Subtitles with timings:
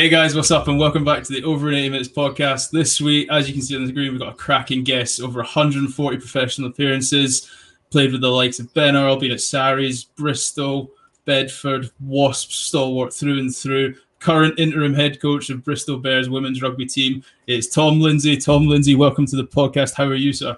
[0.00, 0.66] Hey guys, what's up?
[0.66, 2.70] And welcome back to the Over in 80 Minutes podcast.
[2.70, 5.40] This week, as you can see on the screen, we've got a cracking guest, over
[5.40, 7.50] 140 professional appearances,
[7.90, 10.90] played with the likes of Ben Earl, been at Sarries, Bristol,
[11.26, 13.94] Bedford, Wasp, stalwart through and through.
[14.20, 18.38] Current interim head coach of Bristol Bears women's rugby team is Tom Lindsay.
[18.38, 19.92] Tom Lindsay, welcome to the podcast.
[19.92, 20.56] How are you, sir?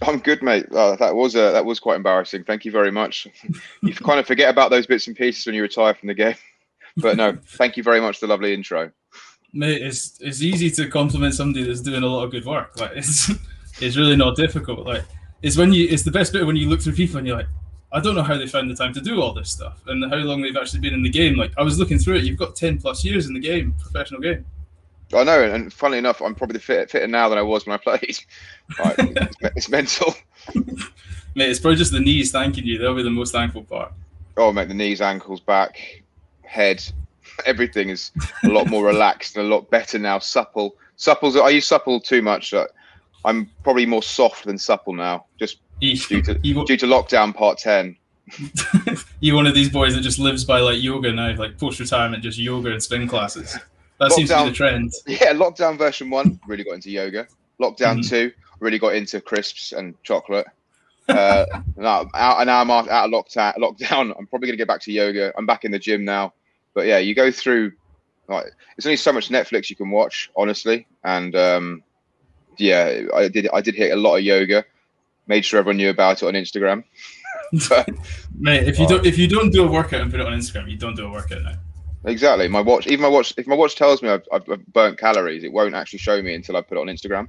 [0.00, 0.64] I'm good, mate.
[0.72, 2.44] Uh, that was uh, that was quite embarrassing.
[2.44, 3.28] Thank you very much.
[3.82, 6.36] you kind of forget about those bits and pieces when you retire from the game.
[7.00, 8.90] But no, thank you very much for the lovely intro.
[9.52, 12.78] Mate, it's it's easy to compliment somebody that's doing a lot of good work.
[12.78, 13.30] Like it's
[13.80, 14.86] it's really not difficult.
[14.86, 15.04] Like
[15.42, 17.48] it's when you it's the best bit when you look through people and you're like,
[17.92, 20.18] I don't know how they found the time to do all this stuff and how
[20.18, 21.36] long they've actually been in the game.
[21.36, 24.20] Like I was looking through it, you've got ten plus years in the game, professional
[24.20, 24.44] game.
[25.14, 27.78] I know, and funnily enough, I'm probably fit, fitter now than I was when I
[27.78, 28.18] played.
[28.78, 30.14] Like, it's, it's mental.
[31.34, 32.76] Mate, it's probably just the knees thanking you.
[32.76, 33.94] They'll be the most thankful part.
[34.36, 36.02] Oh, mate, the knees, ankles, back,
[36.48, 36.84] head,
[37.46, 38.10] everything is
[38.44, 40.18] a lot more relaxed and a lot better now.
[40.18, 41.40] Supple, supple.
[41.42, 42.52] I use supple too much.
[43.24, 47.58] I'm probably more soft than supple now, just due to you, due to lockdown part
[47.58, 47.96] ten.
[49.20, 52.22] you one of these boys that just lives by like yoga now, like post retirement,
[52.22, 53.58] just yoga and spin classes.
[53.98, 54.92] That lockdown, seems to be the trend.
[55.06, 57.26] Yeah, lockdown version one really got into yoga.
[57.60, 58.08] Lockdown mm.
[58.08, 60.46] two really got into crisps and chocolate.
[61.08, 63.54] Uh, now, out, now I'm out, out of lockdown.
[63.56, 64.14] Lockdown.
[64.18, 65.32] I'm probably gonna get back to yoga.
[65.36, 66.34] I'm back in the gym now.
[66.78, 67.72] But yeah, you go through.
[68.28, 70.86] Like, it's only so much Netflix you can watch, honestly.
[71.02, 71.82] And um,
[72.56, 73.48] yeah, I did.
[73.52, 74.64] I did hit a lot of yoga.
[75.26, 76.84] Made sure everyone knew about it on Instagram.
[77.68, 77.88] but,
[78.38, 80.70] Mate, if you don't if you don't do a workout and put it on Instagram,
[80.70, 81.54] you don't do a workout now.
[82.04, 82.46] Exactly.
[82.46, 85.52] My watch, even my watch, if my watch tells me I've, I've burnt calories, it
[85.52, 87.26] won't actually show me until I put it on Instagram.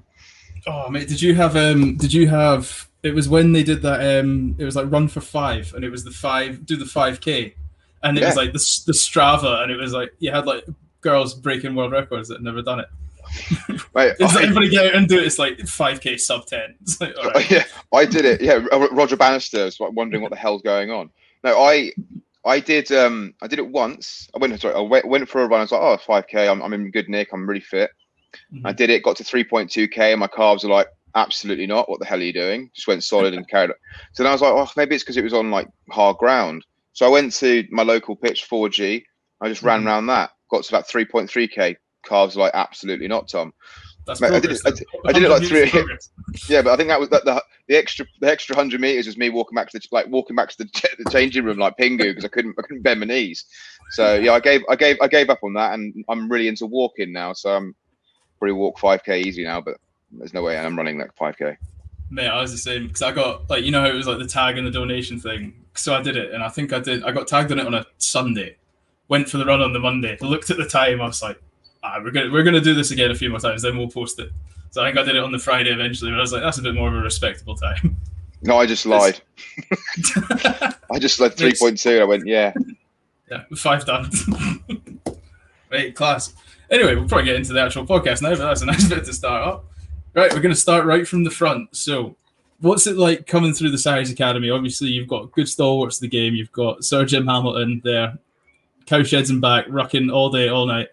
[0.68, 1.98] Oh mate, did you have um?
[1.98, 2.88] Did you have?
[3.02, 4.56] It was when they did that um.
[4.60, 7.56] It was like run for five, and it was the five do the five k,
[8.04, 8.28] and it yeah.
[8.28, 10.66] was like the, the Strava, and it was like you had like
[11.02, 12.88] girls breaking world records that had never done it.
[13.94, 15.26] Right, I, everybody get out and do it.
[15.26, 16.76] It's like 5k sub 10.
[17.02, 17.52] Like, right.
[17.52, 18.42] Yeah, I did it.
[18.42, 21.10] Yeah, Roger Bannister was wondering what the hell's going on.
[21.44, 21.92] No, I
[22.46, 24.30] I did um I did it once.
[24.36, 25.60] I went sorry, I went, went for a run.
[25.60, 26.50] I was like, oh, 5k.
[26.50, 27.30] I'm, I'm in good nick.
[27.34, 27.92] I'm really fit.
[28.54, 28.68] Mm-hmm.
[28.68, 29.04] I did it.
[29.04, 31.90] Got to 3.2k, and my calves are like, absolutely not.
[31.90, 32.70] What the hell are you doing?
[32.74, 33.78] Just went solid and carried it.
[34.14, 36.66] So then I was like, oh, maybe it's because it was on like hard ground.
[37.00, 39.06] So I went to my local pitch 4G.
[39.40, 39.88] I just ran mm-hmm.
[39.88, 40.32] around that.
[40.52, 41.78] Got to about 3.3k.
[42.04, 43.54] Calves like absolutely not, Tom.
[44.06, 44.62] That's Mate, I did it.
[44.66, 45.72] I did, I did it like three.
[46.50, 49.16] yeah, but I think that was the, the, the extra the extra hundred meters was
[49.16, 50.66] me walking back to the like walking back to the,
[51.02, 53.46] the changing room like Pingu because I couldn't I couldn't bend my knees.
[53.92, 56.66] So yeah, I gave I gave I gave up on that, and I'm really into
[56.66, 57.32] walking now.
[57.32, 57.76] So I'm
[58.40, 59.78] probably walk 5k easy now, but
[60.12, 61.56] there's no way I'm running like 5k.
[62.10, 64.28] Mate, I was the same because I got like you know it was like the
[64.28, 65.59] tag and the donation thing.
[65.80, 67.04] So I did it, and I think I did.
[67.04, 68.58] I got tagged on it on a Sunday.
[69.08, 70.18] Went for the run on the Monday.
[70.22, 71.02] Looked at the time.
[71.02, 71.42] I was like,
[71.84, 73.62] ah, we're gonna we're gonna do this again a few more times.
[73.62, 74.30] Then we'll post it.
[74.72, 76.12] So I think I did it on the Friday eventually.
[76.12, 77.98] But I was like, that's a bit more of a respectable time.
[78.42, 79.20] No, I just lied.
[80.92, 82.00] I just led three point two.
[82.00, 82.54] I went, yeah,
[83.32, 84.10] yeah, five done.
[85.72, 86.34] Right, class.
[86.72, 89.14] Anyway, we'll probably get into the actual podcast now, but that's a nice bit to
[89.14, 89.66] start up.
[90.16, 91.76] Right, we're going to start right from the front.
[91.76, 92.16] So,
[92.62, 94.50] what's it like coming through the Sarries Academy?
[94.50, 96.36] Obviously, you've got good stalwarts of the game.
[96.36, 98.18] You've got Sir Jim Hamilton there,
[98.86, 100.90] cowsheds and back, rucking all day, all night.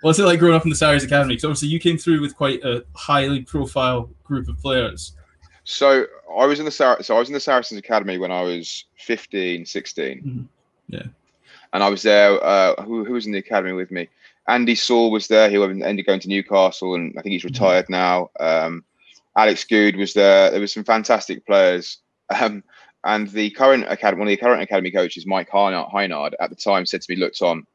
[0.00, 1.34] What's it like growing up in the Sarries Academy?
[1.34, 5.12] Because obviously, you came through with quite a highly profile group of players.
[5.64, 6.06] So
[6.36, 8.84] I was in the Sar- so I was in the Saracens Academy when I was
[8.98, 10.18] 15, 16.
[10.18, 10.42] Mm-hmm.
[10.88, 11.02] Yeah.
[11.72, 12.42] And I was there.
[12.42, 14.08] Uh, who, who was in the academy with me?
[14.48, 15.48] Andy Saull was there.
[15.48, 17.48] He ended up going to Newcastle, and I think he's mm-hmm.
[17.48, 18.30] retired now.
[18.40, 18.84] Um,
[19.36, 20.50] Alex Goode was there.
[20.50, 21.98] There were some fantastic players.
[22.34, 22.62] Um,
[23.04, 26.86] and the current academy, one of the current academy coaches, Mike Hynard, at the time
[26.86, 27.66] said to me, "Look, Tom,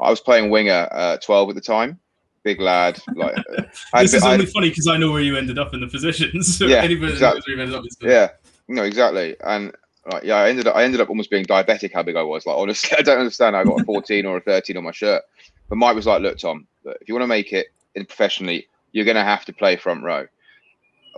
[0.00, 1.98] I was playing winger, uh, 12 at the time,
[2.42, 3.00] big lad.
[3.14, 3.36] Like
[3.94, 6.58] this is only I'd, funny because I know where you ended up in the positions.
[6.58, 7.54] So yeah, exactly.
[8.02, 8.28] yeah,
[8.68, 9.36] no, exactly.
[9.44, 9.72] And
[10.10, 11.92] like, yeah, I ended up I ended up almost being diabetic.
[11.92, 12.46] How big I was.
[12.46, 13.56] Like honestly, I don't understand.
[13.56, 15.22] I got a 14 or a 13 on my shirt.
[15.68, 19.04] But Mike was like, look, Tom, look, if you want to make it professionally, you're
[19.04, 20.26] going to have to play front row.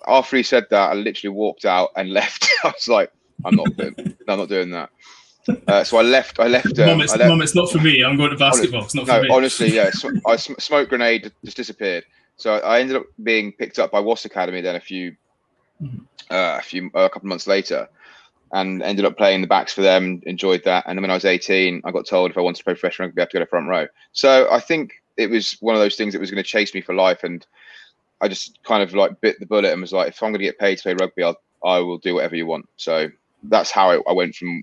[0.06, 2.48] After he said that, I literally walked out and left.
[2.64, 3.12] I was like,
[3.44, 4.90] I'm not doing, I'm not doing that.
[5.68, 6.40] Uh, so I left.
[6.40, 6.78] I left.
[6.78, 8.02] Um, Mom, it's, left, Mom, it's not for me.
[8.02, 8.84] I'm going to basketball.
[8.84, 9.28] It's not for no, me.
[9.30, 9.90] honestly, yeah.
[9.90, 12.04] So I sm- smoke grenade just disappeared.
[12.36, 15.14] So I ended up being picked up by Wasp Academy then a few,
[15.82, 15.98] mm-hmm.
[16.30, 17.88] uh, a few, uh, a couple of months later,
[18.52, 20.22] and ended up playing the backs for them.
[20.24, 20.84] Enjoyed that.
[20.86, 23.08] And then when I was 18, I got told if I wanted to play professional
[23.08, 23.86] rugby, I had to go to front row.
[24.12, 26.80] So I think it was one of those things that was going to chase me
[26.80, 27.22] for life.
[27.22, 27.46] And
[28.20, 30.44] I just kind of like bit the bullet and was like, if I'm going to
[30.44, 32.68] get paid to play rugby, I'll, I will do whatever you want.
[32.76, 33.08] So
[33.44, 34.62] that's how I, I went from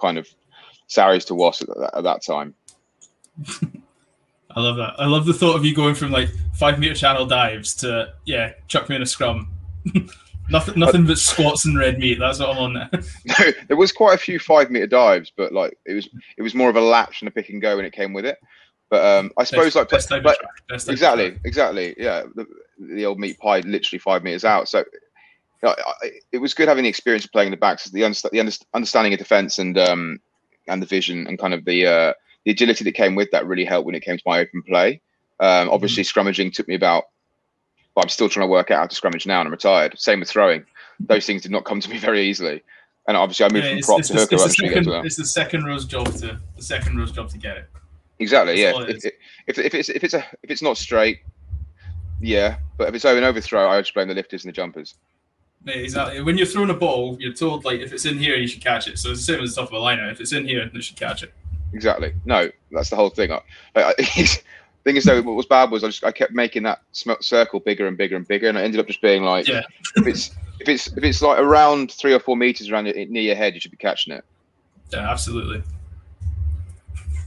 [0.00, 0.28] kind of
[0.86, 2.54] Sarries to Wasp at, at that time.
[4.54, 4.94] I love that.
[4.98, 8.52] I love the thought of you going from like five meter channel dives to yeah,
[8.68, 9.48] chuck me in a scrum.
[10.50, 12.18] nothing, nothing but squats and red meat.
[12.18, 12.90] That's what I'm on there.
[13.24, 16.54] No, there was quite a few five meter dives, but like it was, it was
[16.54, 18.38] more of a latch and a pick and go when it came with it.
[18.92, 21.40] But um, I suppose like, like track, best type of exactly, track.
[21.46, 22.24] exactly, yeah.
[22.34, 22.46] The,
[22.78, 24.68] the old meat pie, literally five meters out.
[24.68, 24.84] So you
[25.62, 28.28] know, I, it was good having the experience of playing in the backs, the, underst-
[28.30, 30.20] the underst- understanding of defense and um,
[30.68, 32.12] and the vision and kind of the uh,
[32.44, 35.00] the agility that came with that really helped when it came to my open play.
[35.40, 37.04] Um, obviously, scrummaging took me about.
[37.96, 39.98] Well, I'm still trying to work out how to scrummage now, and I'm retired.
[39.98, 40.66] Same with throwing;
[41.00, 42.62] those things did not come to me very easily.
[43.08, 45.02] And obviously, I moved Yeah, from prop to hooker it's, the as second, well.
[45.02, 47.70] it's the second row's job to the second row's job to get it.
[48.22, 48.60] Exactly.
[48.60, 48.72] Yeah.
[48.88, 49.04] If,
[49.46, 51.20] if, if it's if it's a if it's not straight,
[52.20, 52.56] yeah.
[52.78, 54.94] But if it's over an overthrow, I would just blame the lifters and the jumpers.
[55.64, 56.22] Yeah, exactly.
[56.22, 58.88] When you're throwing a ball, you're told like if it's in here, you should catch
[58.88, 58.98] it.
[58.98, 60.08] So it's the same as the top of a liner.
[60.10, 61.32] If it's in here, you should catch it.
[61.72, 62.12] Exactly.
[62.24, 63.32] No, that's the whole thing.
[63.32, 63.40] I,
[63.76, 63.92] I,
[64.84, 67.86] thing is, though, what was bad was I just I kept making that circle bigger
[67.86, 69.62] and bigger and bigger, and I ended up just being like, Yeah.
[69.96, 70.30] if it's
[70.60, 73.54] if it's if it's like around three or four meters around your, near your head,
[73.54, 74.24] you should be catching it.
[74.92, 75.62] Yeah, absolutely.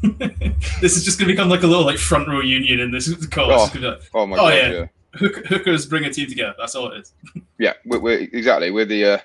[0.81, 3.07] this is just gonna become like a little like front row union in this.
[3.07, 4.53] It's just like, Oh my Oh, god.
[4.53, 4.69] yeah.
[4.71, 4.87] Yeah.
[5.15, 6.53] hook, hookers bring a team together.
[6.57, 7.13] That's all it is.
[7.57, 7.73] Yeah.
[7.85, 9.17] We're, we're exactly we're the uh,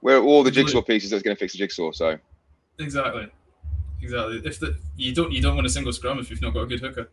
[0.00, 1.92] we're all the jigsaw pieces that's going to fix the jigsaw.
[1.92, 2.18] So
[2.78, 3.28] Exactly.
[4.00, 4.42] Exactly.
[4.44, 6.66] If the you don't you don't win a single scrum if you've not got a
[6.66, 7.10] good hooker.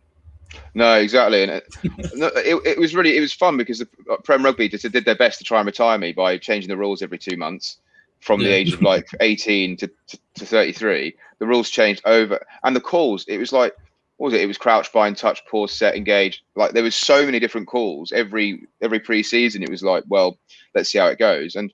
[0.73, 1.67] No, exactly, and it,
[2.15, 5.05] no, it, it was really it was fun because the uh, Prem Rugby just did
[5.05, 7.77] their best to try and retire me by changing the rules every two months
[8.19, 11.15] from the age of like 18 to, to, to 33.
[11.39, 13.73] The rules changed over, and the calls it was like
[14.17, 14.41] what was it?
[14.41, 16.43] It was crouch, bind, touch, pause, set, engage.
[16.57, 19.63] Like there was so many different calls every every pre-season.
[19.63, 20.37] It was like, well,
[20.75, 21.73] let's see how it goes, and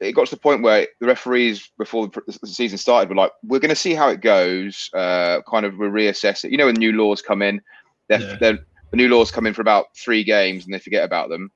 [0.00, 3.58] it got to the point where the referees before the season started were like, we're
[3.58, 4.90] going to see how it goes.
[4.94, 6.50] Uh, kind of we'll reassess it.
[6.50, 7.60] You know, when new laws come in,
[8.08, 8.36] they're, Yeah.
[8.40, 8.58] they're,
[8.90, 11.50] the new laws come in for about three games and they forget about them.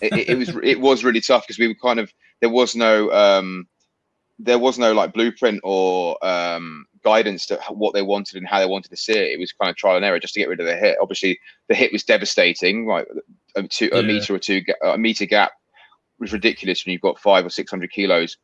[0.00, 2.74] It, it, it was it was really tough because we were kind of there was
[2.76, 3.66] no um,
[4.42, 8.66] there was no like blueprint or um, guidance to what they wanted and how they
[8.66, 9.32] wanted to see it.
[9.32, 10.96] It was kind of trial and error just to get rid of the hit.
[11.00, 11.38] Obviously,
[11.68, 12.86] the hit was devastating.
[12.86, 13.06] Right,
[13.56, 15.52] a, two, a meter or two, a meter gap
[16.18, 18.36] was ridiculous when you've got five or six hundred kilos.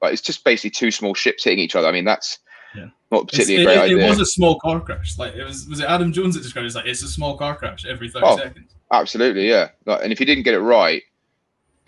[0.00, 1.88] But it's just basically two small ships hitting each other.
[1.88, 2.38] I mean, that's
[2.76, 2.88] Yeah.
[3.10, 4.06] not particularly it, a great it, idea.
[4.06, 5.16] it was a small car crash.
[5.18, 7.38] Like it was was it Adam Jones that described it as like it's a small
[7.38, 8.36] car crash every 30 Oh.
[8.36, 8.74] seconds.
[8.92, 9.68] Absolutely, yeah.
[9.86, 11.02] Like, and if you didn't get it right,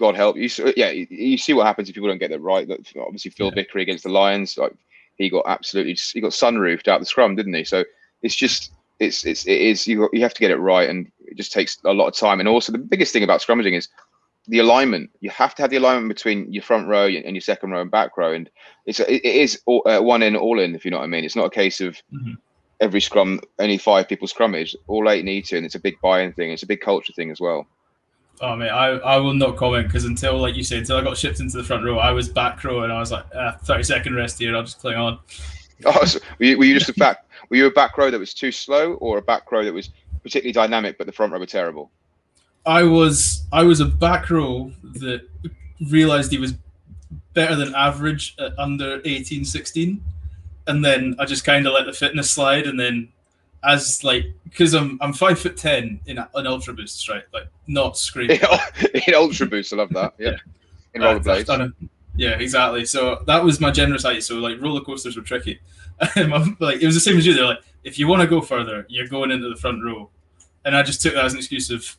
[0.01, 0.49] God help you.
[0.49, 2.67] So, yeah, you, see what happens if people don't get that right.
[2.67, 3.55] That obviously Phil Yeah.
[3.55, 4.73] Vickery against the Lions, like
[5.17, 7.65] he got absolutely he got sunroofed out the scrum, didn't he?
[7.65, 7.85] So
[8.23, 11.37] it's just it's it's it is you you have to get it right, and it
[11.37, 12.41] just takes a lot of time.
[12.41, 13.89] And also the biggest thing about scrummaging is
[14.49, 15.11] the alignment.
[15.21, 17.91] You have to have the alignment between your front row and your second row and
[17.91, 18.49] back row, and
[18.87, 20.75] it's it is all, uh, one in all in.
[20.75, 22.39] If you know what I mean, it's not a case of Mhm.
[22.81, 24.75] every scrum only five people scrummage.
[24.87, 26.51] All eight need to, and it's a big buy-in thing.
[26.51, 27.67] It's a big culture thing as well.
[28.41, 31.17] Oh man, I, I will not comment because until like you said, until I got
[31.17, 33.83] shipped into the front row, I was back row and I was like, ah, 30
[33.83, 35.19] second rest here, I'll just cling on.
[35.85, 37.25] Oh, so were, you, were you just a back?
[37.49, 39.91] Were you a back row that was too slow, or a back row that was
[40.23, 41.91] particularly dynamic, but the front row were terrible?
[42.67, 45.27] I was I was a back row that
[45.89, 46.55] realized he was
[47.33, 50.03] better than average at under 18, 16.
[50.67, 52.67] And then I just kind of let the fitness slide.
[52.67, 53.09] And then
[53.65, 57.25] as like, because I'm I'm five foot 10 in, an Ultra boost, right?
[57.33, 58.41] Like not screaming
[59.07, 60.15] in ultra boost, I love that.
[60.19, 60.37] Yeah,
[60.95, 61.73] in I've- I've rollerblades.
[62.17, 62.85] Yeah, exactly.
[62.85, 64.23] So that was my generous height.
[64.23, 65.61] So like roller coasters were tricky.
[66.61, 67.35] Like it was the same as you.
[67.35, 70.11] They're like, if you want to go further, you're going into the front row,
[70.65, 71.97] and I just took that as an excuse of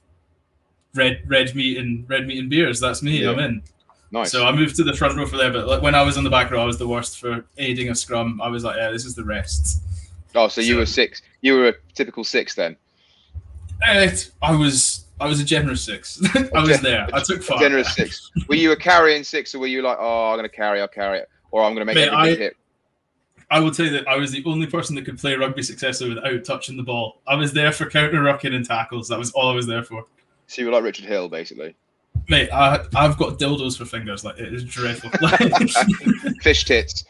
[0.94, 2.80] red red meat and red meat and beers.
[2.80, 3.24] That's me.
[3.26, 3.64] I'm in.
[4.12, 4.32] Nice.
[4.32, 5.52] So I moved to the front row for there.
[5.54, 7.90] But like when I was on the back row, I was the worst for aiding
[7.90, 8.42] a scrum.
[8.42, 9.82] I was like, yeah, this is the rest.
[10.36, 11.22] Oh, so you were six.
[11.42, 12.76] You were a typical six then.
[13.84, 16.22] Eh, I was I was a generous six.
[16.56, 17.08] I was there.
[17.14, 17.60] I took five.
[17.60, 18.32] Generous six.
[18.48, 20.88] Were you a carrying six, or were you like, oh, I'm going to carry, I'll
[20.88, 22.58] carry it, or I'm going to make Mate, every big I- hit?
[23.50, 26.14] I will tell you that I was the only person that could play rugby successfully
[26.16, 27.20] without touching the ball.
[27.28, 29.10] I was there for counter rucking and tackles.
[29.10, 30.06] That was all I was there for.
[30.48, 31.76] So you were like Richard Hill, basically.
[32.30, 34.24] Mate, I, I've got dildos for fingers.
[34.24, 35.10] Like it is dreadful.
[36.42, 37.04] Fish tits.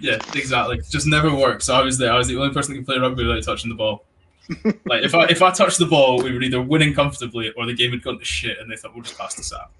[0.00, 0.80] yeah, exactly.
[0.90, 1.66] Just never works.
[1.66, 2.12] So I was there.
[2.12, 4.04] I was the only person that could play rugby without touching the ball.
[4.84, 7.74] like if I if I touched the ball, we were either winning comfortably or the
[7.74, 9.70] game had gone to shit, and they thought we'll just pass this out.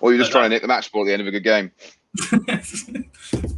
[0.00, 1.30] Or you're just Like trying to nick the match ball at the end of a
[1.30, 1.70] good game.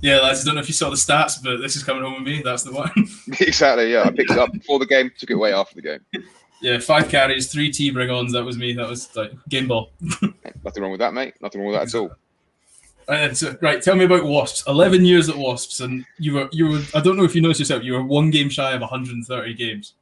[0.01, 0.43] yeah, lads.
[0.43, 2.43] I don't know if you saw the stats, but this is coming home with me.
[2.43, 2.91] That's the one.
[3.41, 3.93] exactly.
[3.93, 6.01] Yeah, I picked it up before the game, took it away after the game.
[6.65, 8.33] Yeah, five carries, three T bring-ons.
[8.33, 8.73] That was me.
[8.73, 9.91] That was like game ball.
[10.65, 11.35] Nothing wrong with that, mate.
[11.43, 12.11] Nothing wrong with that at all.
[13.07, 14.67] And so, right, tell me about Wasps.
[14.67, 16.81] Eleven years at Wasps, and you were you were.
[16.95, 17.83] I don't know if you noticed yourself.
[17.83, 19.93] You were one game shy of 130 games.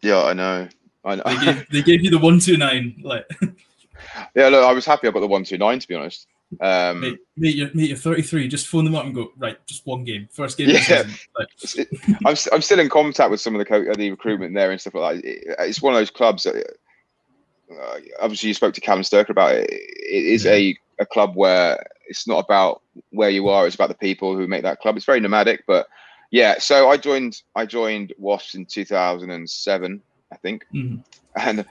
[0.00, 0.68] Yeah, I know.
[1.04, 1.22] I know.
[1.24, 3.00] They gave, they gave you the one two nine.
[3.04, 3.24] Like,
[4.34, 6.26] yeah, look, I was happy I got the one two nine to be honest.
[6.60, 8.48] Um, mate, mate, you're, mate, you're 33.
[8.48, 9.64] Just phone them up and go right.
[9.66, 10.68] Just one game, first game.
[10.70, 11.04] Yeah.
[11.38, 11.48] Like,
[12.26, 14.80] I'm, I'm still in contact with some of the co- uh, the recruitment there and
[14.80, 15.24] stuff like that.
[15.24, 19.54] It- it's one of those clubs that uh, obviously you spoke to Callum Sturker about
[19.54, 19.70] it.
[19.70, 20.52] It is Yeah.
[20.52, 24.46] a, a club where it's not about where you are; it's about the people who
[24.46, 24.96] make that club.
[24.96, 25.86] It's very nomadic, but
[26.30, 26.58] yeah.
[26.58, 31.02] So I joined I joined Wasps in 2007, I think, mhm.
[31.36, 31.64] and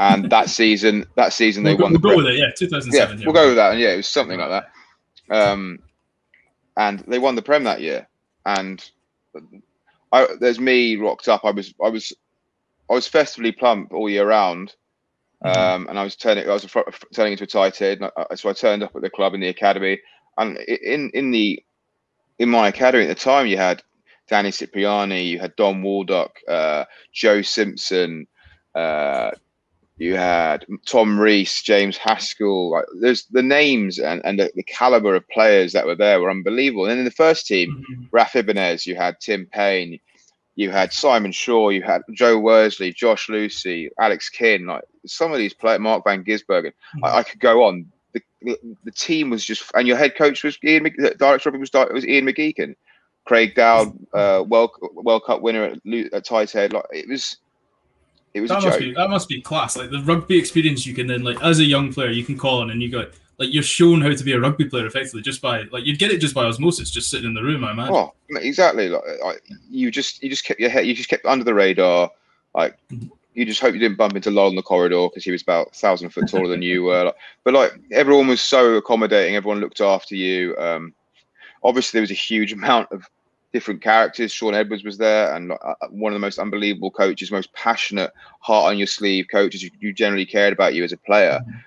[0.00, 2.38] and that season that season they we'll, go, won we'll the go with it.
[2.38, 3.18] Yeah, 2007.
[3.18, 3.72] yeah, we'll go with that.
[3.72, 4.70] And yeah, it was something like that.
[5.30, 5.80] Um,
[6.76, 8.08] and they won the Prem that year.
[8.46, 8.82] And
[10.10, 11.44] I, there's me rocked up.
[11.44, 12.12] I was, I was,
[12.88, 14.74] I was festively plump all year round.
[15.44, 15.56] Mhm.
[15.56, 16.66] Um, and I was turning, I was
[17.14, 18.00] turning into a tight head.
[18.02, 20.00] I, so I turned up at the club in the academy.
[20.38, 21.62] And in in the
[22.38, 23.82] in my academy at the time, you had
[24.28, 28.26] Danny Cipriani, you had Dom Waldouck, uh, Joe Simpson,
[28.74, 29.32] uh,
[30.00, 32.70] you had Tom Rees, James Haskell.
[32.70, 36.30] Like, there's the names and, and the, the caliber of players that were there were
[36.30, 36.84] unbelievable.
[36.84, 38.08] And then in the first team, Mhm.
[38.10, 40.00] Raf Ibanez, you had Tim Payne,
[40.56, 44.64] you had Simon Shaw, you had Joe Worsley, Josh Lewsey, Alex King.
[44.64, 46.72] Like some of these players, Mark Van Gisbergen.
[47.02, 47.92] I, I could go on.
[48.14, 50.84] The, the, team was just, and your head coach was Ian.
[51.18, 52.74] Director of it was, was Ian McGeechan.
[53.26, 56.72] Craig Dowd, uh, World World Cup winner at, at tight head.
[56.72, 57.36] Like it was,
[58.34, 58.88] it was That a must joke.
[58.88, 59.76] be that must be class.
[59.76, 62.60] Like the rugby experience, you can then like as a young player, you can call
[62.60, 63.06] on and you go
[63.38, 66.10] like you're shown how to be a rugby player effectively just by like you'd get
[66.10, 67.64] it just by osmosis, just sitting in the room.
[67.64, 67.94] I imagine.
[67.94, 68.88] Oh, exactly.
[68.88, 72.10] Like, like you just you just kept your head, you just kept under the radar.
[72.54, 73.10] Like Mhm.
[73.34, 75.68] you just hope you didn't bump into Lol in the corridor because he was about
[75.72, 77.04] a thousand foot taller than you were.
[77.04, 79.36] Like, but like everyone was so accommodating.
[79.36, 80.56] Everyone looked after you.
[80.58, 80.92] Um,
[81.64, 83.04] obviously, there was a huge amount of
[83.52, 84.32] different characters.
[84.32, 88.70] Shaun Edwards was there, and uh, one of the most unbelievable coaches, most passionate, heart
[88.70, 89.62] on your sleeve coaches.
[89.62, 91.40] You, you generally cared about you as a player.
[91.42, 91.62] Mhm.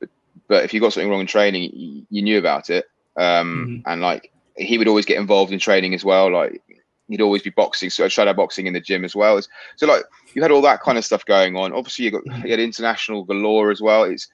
[0.00, 0.08] But,
[0.48, 2.86] but if you got something wrong in training, you, you knew about it.
[3.16, 6.30] Um, And like he would always get involved in training as well.
[6.32, 6.62] Like
[7.08, 9.40] he'd always be boxing, so shadow boxing in the gym as well.
[9.76, 11.72] So like you had all that kind of stuff going on.
[11.72, 14.04] Obviously, you got you had international galore as well.
[14.04, 14.28] It's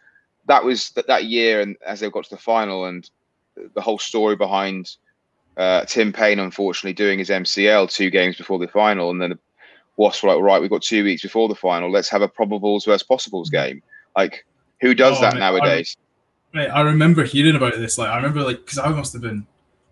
[0.47, 3.09] that was that, that year, and as they got to the final, and
[3.75, 4.97] the whole story behind
[5.59, 9.39] uh, Tim Payne, unfortunately, doing his MCL two games before the final, and then the
[9.97, 11.91] Wasps were like, right, we've got two weeks before the final.
[11.91, 13.83] Let's have a probables versus possibles game.
[14.17, 14.47] Like,
[14.81, 15.97] who does Oh, that mate, nowadays?
[16.55, 17.99] Right, I remember hearing about this.
[17.99, 19.47] Like, I remember, like, because I must have been,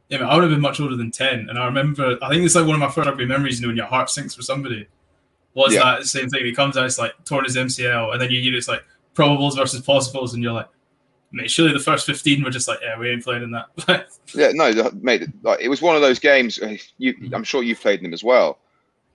[0.09, 2.17] yeah, man, I would have been much older than ten, and I remember.
[2.23, 3.61] I think it's like one of my first rugby memories.
[3.61, 4.87] You know, when your heart sinks for somebody,
[5.55, 5.81] was Yeah.
[5.97, 6.45] that same thing?
[6.45, 9.57] He comes out, it's like torn his MCL, and then you hear it's like probables
[9.57, 10.69] versus possibles, and you're like,
[11.37, 14.09] mate, surely the first fifteen were just like, yeah, we ain't playing in that.
[14.35, 15.29] Yeah, no, mate.
[15.43, 16.61] Like, it was one of those games.
[16.61, 18.59] uh, You, I'm sure you've played them as well.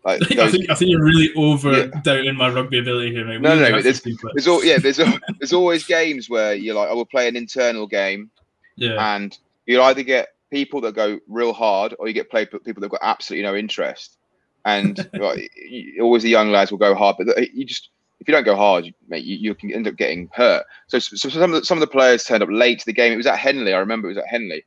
[0.06, 2.02] Like, I those, think I think you're really over Yeah.
[2.02, 3.38] doubting my rugby ability here, mate.
[3.38, 4.02] We No, no, no, there's-
[4.34, 4.98] there's all yeah, there's
[5.40, 8.32] there's always games where you're like, I will play an internal game,
[8.78, 12.80] yeah, and you either get people that go real hard, or you get play people
[12.82, 14.18] that got absolutely no interest.
[14.66, 15.52] And like,
[16.00, 17.90] always the young lads will go hard, but you just
[18.22, 20.64] if you don't go hard, you- mate, you, you can end up getting hurt.
[20.88, 23.12] So, so some of the, some of the players turned up late to the game.
[23.12, 23.74] It was at Henley.
[23.74, 24.64] I remember it was at Henley.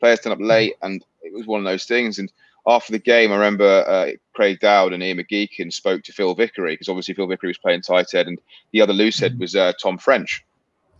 [0.00, 2.18] Players turned up late, and it was one of those things.
[2.18, 2.32] And
[2.66, 6.72] after the game, I remember uh, Craig Dowd and Ian McGeechan spoke to Phil Vickery
[6.72, 8.38] because obviously Phil Vickery was playing tight head, and
[8.72, 9.40] the other loose head Mhm.
[9.40, 10.42] was uh, Tom French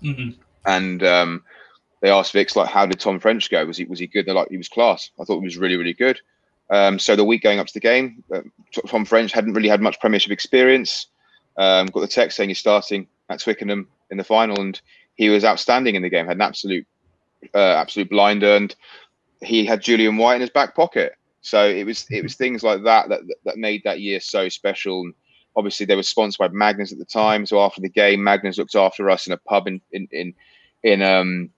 [0.00, 0.30] hmm
[0.66, 1.42] and um,
[2.00, 3.64] they asked Vix like, "How did Tom French go?
[3.64, 5.10] Was he was he good?" They're like, "He was class.
[5.20, 6.20] I thought he was really really good."
[6.70, 8.40] Um, so the week going up to the game, uh,
[8.88, 11.06] Tom French hadn't really had much Premiership experience.
[11.56, 14.80] Um, got the text saying he's starting at Twickenham in the final, and
[15.14, 16.26] he was outstanding in the game.
[16.26, 16.86] Had an absolute
[17.54, 18.74] uh, absolute blinder, and
[19.42, 21.14] he had Julian White in his back pocket.
[21.42, 25.02] So it was it was things like that that that made that year so special.
[25.02, 25.14] And
[25.56, 27.46] obviously they were sponsored by Magners at the time.
[27.46, 30.34] So after the game, Magners looked after us in a pub in in in,
[30.82, 31.50] in um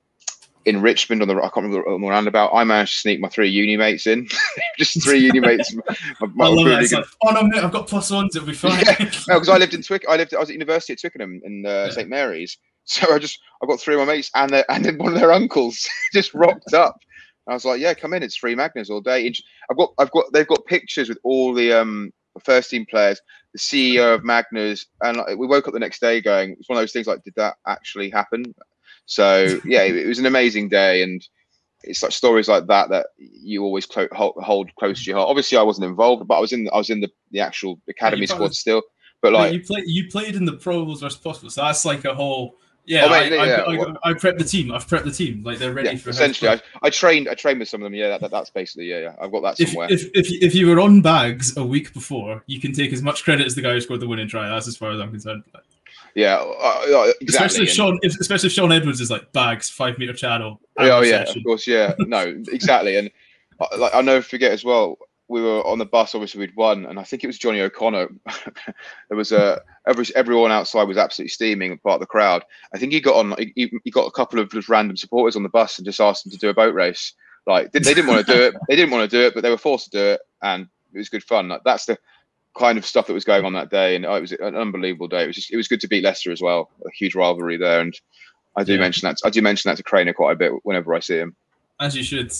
[0.66, 2.52] in Richmond on the I can't remember on the roundabout.
[2.52, 4.28] I managed to sneak my three uni mates in,
[4.78, 5.74] just three uni mates.
[6.20, 8.36] My, my I love really good- like, oh no, mate, I've got plus ones.
[8.36, 8.80] It'll be fine.
[8.84, 8.96] Yeah.
[9.28, 10.04] No, because I lived in Twick.
[10.08, 10.34] I lived.
[10.34, 11.90] I was at university at Twickenham in uh, Yeah.
[11.90, 12.58] St Mary's.
[12.88, 15.18] So I just I got three of my mates and their, and then one of
[15.18, 16.96] their uncles just rocked up.
[17.48, 18.22] I was like, yeah, come in.
[18.22, 19.32] It's free Magners all day.
[19.68, 22.12] I've got I've got they've got pictures with all the um
[22.44, 23.20] first team players,
[23.52, 26.82] the CEO of Magners, and we woke up the next day going, it's one of
[26.82, 28.54] those things like, did that actually happen?
[29.06, 31.26] So yeah, it, was an amazing day, and
[31.82, 35.28] it's like stories like that that you always clo- hold, hold close to your heart.
[35.28, 38.22] Obviously, I wasn't involved, but I was in I was in the, the actual academy
[38.22, 38.82] you squad still.
[39.22, 42.14] But Like, you play, you played in the probables as possible, So that's like a
[42.14, 44.70] whole Yeah, Oh, mate, I, I, yeah, I, what- I, prepped the team.
[44.70, 45.42] I've prepped the team.
[45.42, 46.10] Like they're ready Yeah, for.
[46.10, 47.28] essentially, I, I trained.
[47.28, 47.94] I trained with some of them.
[47.94, 49.14] Yeah, that, that, that's basically yeah, yeah.
[49.20, 49.88] I've got that if, somewhere.
[49.90, 53.24] if, if, if you were on bags a week before, you can take as much
[53.24, 54.48] credit as the guy who scored the winning try.
[54.48, 55.44] That's as far as I'm concerned.
[56.16, 57.26] Yeah, uh, exactly.
[57.28, 60.58] Especially if Shaun, if, especially if Shaun Edwards is like bags, five meter channel.
[60.78, 61.40] Oh yeah, session.
[61.40, 61.94] of course, yeah.
[61.98, 62.96] No, exactly.
[62.96, 63.10] And
[63.60, 64.96] uh, like I'll never forget as well.
[65.28, 66.14] We were on the bus.
[66.14, 68.08] Obviously, we'd won, and I think it was Johnny O'Connor.
[69.08, 72.44] there was a every everyone outside was absolutely steaming, part of the crowd.
[72.72, 73.34] I think he got on.
[73.54, 76.24] He, he got a couple of just random supporters on the bus and just asked
[76.24, 77.12] them to do a boat race.
[77.46, 78.54] Like they, they didn't want to do it.
[78.70, 80.98] They didn't want to do it, but they were forced to do it, and it
[80.98, 81.48] was good fun.
[81.48, 81.98] Like, that's the
[82.58, 85.08] kind of stuff that was going on that day, and oh, it was an unbelievable
[85.08, 85.24] day.
[85.24, 86.70] It was just it was good to beat Leicester as well.
[86.86, 87.98] A huge rivalry there, and
[88.56, 88.80] I do Yeah.
[88.80, 89.18] mention that.
[89.24, 91.34] I do mention that to Craner quite a bit whenever I see him.
[91.78, 92.32] as you should.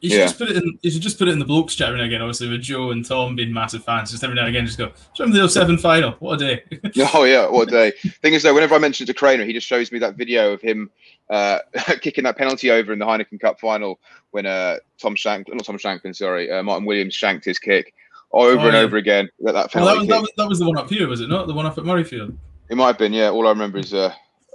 [0.00, 0.24] You should Yeah.
[0.24, 0.78] just put it in.
[0.82, 2.22] You should just put it in the blokes chat now again.
[2.22, 4.86] Obviously, with Joe and Tom being massive fans, just every now and again, just go.
[4.86, 6.12] "Do you Remember the 07 final?
[6.20, 6.62] What a day!
[7.14, 7.92] Oh yeah, what a day!
[8.22, 10.52] Thing is though, whenever I mention it to Craner, he just shows me that video
[10.54, 10.90] of him
[11.28, 11.58] uh,
[12.00, 14.00] kicking that penalty over in the Heineken Cup final
[14.32, 17.92] when uh, Tom Shank, not Tom Shanklin, sorry, uh, Martyn Williams shanked his kick
[18.32, 18.80] over Oh, and yeah.
[18.80, 19.28] over again.
[19.40, 21.46] That, that Well, that that, was, that was the one up here, was it not?
[21.46, 22.36] The one up at Murrayfield.
[22.68, 23.30] It might have been, yeah.
[23.30, 24.12] All I remember is uh,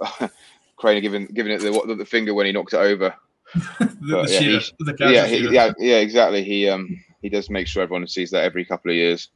[0.78, 3.14] Craner giving giving it the, the finger when he knocked it over.
[3.54, 6.42] the, But, yeah, shearer, he's- the casual yeah, he, yeah, yeah, exactly.
[6.42, 9.28] He um he does make sure everyone sees that every couple of years.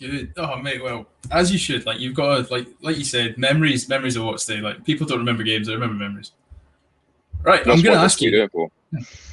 [0.00, 0.32] Good.
[0.38, 1.84] Oh mate, well, as you should.
[1.86, 4.60] Like you've got to, like like you said, memories memories are what stay.
[4.60, 6.32] Like people don't remember games, they remember memories.
[7.42, 8.48] Right, I'm gonna ask that's you.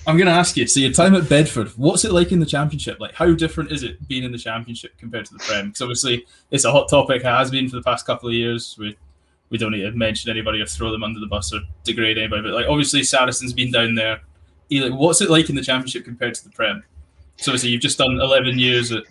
[0.07, 0.65] I'm gonna ask you.
[0.67, 2.99] So your time at Bedford, what's it like in the championship?
[2.99, 5.67] Like how different is it being in the championship compared to the Prem?
[5.67, 8.75] Because obviously it's a hot topic, It has been for the past couple of years.
[8.79, 8.97] We
[9.49, 12.43] we don't need to mention anybody or throw them under the bus or degrade anybody,
[12.43, 14.21] but like obviously Saracen's been down there.
[14.71, 16.83] Eli, what's it like in the championship compared to the Prem?
[17.37, 19.03] So obviously you've just done 11 years at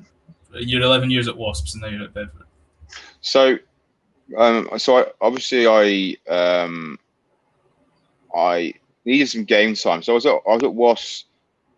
[0.54, 2.46] you're 11 years at Wasps and now you're at Bedford.
[3.20, 3.58] So,
[4.36, 6.98] um, so I, obviously I um,
[8.34, 8.74] I
[9.12, 10.02] needed some game time.
[10.02, 11.24] So I was at I was at Was,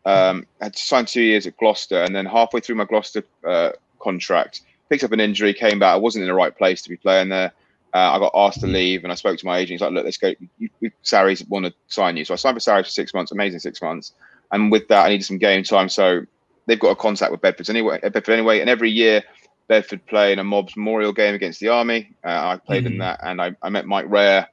[0.05, 4.63] um, had signed two years at Gloucester, and then halfway through my Gloucester uh, contract,
[4.89, 5.95] picked up an injury, came back.
[5.95, 7.53] I wasn't in the right place to be playing there.
[7.93, 9.73] Uh, I got asked to leave, and I spoke to my agent.
[9.73, 10.33] He's like, "Look, let's go.
[10.59, 13.33] You, you, Sarries want to sign you." So I signed for Sarries for six months.
[13.33, 14.13] Amazing six months.
[14.53, 15.89] And with that, I needed some game time.
[15.89, 16.23] So
[16.67, 17.99] they've got a contact with Bedford anyway.
[18.01, 19.23] Bedford anyway, and every year
[19.69, 22.13] Bedford play in a Mobbs Memorial game against the Army.
[22.25, 22.99] Uh, I played in Mhm.
[22.99, 24.47] that, and I, I met Mike Rayer,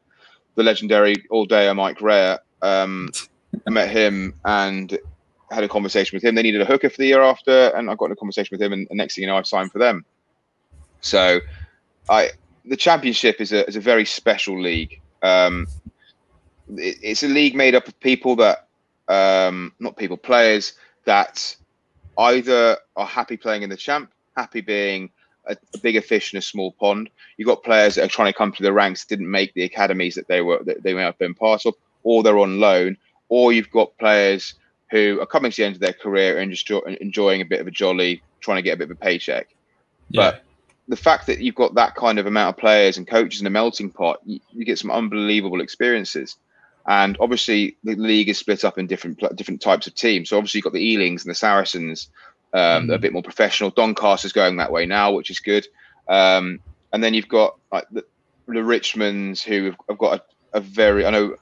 [0.56, 2.40] the legendary all day Mike Rayer.
[2.68, 3.10] Um,
[3.66, 4.98] I met him and
[5.52, 6.36] had a conversation with him.
[6.36, 8.62] They needed a hooker for the year after, and I got in a conversation with
[8.62, 8.74] him.
[8.74, 10.06] And the next thing you know, I've signed for them.
[11.02, 11.40] So,
[12.10, 12.32] I
[12.66, 15.00] the championship is a is a very special league.
[15.24, 15.68] Um,
[16.76, 18.68] it, it's a league made up of people that,
[19.08, 20.74] um, not people, players
[21.06, 21.56] that
[22.18, 25.10] either are happy playing in the champ, happy being
[25.46, 27.10] a, a bigger fish in a small pond.
[27.38, 30.16] You've got players that are trying to come through the ranks, didn't make the academies
[30.16, 31.74] that they were that they may have been part of,
[32.08, 32.96] or they're on loan,
[33.28, 34.54] or you've got players
[34.92, 37.68] who are coming to the end of their career and just enjoying a bit of
[37.68, 39.50] a jolly, trying to get a bit of a paycheck.
[40.14, 40.46] But
[40.88, 43.50] the fact that you've got that kind of amount of players and coaches in a
[43.50, 46.38] melting pot, you, you get some unbelievable experiences.
[46.88, 50.30] And obviously, the league is split up in different different types of teams.
[50.30, 52.10] So obviously, you've got the Ealings and the Saracens,
[52.54, 53.72] um, are a bit more professional.
[53.72, 55.68] Doncaster's going that way now, which is good.
[56.08, 56.62] Um,
[56.94, 58.06] and then you've got like the,
[58.48, 60.22] the Richmonds who have, have got
[60.54, 61.36] a, a very I know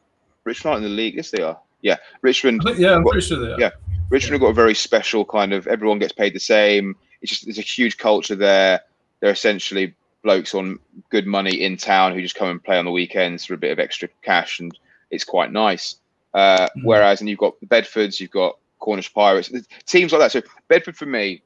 [0.46, 1.16] Richmond aren't in the league.
[1.16, 1.60] Yes, they are.
[1.82, 2.62] Yeah, Richmond.
[2.78, 3.60] Yeah, I'm What- pretty sure they are.
[3.60, 3.72] yeah.
[4.10, 6.96] Richmond have got a very special kind of everyone gets paid the same.
[7.22, 8.82] It's just there's a huge culture there.
[9.20, 10.80] They're essentially blokes on
[11.10, 13.72] good money in town who just come and play on the weekends for a bit
[13.72, 14.78] of extra cash, and
[15.12, 15.96] it's quite nice.
[16.34, 16.84] Uh, Mhm.
[16.84, 19.50] Whereas, and you've got the Bedfords, you've got Cornish Pirates,
[19.86, 20.32] teams like that.
[20.32, 21.42] So Bedford for me,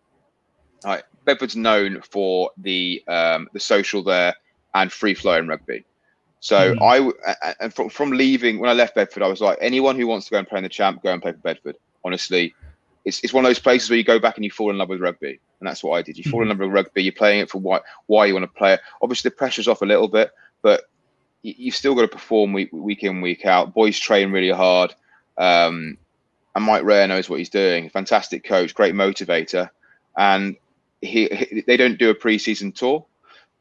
[0.84, 4.34] right, Bedford's known for the um, the social there
[4.74, 5.86] and free flowing rugby.
[6.42, 6.82] So Mhm.
[6.82, 9.58] I w- a- a- and from from leaving when I left Bedford, I was like,
[9.62, 11.76] anyone who wants to go and play in the champ, go and play for Bedford.
[12.04, 12.56] Honestly,
[13.06, 14.90] it's it's one of those places where you go back and you fall in love
[14.90, 16.18] with rugby, and that's what I did.
[16.18, 17.04] You fall in love with rugby.
[17.04, 18.82] You're playing it for why why you want to play it.
[19.02, 20.84] Obviously, the pressure's off a little bit, but
[21.42, 23.74] you, you've still got to perform week week in week out.
[23.74, 24.94] Boys train really hard.
[25.38, 25.98] Um,
[26.56, 27.90] and Mike Rayer knows what he's doing.
[27.90, 29.70] Fantastic coach, great motivator,
[30.18, 30.56] and
[31.02, 33.06] he, he they don't do a preseason tour.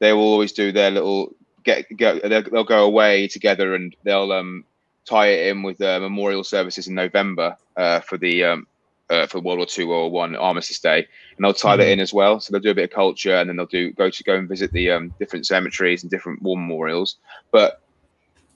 [0.00, 1.34] They will always do their little
[1.68, 2.18] get go.
[2.30, 4.64] They'll, they'll go away together and they'll um
[5.08, 8.66] tie it in with uh, memorial services in November uh, for the um,
[9.10, 11.92] uh, for World War Two, or One Armistice Day, and they'll tie that Mhm.
[11.94, 12.40] in as well.
[12.40, 14.48] So they'll do a bit of culture, and then they'll do go to go and
[14.48, 17.16] visit the um, different cemeteries and different war memorials.
[17.52, 17.80] But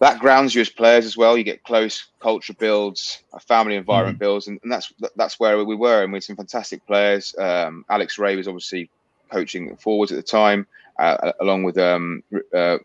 [0.01, 1.38] that grounds you as players as well.
[1.38, 5.77] You get close, culture builds, a family environment builds, and, and that's that's where we
[5.77, 6.03] were.
[6.03, 7.35] And we had some fantastic players.
[7.38, 8.90] Um, Alex Ray was obviously
[9.33, 10.66] coaching forwards at the time,
[10.98, 12.22] uh, along with um,
[12.55, 12.79] uh,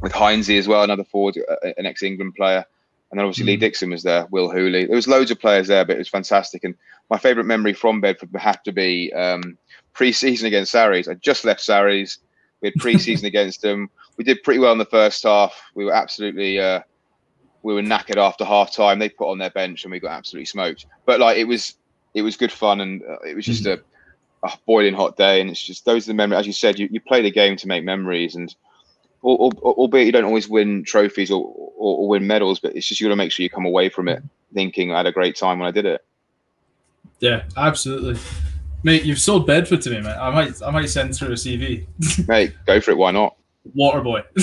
[0.00, 2.64] with Heinze as well, another forward, uh, an ex-England player,
[3.10, 3.48] and then obviously mm.
[3.48, 4.86] Lee Dixon was there, Will Hooley.
[4.86, 6.62] There was loads of players there, but it was fantastic.
[6.64, 6.74] And
[7.10, 9.58] my favourite memory from Bedford would have to be um,
[9.92, 11.08] pre-season against Sarries.
[11.08, 12.18] I just left Sarries.
[12.60, 13.90] We had pre-season against them.
[14.16, 15.60] We did pretty well in the first half.
[15.74, 16.80] We were absolutely uh,
[17.62, 18.98] we were knackered after half time.
[18.98, 20.86] They put on their bench and we got absolutely smoked.
[21.04, 21.74] But like it was
[22.14, 23.80] it was good fun and uh, it was just mm.
[24.42, 25.40] a, a, boiling hot day.
[25.40, 26.40] And it's just those are the memories.
[26.40, 28.54] As you said, you, you play the game to make memories and.
[29.22, 33.06] Albeit you don't always win trophies or, or, or win medals, but it's just you
[33.06, 34.22] got to make sure you come away from it
[34.54, 36.04] thinking I had a great time when I did it.
[37.20, 38.20] Yeah, absolutely.
[38.82, 40.16] Mate, you've sold Bedford to me, mate.
[40.16, 41.86] I might, I might send through a CV.
[42.28, 42.96] mate, go for it.
[42.96, 43.36] Why not?
[43.76, 44.24] Waterboy.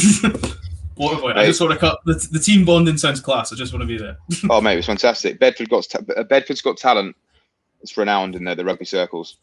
[0.97, 1.35] Waterboy.
[1.35, 1.41] Mate.
[1.41, 3.51] I just want to cut the, the team bonding sounds class.
[3.51, 4.17] I just want to be there.
[4.49, 5.39] oh, mate, it's fantastic.
[5.39, 5.87] Bedford got
[6.29, 7.15] Bedford's got talent.
[7.81, 9.37] It's renowned in the, the rugby circles.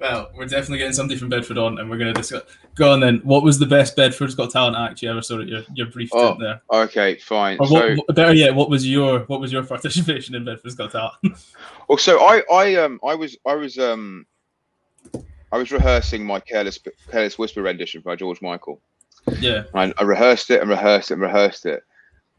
[0.00, 2.42] Well, we're definitely getting somebody from Bedford on, and we're going to discuss.
[2.74, 3.18] Go on then.
[3.18, 6.08] What was the best Bedford's Got Talent act you ever saw at your, your brief
[6.14, 6.62] oh, there?
[6.72, 7.58] Okay, fine.
[7.60, 10.92] Or what, so, better yet, what was your what was your participation in Bedford's Got
[10.92, 11.16] Talent?
[11.88, 14.24] well, so I I um I was I was um
[15.52, 16.78] I was rehearsing my Careless
[17.10, 18.80] Careless Whisper rendition by George Michael.
[19.38, 19.64] Yeah.
[19.74, 21.84] I, I rehearsed it and rehearsed it and rehearsed it.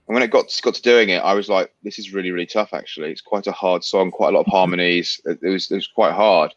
[0.08, 2.47] And when it got got to doing it, I was like, "This is really, really
[2.47, 2.74] tough.
[2.74, 5.21] Actually, it's quite a hard song, quite a lot of harmonies.
[5.26, 6.56] It was, it was quite hard."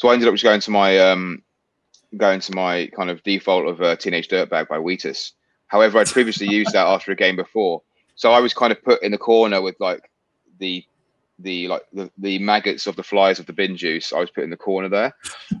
[0.00, 1.42] So I ended up just going to my um,
[2.16, 5.32] going to my kind of default of uh, Teenage Dirtbag by Wheatus.
[5.66, 7.82] However, I'd previously used that after a game before,
[8.14, 10.10] so I was kind of put in the corner with like
[10.58, 10.82] the
[11.38, 14.10] the like the, the maggots of the flies of the bin juice.
[14.10, 15.14] I was put in the corner there.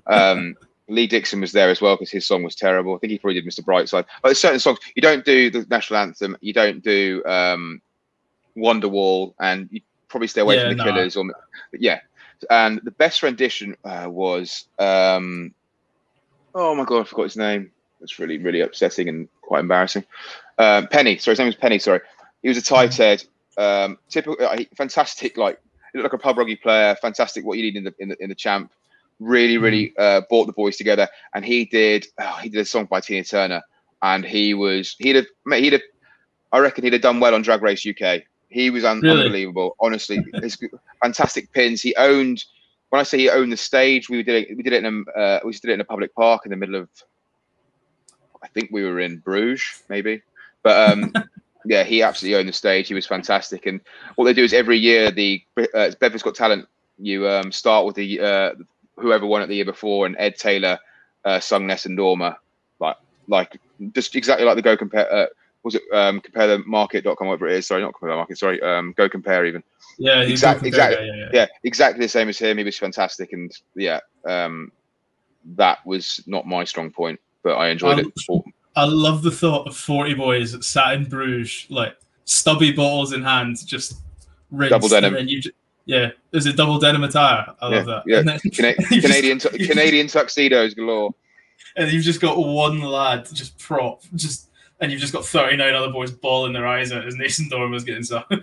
[0.06, 0.56] Um,
[0.88, 2.94] Lee Dixon was there as well because his song was terrible.
[2.94, 3.60] I think he probably did Mr.
[3.60, 4.06] Brightside.
[4.22, 7.82] But there's certain songs you don't do the national anthem, you don't do um,
[8.56, 10.84] Wonderwall, and you probably stay away yeah, from the no.
[10.84, 11.16] Killers.
[11.16, 11.26] Or
[11.74, 12.00] yeah,
[12.48, 15.54] and the best rendition uh, was um,
[16.54, 17.70] oh my god, I forgot his name.
[18.00, 20.04] It's really really upsetting and quite embarrassing.
[20.58, 21.78] Um, Penny, sorry, his name was Penny.
[21.78, 22.00] Sorry,
[22.42, 23.24] he was a tight head,
[23.58, 25.60] um, typical, uh, fantastic, like
[25.92, 26.96] he looked like a pub rugby player.
[26.96, 28.70] Fantastic, what you need in the in the, in the champ
[29.20, 31.06] really, really uh, brought the boys together.
[31.34, 33.62] And he did oh, he did a song by Tina Turner,
[34.02, 35.82] and he was he'd have he'd have
[36.52, 38.22] I reckon he'd have done well on Drag Race UK.
[38.50, 39.22] He was un- really?
[39.22, 40.24] unbelievable, honestly.
[40.42, 40.58] his
[41.02, 41.80] fantastic pins.
[41.80, 42.44] He owned.
[42.90, 44.56] When I say he owned the stage, we did it.
[44.56, 46.56] We did it in a uh, we did it in a public park in the
[46.56, 46.88] middle of.
[48.42, 50.22] I think we were in Bruges, maybe,
[50.62, 51.12] but um,
[51.66, 52.88] yeah, he absolutely owned the stage.
[52.88, 53.80] He was fantastic, and
[54.16, 55.42] what they do is every year the
[55.74, 56.66] uh, Bedford's Got Talent.
[56.98, 58.50] You um, start with the uh,
[58.96, 60.78] whoever won it the year before, and Ed Taylor
[61.24, 62.36] uh, sung Nessun Dorma,
[62.80, 62.96] like
[63.28, 63.60] like
[63.94, 65.12] just exactly like the Go Compare.
[65.12, 65.26] Uh,
[65.62, 68.60] was it um, compare the market.com whatever it is sorry not compare the market sorry
[68.62, 69.62] um, go compare even
[69.98, 71.28] yeah exactly exactly yeah, yeah, yeah.
[71.32, 74.72] yeah, exactly the same as him he was fantastic and yeah um,
[75.56, 78.42] that was not my strong point but i enjoyed I, it
[78.76, 83.56] i love the thought of 40 boys sat in bruges like stubby bottles in hand
[83.66, 84.00] just
[84.50, 85.54] rinsed, double denim and you just,
[85.90, 87.52] yeah, there's a double denim attire.
[87.60, 88.04] I love that.
[88.06, 88.38] Yeah, then,
[89.00, 91.12] Canadian Canadian tuxedos galore.
[91.76, 94.49] And you've just got one lad just prop, just
[94.80, 97.84] and you've just got 39 other boys bawling their eyes out as Nathan Dorn was
[97.84, 98.22] getting so.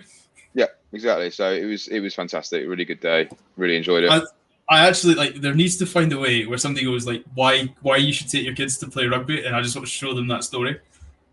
[0.54, 1.30] Yeah, exactly.
[1.30, 2.66] So it was it was fantastic.
[2.66, 3.28] Really good day.
[3.56, 4.10] Really enjoyed it.
[4.10, 4.22] I,
[4.68, 7.98] I actually like there needs to find a way where somebody goes like why why
[7.98, 10.26] you should take your kids to play rugby and I just want to show them
[10.28, 10.80] that story.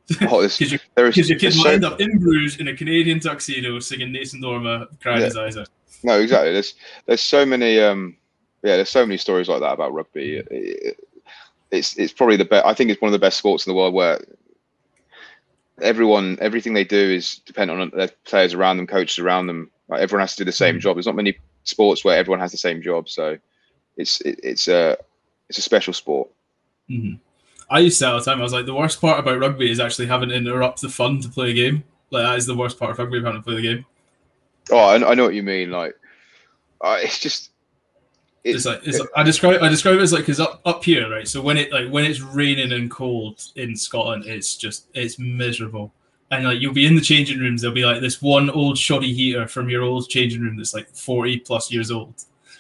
[0.08, 1.70] Because oh, your, your kid might so...
[1.70, 5.26] end up in Bruges in a Canadian tuxedo singing Nathan Dorma, crying yeah.
[5.26, 5.70] his eyes out.
[6.04, 6.54] No, exactly.
[6.54, 6.76] There's
[7.08, 8.16] there's so many um
[8.64, 10.38] yeah there's so many stories like that about rugby.
[10.38, 11.08] It, it,
[11.72, 12.66] it's it's probably the best.
[12.66, 14.20] I think it's one of the best sports in the world where
[15.82, 19.72] everyone everything they do is dependent on their players around them, coaches around them.
[19.88, 20.80] Like everyone has to do the same mm-hmm.
[20.80, 20.96] job.
[20.96, 23.38] There's not many sports where everyone has the same job, so
[23.98, 24.98] it's it, it's a
[25.50, 26.30] it's a special sport.
[26.90, 27.16] Mm-hmm.
[27.70, 28.40] I used to say all the time.
[28.40, 31.20] I was like, the worst part about rugby is actually having to interrupt the fun
[31.22, 31.84] to play a game.
[32.12, 33.86] Like that is the worst part of rugby, having to play the game.
[34.72, 35.72] Oh, I, I know what you mean.
[35.72, 35.96] Like,
[36.82, 37.52] uh, it's just.
[38.46, 41.28] It's, it's like I describe I describe it as like because up up here, right?
[41.28, 45.92] So when it like when it's raining and cold in Scotland, it's just it's miserable.
[46.30, 49.14] And like you'll be in the changing rooms, there'll be like this one old shoddy
[49.14, 52.14] heater from your old changing room that's like forty plus years old.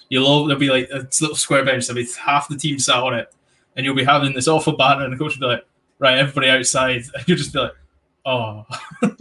[0.09, 1.85] You'll all there'll be like a little square bench.
[1.85, 3.31] There'll be half the team sat on it,
[3.75, 5.67] and you'll be having this awful banter, and the coach will be like,
[5.99, 7.75] "Right, everybody outside," and you'll just be like,
[8.25, 8.65] "Oh."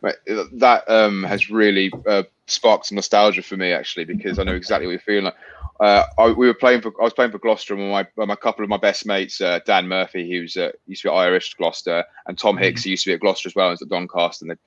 [0.00, 4.54] Right, that um, has really uh, sparked some nostalgia for me actually because I know
[4.54, 5.34] exactly what you're feeling like.
[5.80, 8.64] Uh, I, we were playing for I was playing for Gloucester and my my couple
[8.64, 12.36] of my best mates uh, Dan Murphy who's uh, used to be Irish Gloucester and
[12.36, 12.64] Tom mm-hmm.
[12.64, 14.58] Hicks who used to be at Gloucester as well and at Doncaster and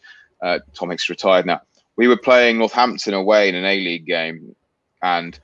[0.41, 1.61] uh, Tom Hicks retired now.
[1.97, 4.55] We were playing Northampton away in an A League game
[5.01, 5.37] and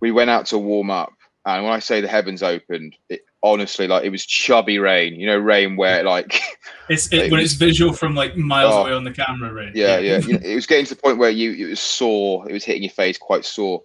[0.00, 1.12] we went out to warm up
[1.44, 5.18] and when I say the heavens opened, it, honestly, like it was chubby rain.
[5.18, 6.40] You know, rain where like
[6.90, 8.82] it's it, It when was- it's visual from like miles Oh.
[8.82, 9.74] away on the camera, right?
[9.74, 10.18] yeah, yeah.
[10.18, 12.48] You know, it was getting to the point where you it was sore.
[12.48, 13.82] It was hitting your face quite sore.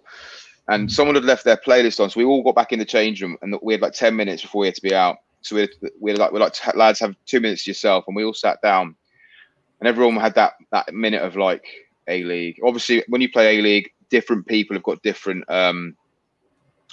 [0.68, 3.20] And someone had left their playlist on, so we all got back in the change
[3.20, 5.16] room, and we had like ten minutes before we had to be out.
[5.42, 8.16] So we had, we had like we're like lads have two minutes to yourself, and
[8.16, 8.96] we all sat down,
[9.80, 11.66] and everyone had that that minute of like
[12.08, 12.58] a league.
[12.64, 15.96] Obviously, when you play a league, different people have got different um,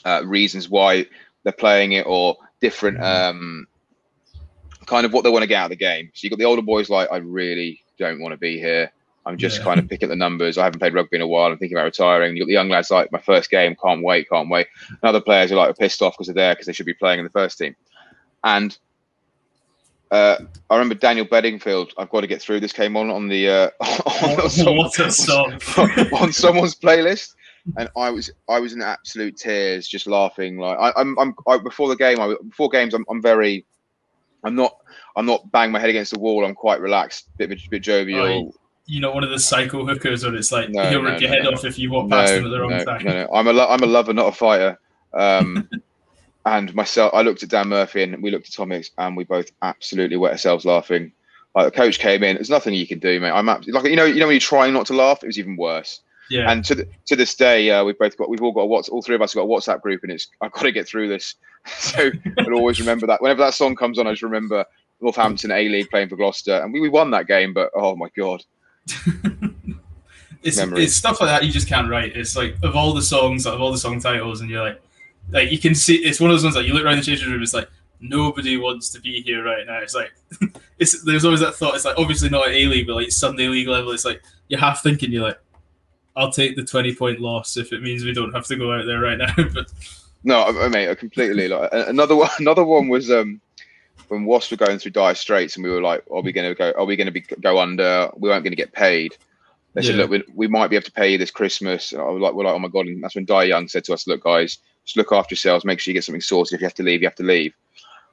[0.03, 1.05] uh, reasons why
[1.43, 3.67] they're playing it, or different um,
[4.85, 6.11] kind of what they want to get out of the game.
[6.13, 8.91] So you got the older boys like, I really don't want to be here.
[9.25, 9.63] I'm just Yeah.
[9.65, 10.57] kind of picking the numbers.
[10.57, 11.51] I haven't played rugby in a while.
[11.51, 12.35] I'm thinking about retiring.
[12.35, 14.67] You've got the young lads like, my first game, can't wait, can't wait.
[14.89, 17.19] And other players are like pissed off because they're there because they should be playing
[17.19, 17.75] in the first team.
[18.43, 18.75] And
[20.11, 20.37] uh,
[20.69, 21.93] I remember Daniel Bedingfield.
[21.97, 22.59] I've got to get through.
[22.59, 25.53] This came on on the uh, on, What, someone- what a song!
[26.13, 27.35] on someone's playlist,
[27.77, 30.57] and I was I was in absolute tears, just laughing.
[30.57, 32.19] Like I, I'm I'm I, before the game.
[32.19, 32.93] I before games.
[32.93, 33.65] I'm, I'm very.
[34.43, 34.75] I'm not.
[35.15, 36.43] I'm not banging my head against the wall.
[36.43, 38.53] I'm quite relaxed, bit bit jovial.
[38.87, 38.93] Right.
[38.93, 41.29] you know, one of the psycho hookers, where it's like No, he'll no, rip your
[41.29, 41.51] no, head no.
[41.51, 43.03] off if you walk past him at the wrong time.
[43.03, 43.29] no, no.
[43.33, 44.79] I'm a I'm a lover, not a fighter.
[45.13, 45.69] Um,
[46.45, 49.23] and myself, I looked at Dan Murphy and we looked at Tom Hicks, and we
[49.23, 51.11] both absolutely wet ourselves laughing.
[51.53, 53.31] Like the coach came in, there's nothing you can do, mate.
[53.31, 55.37] I'm abs- like you know, you know when you're trying not to laugh, it was
[55.39, 56.01] even worse.
[56.29, 58.65] Yeah, And to the, to this day, uh, we've both got we've all got a
[58.65, 60.71] what's all three of us have got a WhatsApp group, and it's I've got to
[60.71, 61.35] get through this.
[61.67, 63.21] So I'll always remember that.
[63.21, 64.65] Whenever that song comes on, I just remember
[65.01, 67.53] Northampton A League playing for Gloucester, and we, we won that game.
[67.53, 68.43] But oh my god,
[70.43, 70.85] it's, memories.
[70.85, 72.15] it's stuff like that you just can't write.
[72.15, 74.81] It's like of all the songs, of all the song titles, and you're like,
[75.31, 77.29] like you can see it's one of those ones that you look around the changing
[77.29, 77.41] room.
[77.41, 79.79] It's like nobody wants to be here right now.
[79.79, 80.11] It's like
[80.79, 81.75] it's there's always that thought.
[81.75, 83.91] It's like obviously not at A League, but like Sunday League level.
[83.91, 85.39] It's like you're half thinking you're like,
[86.15, 88.85] I'll take the twenty point loss if it means we don't have to go out
[88.85, 89.33] there right now.
[89.53, 89.71] but
[90.23, 92.29] no, I, I mean I completely like another one.
[92.39, 93.39] Another one was um
[94.07, 96.55] when Wasps were going through dire straits, and we were like, are we going to
[96.55, 96.73] go?
[96.77, 98.09] Are we going to be go under?
[98.17, 99.15] We weren't going to get paid.
[99.73, 101.93] They said, look, we, we might be able to pay you this Christmas.
[101.93, 102.87] And I was like, we're like, oh my god!
[102.87, 105.63] And that's when Dai Young said to us, look, guys, just look after yourselves.
[105.63, 106.55] Make sure you get something sorted.
[106.55, 107.53] If you have to leave, you have to leave.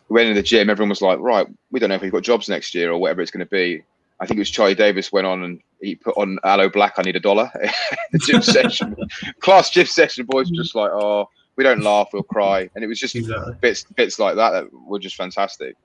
[0.08, 0.70] We went in the gym.
[0.70, 3.20] Everyone was like, right, we don't know if we've got jobs next year or whatever
[3.20, 3.82] it's going to be.
[4.20, 6.92] I think it was Charlie Davis went on and he put on Aloe Blacc.
[6.96, 7.50] I need a dollar.
[8.12, 8.96] the gym session,
[9.40, 10.26] class gym session.
[10.26, 10.62] Boys were mm.
[10.62, 13.52] just like, oh, we don't laugh, we'll cry, and it was just exactly.
[13.60, 15.76] bits bits like that that were just fantastic.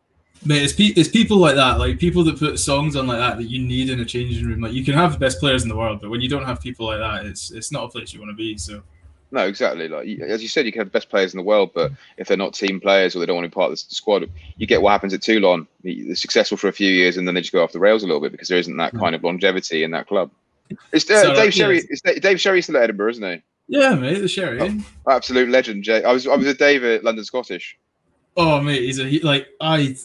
[0.45, 3.37] Mate, it's, pe- it's people like that, like people that put songs on like that
[3.37, 4.61] that you need in a changing room.
[4.61, 6.61] Like you can have the best players in the world, but when you don't have
[6.61, 8.55] people like that, it's it's not a place you want to be.
[8.55, 8.83] So
[9.31, 9.87] No, exactly.
[9.89, 12.27] Like as you said, you can have the best players in the world, but if
[12.27, 14.67] they're not team players or they don't want to be part of the squad, you
[14.67, 15.65] get what happens at Toulon.
[15.83, 18.05] They're successful for a few years and then they just go off the rails a
[18.05, 20.29] little bit because there isn't that kind of longevity in that club.
[20.91, 21.53] It's uh, Dave.
[21.53, 21.81] Sherry.
[21.89, 23.41] It's Dave Cherry still at Edinburgh, isn't he?
[23.67, 24.59] Yeah, mate, the Cherry.
[24.61, 25.11] Oh.
[25.11, 25.83] Absolute legend.
[25.83, 26.03] Jay.
[26.03, 27.77] I was I was with Dave at London Scottish.
[28.35, 29.95] Oh mate, he's a he, like I,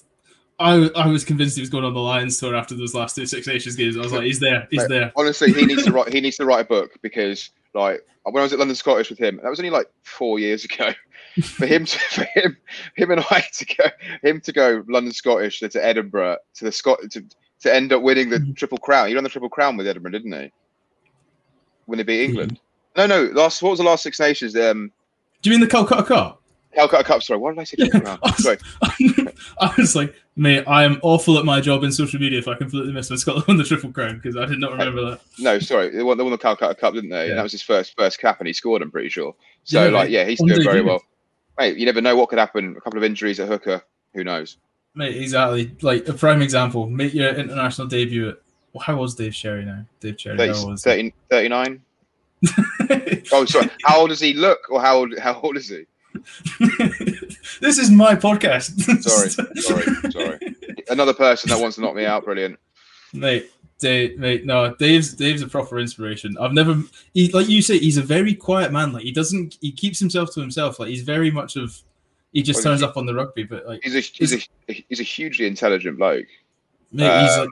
[0.59, 3.27] I I was convinced he was going on the Lions tour after those last two
[3.27, 3.97] Six Nations games.
[3.97, 5.13] I was like, he's there, he's Mate, there.
[5.17, 6.13] Honestly, he needs to write.
[6.13, 9.19] He needs to write a book because, like, when I was at London Scottish with
[9.19, 10.91] him, that was only like four years ago.
[11.43, 12.57] For him, to, for him,
[12.97, 13.85] him and I to go,
[14.25, 17.25] him to go London Scottish to, to Edinburgh to the Scot to,
[17.61, 18.57] to end up winning the Mhm.
[18.57, 19.07] Triple Crown.
[19.09, 20.51] He won the Triple Crown with Edinburgh, didn't he?
[21.87, 22.31] When they beat Mm-hmm.
[22.31, 22.61] England.
[22.99, 23.23] No, no.
[23.33, 24.57] Last what was the last Six Nations?
[24.57, 24.91] Um,
[25.41, 26.43] Do you mean the Calcutta Cup?
[26.75, 27.23] Calcutta Cup.
[27.23, 28.19] Sorry, why did I say Triple Crown?
[28.35, 28.59] Sorry.
[29.61, 32.55] I was like, mate, I am awful at my job in social media if I
[32.57, 35.21] completely miss when Scotland won the Triple Crown because I did not remember that.
[35.39, 35.91] No, sorry.
[35.91, 37.27] They won, they won the Calcutta Cup, didn't they?
[37.27, 37.31] Yeah.
[37.31, 38.83] And that was his first first cap, and he scored.
[38.83, 39.33] I'm pretty sure.
[39.63, 41.01] So, Yeah, like, yeah, he's doing very well.
[41.57, 42.75] Mate, you never know what could happen.
[42.77, 43.81] A couple of injuries at hooker.
[44.15, 44.59] Who knows?
[44.95, 45.71] Mate, exactly.
[45.83, 46.89] Like a prime example.
[46.89, 48.37] Make your international debut at.
[48.83, 49.85] How was Dave Cherry now?
[50.01, 50.37] Dave Cherry.
[50.37, 51.83] 30, How was 30 39?
[53.33, 53.69] Oh, sorry.
[53.85, 55.19] How old does he look, or how old?
[55.19, 55.85] How old is he?
[57.61, 58.81] this is my podcast.
[59.03, 60.57] Sorry, sorry, sorry.
[60.89, 62.25] Another person that wants to knock me out.
[62.25, 62.59] Brilliant.
[63.13, 63.51] mate.
[63.81, 66.37] Dave, mate, no, Dave's Dave's a proper inspiration.
[66.41, 66.83] I've never,
[67.15, 68.93] he, like you say, he's a very quiet man.
[68.93, 70.81] Like he doesn't, he keeps himself to himself.
[70.81, 71.81] Like he's very much of,
[72.33, 73.45] he just Well, turns he- up on the rugby.
[73.45, 76.27] But like, He's a he's a he's a hugely intelligent bloke.
[76.91, 77.49] mate, he's Um, like,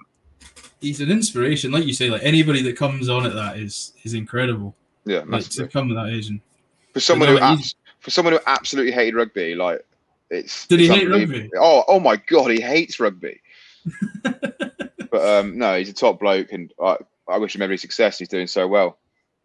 [0.80, 1.72] he's an inspiration.
[1.72, 4.74] Like you say, like anybody that comes on at that is is incredible.
[5.04, 6.28] Yeah, Like to come at that age.
[6.28, 6.40] And,
[6.92, 9.84] For someone who abs- for someone who absolutely hated rugby, like
[10.30, 10.66] it's.
[10.66, 11.50] Did he hate rugby?
[11.56, 13.40] Oh, oh my god, he hates rugby.
[14.22, 16.96] but um, no, he's a top bloke, and I,
[17.28, 18.18] I wish him every success.
[18.18, 18.98] He's doing so well.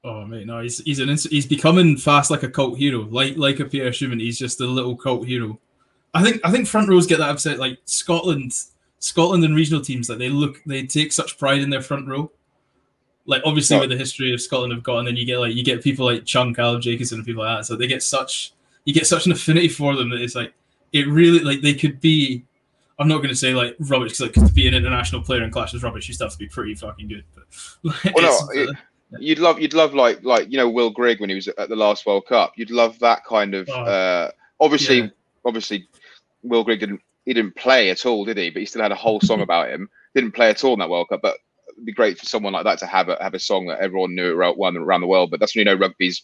[0.04, 3.02] oh mate, no, he's he's an ins- he's becoming fast like a cult hero.
[3.10, 5.60] Like like a Pierre Schoeman, he's just a little cult hero.
[6.14, 7.60] I think I think front rows get that upset.
[7.60, 8.54] Like Scotland,
[9.02, 12.32] Scotland and regional teams, like they look, they take such pride in their front row.
[13.26, 13.82] Like obviously No.
[13.82, 16.06] with the history of Scotland have got, and then you get like you get people
[16.06, 17.66] like Chunk, Allan Jacobsen, and people like that.
[17.66, 18.54] So they get such
[18.86, 20.54] you get such an affinity for them that it's like
[20.94, 22.44] it really like they could be.
[23.00, 25.50] I'm not going to say like rubbish because like, to be an international player in
[25.50, 26.08] Clash is rubbish.
[26.08, 27.24] You still have to be pretty fucking good.
[27.36, 27.44] But
[28.06, 28.76] like, Well, no, it-
[29.20, 31.76] You'd love, you'd love like, like you know, Will Grigg when he was at the
[31.76, 32.54] last World Cup.
[32.56, 33.68] You'd love that kind of.
[33.70, 35.08] Oh, uh, obviously, yeah.
[35.44, 35.86] obviously,
[36.44, 38.50] Will Grigg didn't, he didn't play at all, did he?
[38.50, 39.90] But he still had a whole song about him.
[40.16, 41.38] Didn't play at all in that World Cup, but
[41.70, 44.16] it'd be great for someone like that to have a have a song that everyone
[44.16, 45.32] knew around around the world.
[45.32, 46.24] But that's when you know rugby's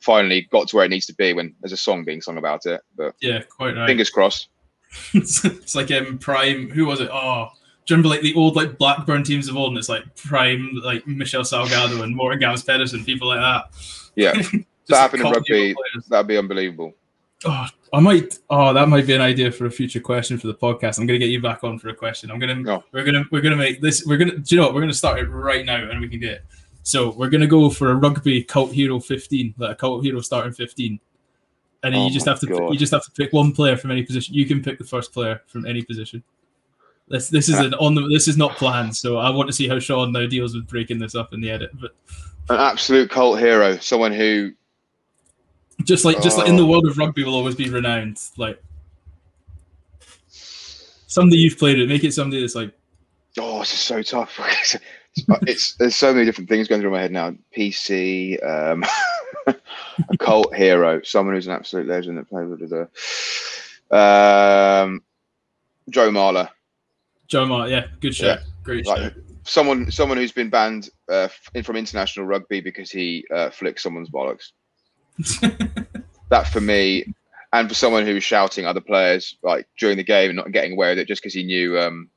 [0.00, 2.66] finally got to where it needs to be when there's a song being sung about
[2.66, 2.80] it.
[2.96, 3.86] But yeah, quite right.
[3.86, 4.48] fingers crossed.
[5.14, 6.70] it's, like um prime.
[6.70, 7.10] Who was it?
[7.12, 7.48] Oh,
[7.84, 9.70] do you remember like the old like Blackburn teams of old?
[9.70, 13.70] And it's like prime like Michel Salgado and Morten Gamst Pedersen, people like that.
[14.14, 14.32] Yeah,
[14.88, 15.74] that happened in rugby.
[16.08, 16.94] That'd be unbelievable.
[17.44, 18.38] Oh, I might.
[18.50, 20.98] Oh, that might be an idea for a future question for the podcast.
[20.98, 22.30] I'm gonna get you back on for a question.
[22.30, 22.56] I'm gonna.
[22.56, 22.84] No.
[22.92, 23.24] We're gonna.
[23.30, 24.04] We're gonna make this.
[24.04, 24.38] We're gonna.
[24.38, 24.74] Do you know what?
[24.74, 26.44] We're gonna start it right now, and we can do it.
[26.82, 30.52] So we're gonna go for a rugby cult hero 15, like a cult hero starting
[30.52, 31.00] 15,
[31.82, 32.46] and then Oh you just have to.
[32.46, 32.72] God.
[32.72, 34.34] You just have to pick one player from any position.
[34.34, 36.22] You can pick the first player from any position.
[37.08, 38.08] This this is an on the.
[38.08, 40.98] This is not planned, so I want to see how Sean now deals with breaking
[40.98, 41.70] this up in the edit.
[41.80, 41.94] But
[42.50, 44.52] An absolute cult hero, someone who
[45.84, 46.66] just like just like in the Oh.
[46.66, 48.20] world of rugby, will always be renowned.
[48.36, 48.62] Like
[51.06, 52.72] somebody you've played it, make it somebody that's like
[53.38, 54.38] Oh, this is so tough.
[54.38, 54.76] it's,
[55.42, 57.34] it's there's so many different things going through my head now.
[57.54, 58.82] PC, um,
[59.46, 62.82] a cult hero, someone who's an absolute legend that played with the
[63.94, 65.02] um,
[65.90, 66.48] Joe Marler,
[67.26, 67.70] Joe Mart.
[67.70, 68.36] Yeah, good show.
[68.62, 68.92] Great show.
[68.92, 71.28] like someone someone who's been banned uh,
[71.62, 74.52] from international rugby because he uh, flicked someone's bollocks.
[76.28, 77.14] That for me,
[77.52, 80.72] and for someone who was shouting other players like during the game and not getting
[80.72, 82.10] away with it just because he knew um,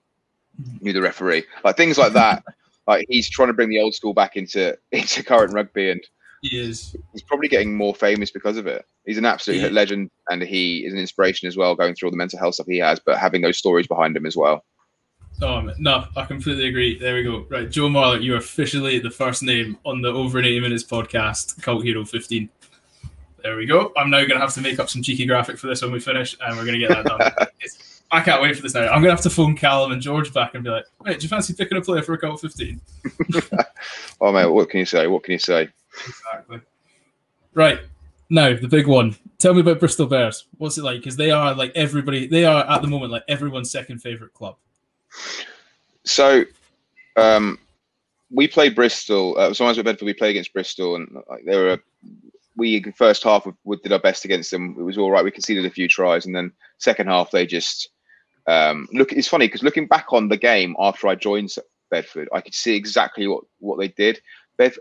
[0.81, 2.43] knew the referee, like things like that.
[2.88, 6.01] like he's trying to bring the old school back into into current rugby, and
[6.41, 6.95] he is.
[7.13, 8.83] he's probably getting more famous because of it.
[9.05, 9.67] He's an absolute Yeah.
[9.67, 12.65] legend, and he is an inspiration as well, going through all the mental health stuff
[12.65, 14.65] he has, but having those stories behind him as well.
[15.39, 16.97] Man, no, I completely agree.
[16.97, 17.45] There we go.
[17.49, 20.83] Right, Joe Marler, you are officially the first name on the Over in 80 Minutes
[20.83, 22.49] podcast, Cult Hero 15.
[23.43, 23.91] There we go.
[23.95, 26.36] I'm now gonna have to make up some cheeky graphic for this when we finish,
[26.41, 27.47] and we're gonna get that done.
[28.12, 28.88] I can't wait for this now.
[28.88, 31.30] I'm gonna have to phone Callum and George back and be like, "Wait, do you
[31.30, 32.82] fancy picking a player for a Cult 15?"
[34.19, 35.08] Oh mate, what can you say?
[35.08, 35.69] What can you say?
[36.08, 36.62] Exactly.
[37.54, 37.80] Right
[38.30, 39.15] now, the big one.
[39.38, 40.45] Tell me about Bristol Bears.
[40.58, 40.99] What's it like?
[40.99, 42.28] Because they are like everybody.
[42.28, 44.56] They are at the moment like everyone's second favorite club.
[46.04, 46.43] So,
[47.15, 47.60] um,
[48.32, 49.36] we played Bristol.
[49.38, 51.80] Uh, so when I was at Bedford, we played against Bristol, and like they were.
[52.59, 54.75] We first half we, did our best against them.
[54.79, 55.23] It was all right.
[55.25, 57.89] We conceded a few tries, and then second half they just
[58.47, 59.13] um, look.
[59.13, 61.55] It's funny because looking back on the game after I joined
[61.91, 64.21] Bedford, I could see exactly what what they did.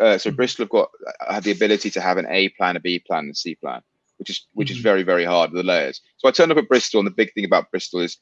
[0.01, 0.91] Uh, so Bristol have got
[1.29, 3.55] uh, had the ability to have an A plan, a B plan, and a C
[3.55, 3.81] plan,
[4.19, 4.83] which is which is Mhm.
[4.83, 6.01] very very hard with the layers.
[6.19, 8.19] So I turned up at Bristol, and the big thing about Bristol is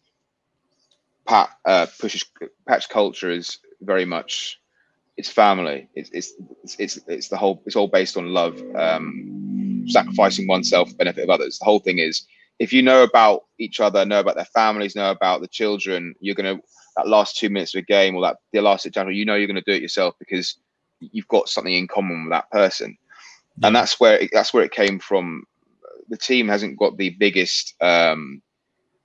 [1.27, 2.25] Pat uh, pushes
[2.69, 4.59] Pat's culture is very much
[5.17, 5.89] it's family.
[5.95, 7.63] It's it's it's it's, it's the whole.
[7.67, 9.46] It's all based on love, um,
[9.89, 11.59] sacrificing oneself for the benefit of others.
[11.59, 12.27] The whole thing is
[12.59, 16.35] if you know about each other, know about their families, know about the children, you're
[16.35, 16.59] gonna
[16.97, 19.47] that last two minutes of a game or that the last example, you know you're
[19.47, 20.59] gonna do it yourself because
[21.01, 22.97] you've got something in common with that person,
[23.59, 23.69] Yeah.
[23.69, 25.45] and that's where it, that's where it came from.
[26.09, 28.41] The team hasn't got the biggest, um,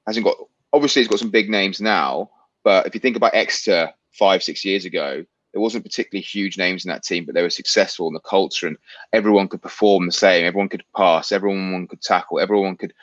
[0.07, 0.37] hasn't got
[0.73, 2.29] obviously it's got some big names now,
[2.63, 6.85] but if you think about Exeter five six years ago, there wasn't particularly huge names
[6.85, 8.77] in that team, but they were successful in the culture, and
[9.13, 10.45] everyone could perform the same.
[10.45, 11.31] Everyone could pass.
[11.31, 12.39] Everyone could tackle.
[12.39, 12.93] Everyone could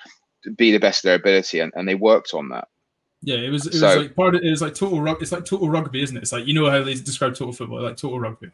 [0.56, 2.68] be the best of their ability, and, and they worked on that.
[3.22, 3.66] Yeah, it was.
[3.66, 5.22] It was So- like part of it was like total rugby.
[5.22, 6.22] It's like total rugby, isn't it?
[6.22, 8.50] It's like you know how they describe total football, like total rugby.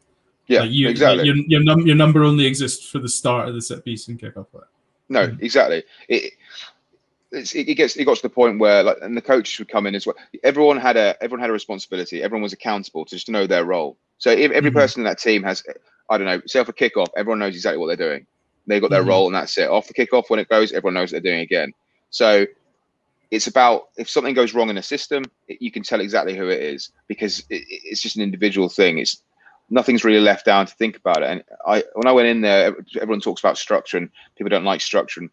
[0.47, 1.25] Yeah, like you, exactly.
[1.27, 4.19] Your your, num- your number only exists for the start of the set piece and
[4.19, 4.47] kick off.
[4.53, 4.65] Right?
[5.09, 5.85] No, exactly.
[6.09, 6.33] It,
[7.35, 9.87] it it gets it got to the point where like and the coaches would come
[9.87, 10.17] in as well.
[10.45, 12.23] Everyone had a everyone had a responsibility.
[12.23, 13.99] Everyone was accountable to just know their role.
[14.19, 14.73] So if every Mhm.
[14.73, 15.63] person in that team has,
[16.11, 18.27] I don't know, say off a kickoff, everyone knows exactly what they're doing.
[18.67, 19.05] They've got their Mhm.
[19.05, 19.69] role and that's it.
[19.71, 21.73] Off the kickoff, when it goes, everyone knows what they're doing again.
[22.11, 22.47] So
[23.31, 26.49] it's about if something goes wrong in a system, it, you can tell exactly who
[26.49, 28.99] it is because it, it- it's just an individual thing.
[28.99, 29.23] It's
[29.71, 31.31] nothing's really left down to think about it.
[31.31, 34.81] And I when I went in there, everyone talks about structure and people don't like
[34.81, 35.21] structure.
[35.21, 35.31] And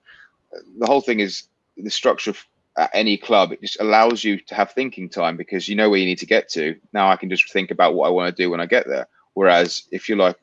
[0.79, 1.43] the whole thing is
[1.77, 2.45] the structure of-
[2.77, 3.51] at any club.
[3.51, 6.25] It just allows you to have thinking time because you know where you need to
[6.25, 6.75] get to.
[6.93, 9.07] Now I can just think about what I want to do when I get there.
[9.33, 10.37] Whereas if you're like,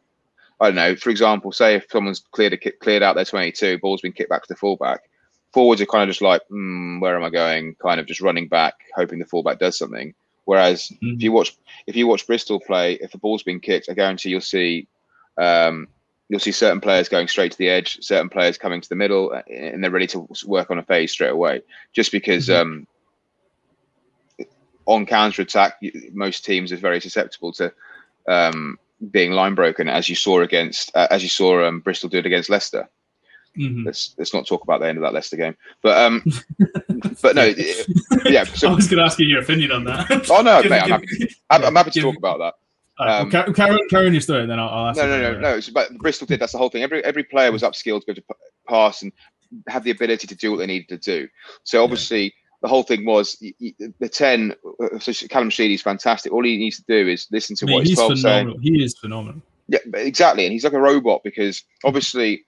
[0.61, 4.01] I don't know, for example, say if someone's cleared a cleared out their 22, ball's
[4.01, 5.09] been kicked back to the fullback.
[5.53, 7.75] Forwards are kind of just like, hmm, where am I going?
[7.77, 10.15] Kind of just running back, hoping the fullback does something.
[10.45, 11.57] Whereas if you watch
[11.87, 14.89] if you watch Bristol play, if the ball's been kicked, I guarantee you'll see
[15.37, 15.89] um,
[16.29, 19.33] you'll see certain players going straight to the edge, certain players coming to the middle,
[19.33, 21.63] uh, and they're ready to work on a phase straight away.
[21.93, 22.87] Just because mm-hmm.
[24.41, 24.47] um,
[24.87, 25.81] on counter attack,
[26.13, 27.73] most teams are very susceptible to
[28.29, 28.79] um,
[29.11, 32.51] being line broken, as you saw against uh, as you saw um, Bristol did against
[32.51, 32.89] Leicester.
[33.57, 33.85] Mm-hmm.
[33.85, 36.23] Let's let's not talk about the end of that Leicester game, but um,
[37.23, 37.45] but no,
[38.27, 38.45] yeah.
[38.45, 40.29] So, I was going to ask you your opinion on that.
[40.31, 41.07] Oh no, mate, I'm happy.
[41.51, 42.55] I'm, I'm happy to talk about that.
[43.01, 44.99] Um, well, carry, carry on your story, and then I'll, I'll ask.
[44.99, 45.61] No, no, no, no.
[45.73, 46.41] But Bristol did.
[46.41, 46.83] That's the whole thing.
[46.83, 48.23] Every every player was upskilled to go to
[48.69, 49.13] pass and
[49.69, 51.29] have the ability to do what they needed to do.
[51.63, 52.31] So obviously, yeah.
[52.63, 54.55] the whole thing was the ten.
[54.83, 56.33] Uh, so Callum Sheedy's fantastic.
[56.33, 58.59] All he needs to do is listen to what he's twelve saying.
[58.63, 59.43] He is phenomenal.
[59.69, 62.47] Yeah, exactly, and he's like a robot because obviously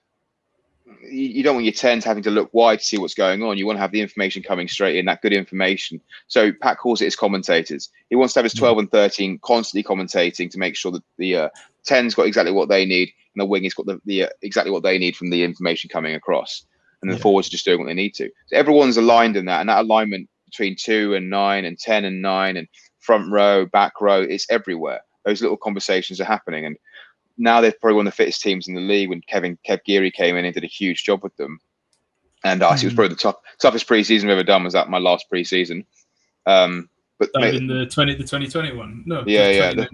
[1.09, 3.57] you don't want your 10s having to look wide to see what's going on.
[3.57, 6.01] You want to have the information coming straight in, that good information.
[6.27, 7.89] So Pat calls it his commentators.
[8.09, 11.35] He wants to have his 12 and 13 constantly commentating to make sure that the
[11.35, 11.49] uh,
[11.87, 14.71] 10's got exactly what they need and the wing has got the, the uh, exactly
[14.71, 16.65] what they need from the information coming across.
[17.01, 17.21] And the yeah.
[17.21, 18.29] forwards are just doing what they need to.
[18.47, 19.61] So everyone's aligned in that.
[19.61, 22.67] And that alignment between two and nine and 10 and nine and
[22.99, 25.01] front row, back row, it's everywhere.
[25.25, 26.65] Those little conversations are happening.
[26.65, 26.77] And
[27.41, 29.09] now they're probably one of the fittest teams in the league.
[29.09, 31.59] When Kevin Kev Geary came in and did a huge job with them,
[32.43, 32.81] and uh, mm.
[32.81, 34.63] it was probably the top, toughest preseason I've ever done.
[34.63, 35.85] Was that my last preseason?
[36.45, 36.87] Um,
[37.17, 39.03] but mate, in the twenty the twenty twenty one.
[39.05, 39.89] No, yeah, yeah, the,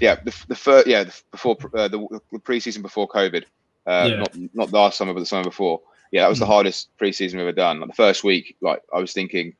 [0.00, 3.44] yeah, the, the first, yeah, the, before uh, the, the preseason before COVID,
[3.86, 4.16] uh, yeah.
[4.16, 5.80] not not last summer, but the summer before.
[6.12, 6.42] Yeah, that was mm.
[6.42, 7.80] the hardest preseason I've ever done.
[7.80, 9.54] Like the first week, like I was thinking,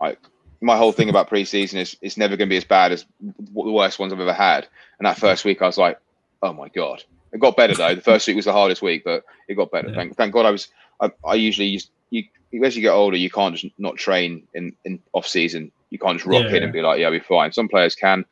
[0.00, 0.20] like
[0.60, 3.70] my whole thing about preseason is it's never going to be as bad as the
[3.72, 4.66] worst ones I've ever had.
[4.98, 5.98] And that first week, I was like,
[6.42, 7.94] oh my god, it got better though.
[7.94, 9.88] The first week was the hardest week, but it got better.
[9.88, 9.94] Yeah.
[9.94, 10.68] Thank, thank God I was.
[11.00, 12.24] I, I usually used, you
[12.64, 15.70] as you get older, you can't just not train in in off season.
[15.90, 17.52] You can't just rock yeah, in and be like, yeah, I'll be fine.
[17.52, 18.24] Some players can.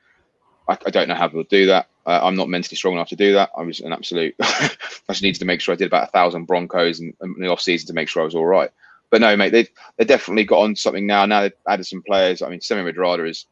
[0.68, 1.88] I, I don't know how they'll do that.
[2.06, 3.50] Uh, I'm not mentally strong enough to do that.
[3.56, 4.34] I was an absolute.
[4.40, 4.70] I
[5.08, 7.60] just needed to make sure I did about a thousand Broncos in, in the off
[7.60, 8.70] season to make sure I was all right.
[9.10, 11.24] But no, mate, they've they definitely got on something now.
[11.26, 12.42] Now they've added some players.
[12.42, 13.46] I mean, Semi Radradra is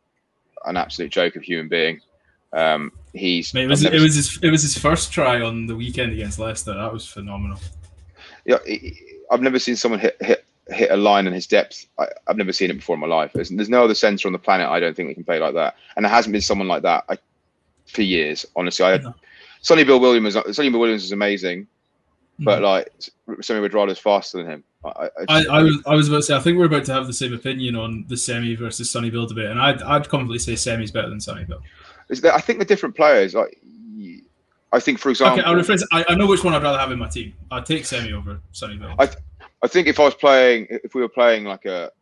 [0.64, 2.00] an absolute joke of human being.
[2.53, 5.74] Um, he's Mate, it was it was his it was his first try on the
[5.74, 6.74] weekend against Leicester.
[6.74, 7.59] That was phenomenal.
[8.44, 8.59] Yeah,
[9.30, 11.86] I've never seen someone hit hit hit a line in his depth.
[11.98, 13.32] I, have never seen it before in my life.
[13.32, 15.55] There's, there's no other centre on the planet I don't think that can play like
[15.55, 17.18] that, and there hasn't been someone like that I,
[17.86, 18.46] for years.
[18.55, 19.14] Honestly, I no.
[19.62, 20.36] Sonny Bill Williams.
[20.55, 21.66] Sonny Bill Williams is amazing,
[22.38, 22.64] but mm.
[22.64, 22.92] like
[23.28, 24.64] Radradra is faster than him.
[24.84, 27.07] I, I, I, was I was about to say I think we're about to have
[27.07, 30.57] the same opinion on the Semi versus Sonny Bill debate, and I'd I'd confidently say
[30.57, 31.62] Semi's better than Sonny Bill.
[32.11, 33.59] I think the different players, like
[34.72, 35.82] I think, for example, okay, I'll rephrase.
[35.92, 37.34] I, I know which one I'd rather have in my team.
[37.50, 38.94] I'd take Semi over Sonny Bill.
[38.98, 39.09] I,
[39.62, 41.92] I think if I was playing, if we were playing like a,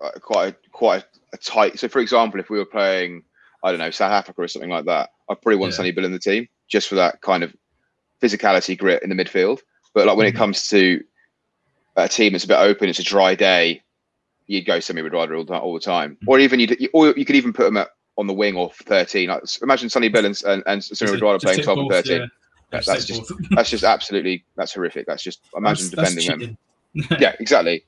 [0.00, 1.78] a quite a, quite a, tight.
[1.78, 3.22] So, for example, if we were playing,
[3.64, 5.78] I don't know, South Africa or something like that, I'd probably want yeah.
[5.78, 7.56] Sonny Bill in the team just for that kind of
[8.20, 9.60] physicality, grit in the midfield.
[9.94, 10.36] But like when mm-hmm.
[10.36, 11.02] it comes to
[11.96, 13.82] a team that's a bit open, it's a dry day,
[14.46, 16.28] you'd go Semi Radradra all, all the time, mm-hmm.
[16.28, 17.88] or even you'd, or you could even put him at
[18.18, 19.28] on the wing or 13.
[19.28, 22.20] Like, imagine Sonny Bill and, and, and Radradra playing 12 and 13.
[22.20, 22.26] Yeah.
[22.70, 25.06] That, that's just that's just absolutely that's horrific.
[25.06, 26.56] That's just imagine that's, defending
[26.94, 27.18] that's them.
[27.20, 27.84] yeah, exactly.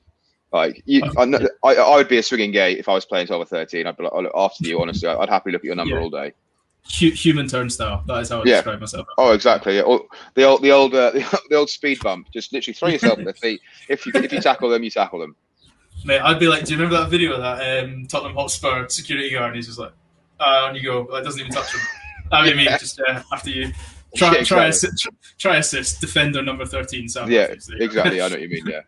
[0.51, 1.23] Like you, I,
[1.63, 3.85] I, I, would be a swinging gate if I was playing 12 or 13.
[3.85, 5.07] I'd be like, look after you, honestly.
[5.07, 6.01] I'd happily look at your number yeah.
[6.01, 6.33] all day.
[6.87, 8.03] Human turnstile.
[8.07, 8.55] That is how I yeah.
[8.55, 9.07] describe myself.
[9.17, 9.75] Oh, exactly.
[9.75, 9.97] Yeah.
[10.33, 11.11] The old, the old, uh,
[11.49, 12.31] the old speed bump.
[12.33, 13.61] Just literally throw yourself at their feet.
[13.89, 15.35] If you if you tackle them, you tackle them.
[16.03, 19.29] Mate, I'd be like, do you remember that video of that um, Tottenham Hotspur security
[19.29, 19.47] guard?
[19.47, 19.91] And he's just like,
[20.39, 21.07] uh, on you go.
[21.11, 21.81] That doesn't even touch him.
[22.31, 23.71] I mean, me just uh, after you.
[24.15, 24.45] Try, yeah, exactly.
[24.45, 27.07] try, assist, try assist, defender number 13.
[27.07, 28.21] Sam yeah, exactly.
[28.21, 28.65] I know what you mean.
[28.71, 28.81] Yeah.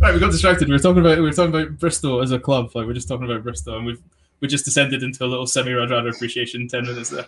[0.00, 0.68] right, we got distracted.
[0.68, 2.70] We were talking about we were talking about Bristol as a club.
[2.74, 4.00] Like we're just talking about Bristol, and we've
[4.40, 7.26] we just descended into a little semi Radradra appreciation ten minutes there.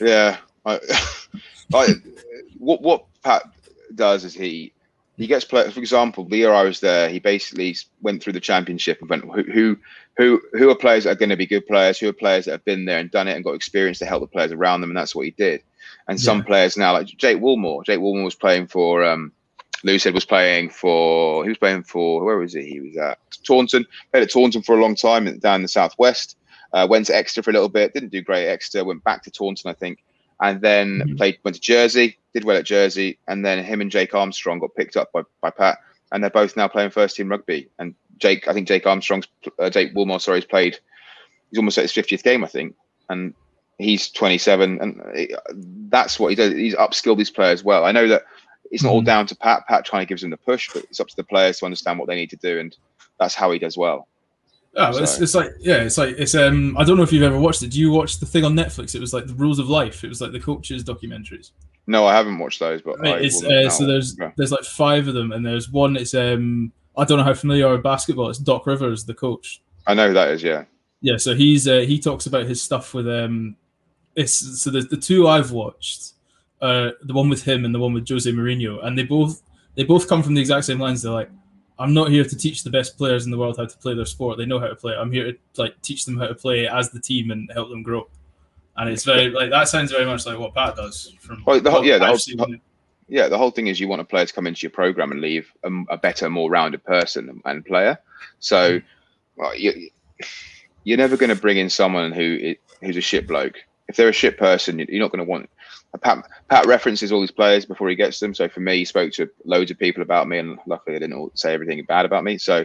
[0.00, 0.78] yeah, I,
[1.74, 1.88] I,
[2.58, 3.42] what what Pat
[3.94, 4.72] does is he
[5.16, 5.74] he gets players.
[5.74, 9.24] For example, the year I was there, he basically went through the championship and went
[9.24, 9.78] who who
[10.16, 12.52] who who are players that are going to be good players, who are players that
[12.52, 14.90] have been there and done it and got experience to help the players around them,
[14.90, 15.62] and that's what he did.
[16.08, 16.24] And yeah.
[16.24, 19.04] some players now, like Jake Woolmore, Jake Woolmore was playing for.
[19.04, 19.32] Um,
[19.84, 21.42] Lou said was playing for.
[21.44, 22.62] He was playing for where was he?
[22.62, 23.84] He was at Taunton.
[24.12, 26.36] Played at Taunton for a long time down in the southwest.
[26.72, 27.92] Uh, went to Exeter for a little bit.
[27.92, 28.84] Didn't do great at Exeter.
[28.84, 30.04] Went back to Taunton, I think,
[30.40, 31.16] and then mm-hmm.
[31.16, 31.38] played.
[31.44, 32.18] Went to Jersey.
[32.32, 35.50] Did well at Jersey, and then him and Jake Armstrong got picked up by, by
[35.50, 35.78] Pat,
[36.12, 37.68] and they're both now playing first team rugby.
[37.78, 39.26] And Jake, I think Jake Armstrong's,
[39.58, 40.78] uh, Jake Woolmore, sorry, has played.
[41.50, 42.74] He's almost at his 50th game, I think,
[43.10, 43.34] and
[43.78, 46.52] he's 27, and that's what he does.
[46.52, 47.84] He's upskilled these players well.
[47.84, 48.22] I know that
[48.70, 49.66] it's not mm all down to Pat.
[49.68, 51.98] Pat trying to gives him the push, but it's up to the players to understand
[51.98, 52.74] what they need to do, and
[53.20, 54.08] that's how he does well.
[54.74, 56.74] Yeah, well, it's, it's like yeah, it's like it's um.
[56.78, 57.72] I don't know if you've ever watched it.
[57.72, 58.94] Do you watch the thing on Netflix?
[58.94, 60.04] It was like the Rules of Life.
[60.04, 61.50] It was like the coaches documentaries.
[61.86, 64.30] No, I haven't watched those, but I Right, it's, uh, so there's Yeah.
[64.36, 65.96] there's like five of them, and there's one.
[65.96, 66.72] It's um.
[66.96, 68.28] I don't know how familiar you are with basketball.
[68.28, 69.62] It's Doc Rivers, the coach.
[69.86, 70.42] I know who that is.
[70.42, 70.64] Yeah,
[71.00, 73.56] Yeah, so he's uh, he talks about his stuff with um.
[74.14, 76.12] It's so there's the two I've watched,
[76.60, 79.42] uh, the one with him and the one with Jose Mourinho, and they both
[79.74, 81.00] they both come from the exact same lines.
[81.02, 81.30] They're like,
[81.78, 84.04] I'm not here to teach the best players in the world how to play their
[84.04, 84.36] sport.
[84.36, 84.92] They know how to play.
[84.92, 84.96] it.
[84.98, 87.82] I'm here to like teach them how to play as the team and help them
[87.82, 88.06] grow.
[88.76, 91.14] And it's very like that sounds very much like what Pat does.
[91.20, 92.54] From Well, the whole- yeah, the whole-.
[93.12, 93.28] Yeah.
[93.28, 95.52] The whole thing is you want a player to come into your program and leave
[95.62, 97.98] a, a better, more rounded person and player.
[98.40, 98.86] So, mm-hmm.
[99.40, 99.90] well, you,
[100.84, 103.56] you're never going to bring in someone who who's a shit bloke.
[103.88, 105.50] If they're a shit person, you- you're not going to want.
[106.00, 108.34] Pat, Pat references all these players before he gets them.
[108.34, 111.18] So for me, he spoke to loads of people about me, and luckily they didn't
[111.18, 112.38] all say everything bad about me.
[112.38, 112.64] So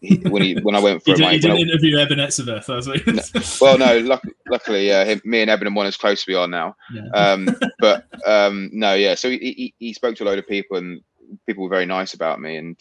[0.00, 2.66] he, when he when I went He, for did, my he didn't interview Eben Etzebeth.
[2.66, 5.96] That's what he well, no, luck, luckily, uh, him, me and Eben and one as
[5.96, 6.76] close as we are now.
[6.92, 7.08] Yeah.
[7.14, 9.14] Um, but um, no, yeah.
[9.14, 11.00] So he, he, he spoke to a load of people, and
[11.46, 12.76] people were very nice about me, and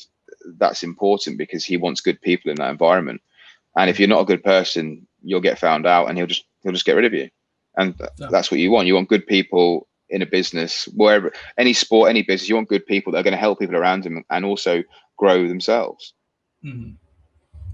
[0.57, 3.21] that's important because he wants good people in that environment.
[3.75, 6.71] And if you're not a good person, you'll get found out, and he'll just he'll
[6.73, 7.29] just get rid of you.
[7.77, 8.27] And th- Yeah.
[8.31, 8.87] that's what you want.
[8.87, 12.47] You want good people in a business, wherever, any sport, any business.
[12.47, 14.83] You want good people that are going to help people around them and also
[15.17, 16.13] grow themselves.
[16.65, 16.95] Mhm.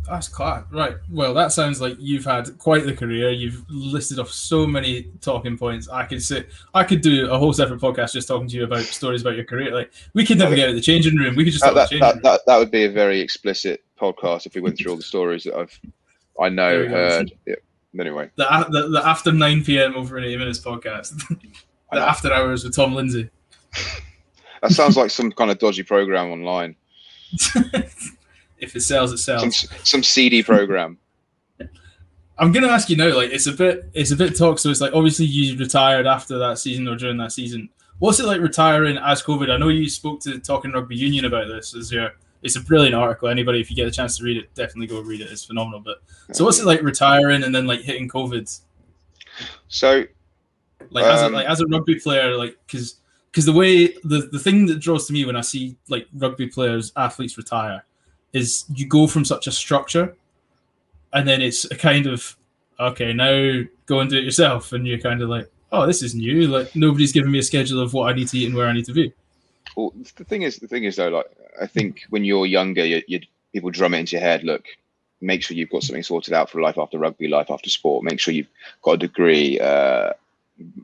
[0.09, 0.65] That's class.
[0.71, 0.97] Right.
[1.09, 3.29] Well, that sounds like you've had quite the career.
[3.31, 5.87] You've listed off so many talking points.
[5.89, 8.81] I could sit, I could do a whole separate podcast just talking to you about
[8.83, 9.73] stories about your career.
[9.73, 11.35] Like we could never get out of the changing room.
[11.35, 14.55] We could just That, that, that, that, that would be a very explicit podcast if
[14.55, 15.79] we went through all the stories that I've
[16.39, 16.93] I know There we go.
[16.95, 17.31] heard.
[17.45, 17.55] Yeah.
[17.99, 19.95] Anyway, The, the, the after 9 p.m.
[19.95, 21.13] over in eight minutes podcast.
[21.91, 23.29] The after hours with Tom Lindsay.
[24.63, 26.75] that sounds like some kind of dodgy program online.
[28.63, 29.67] if it sells, it Some sells.
[29.83, 30.97] some CD program.
[32.39, 33.15] I'm gonna ask you now.
[33.15, 34.59] Like, it's a bit, it's a bit talk.
[34.59, 37.69] So it's like obviously you retired after that season or during that season.
[37.99, 39.51] What's it like retiring as COVID?
[39.51, 41.73] I know you spoke to Talking Rugby Union about this.
[41.75, 42.11] Is your
[42.41, 43.29] it's a brilliant article.
[43.29, 45.31] Anybody, if you get a chance to read it, definitely go read it.
[45.31, 45.79] It's phenomenal.
[45.79, 46.01] But
[46.35, 48.59] so what's it like retiring and then like hitting COVID?
[49.67, 50.05] So
[50.89, 52.95] Like as a, Um, like as a rugby player, like because
[53.31, 56.47] because the way the the thing that draws to me when I see like rugby
[56.47, 57.83] players athletes retire
[58.33, 60.15] is you go from such a structure,
[61.13, 62.35] and then it's a kind of
[62.79, 66.15] okay now go and do it yourself, and you're kind of like oh this is
[66.15, 66.47] new.
[66.47, 68.73] Like nobody's giving me a schedule of what I need to eat and where I
[68.73, 69.13] need to be.
[69.75, 71.25] well, the thing is, the thing is though, like
[71.61, 73.19] I think when you're younger, you, you
[73.51, 74.43] people drum it into your head.
[74.43, 74.65] Look,
[75.21, 78.03] make sure you've got something sorted out for life after rugby, life after sport.
[78.03, 78.49] Make sure you've
[78.81, 80.13] got a degree, uh,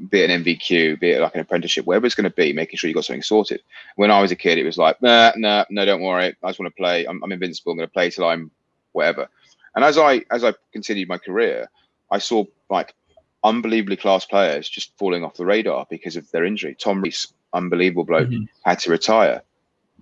[0.10, 2.54] be it an NVQ, be it like an apprenticeship, wherever it's going to be.
[2.54, 3.62] Making sure you got something sorted.
[3.96, 6.36] When I was a kid, it was like, nah, nah, no, don't worry.
[6.44, 7.06] I just want to play.
[7.06, 7.72] I'm, I'm invincible.
[7.72, 8.52] I'm going to play till I'm
[8.94, 9.30] whatever.
[9.76, 11.70] And as I as I continued my career,
[12.10, 12.96] I saw like
[13.44, 16.76] unbelievably class players just falling off the radar because of their injury.
[16.76, 18.48] Tom Rees, unbelievable bloke Mhm.
[18.66, 19.42] had to retire,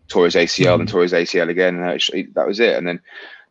[0.07, 0.91] tore his ACL and Mhm.
[0.91, 2.78] tore his ACL again, and that was it.
[2.78, 2.99] And then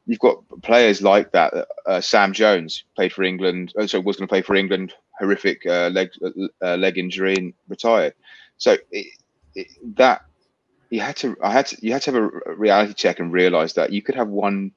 [0.06, 1.68] you've got players like that.
[1.86, 4.94] Uh, Sam Jones played for England, oh, so was going to play for England.
[5.18, 6.10] Horrific uh, leg
[6.62, 8.14] uh, leg injury and retired.
[8.58, 9.06] So it,
[9.54, 10.22] it, that
[10.90, 13.74] you had to, I had to, you had to have a reality check and realize
[13.74, 14.72] that you could have one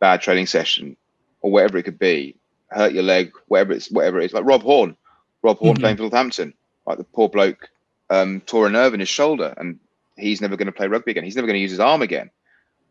[0.00, 0.96] bad training session
[1.40, 2.36] or whatever it could be,
[2.70, 4.32] hurt your leg, whatever it's whatever it is.
[4.32, 4.96] Like Rob Horne,
[5.42, 5.80] Rob Horne Mhm.
[5.80, 6.54] playing for Northampton,
[6.86, 7.68] like the poor bloke
[8.10, 9.78] um, tore a nerve in his shoulder, and
[10.16, 11.24] he's never going to play rugby again.
[11.24, 12.30] He's never going to use his arm again.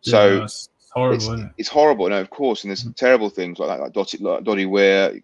[0.02, 1.34] So it's horrible.
[1.34, 2.64] it's, it's horrible, no, of course.
[2.64, 2.96] And there's Mhm.
[2.96, 5.20] terrible things like that, like Doddie, like Doddie Weir,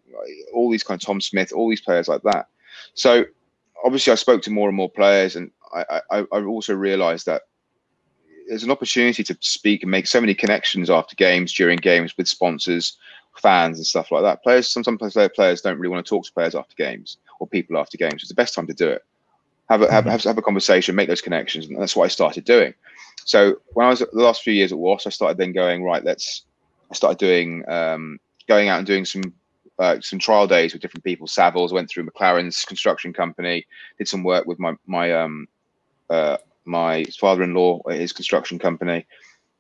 [0.53, 2.47] all these kind of Tom Smith, all these players like that.
[2.93, 3.25] So
[3.83, 7.43] obviously, I spoke to more and more players, and I, I, I also realised that
[8.47, 12.27] there's an opportunity to speak and make so many connections after games, during games, with
[12.29, 12.97] sponsors,
[13.37, 14.41] fans, and stuff like that.
[14.41, 17.77] Players sometimes player- players don't really want to talk to players after games or people
[17.77, 18.15] after games.
[18.23, 19.03] It's the best time to do it.
[19.69, 22.45] Have a have, have, have a conversation, make those connections, and that's what I started
[22.45, 22.73] doing.
[23.25, 26.03] So when I was the last few years at WAS, I started then going right.
[26.03, 26.43] Let's.
[26.89, 29.33] I started doing um, going out and doing some
[29.79, 31.27] uh, some trial days with different people.
[31.27, 35.47] Savills went through McLaren's construction company, did some work with my my um,
[36.09, 39.05] uh, my father-in-law at his construction company.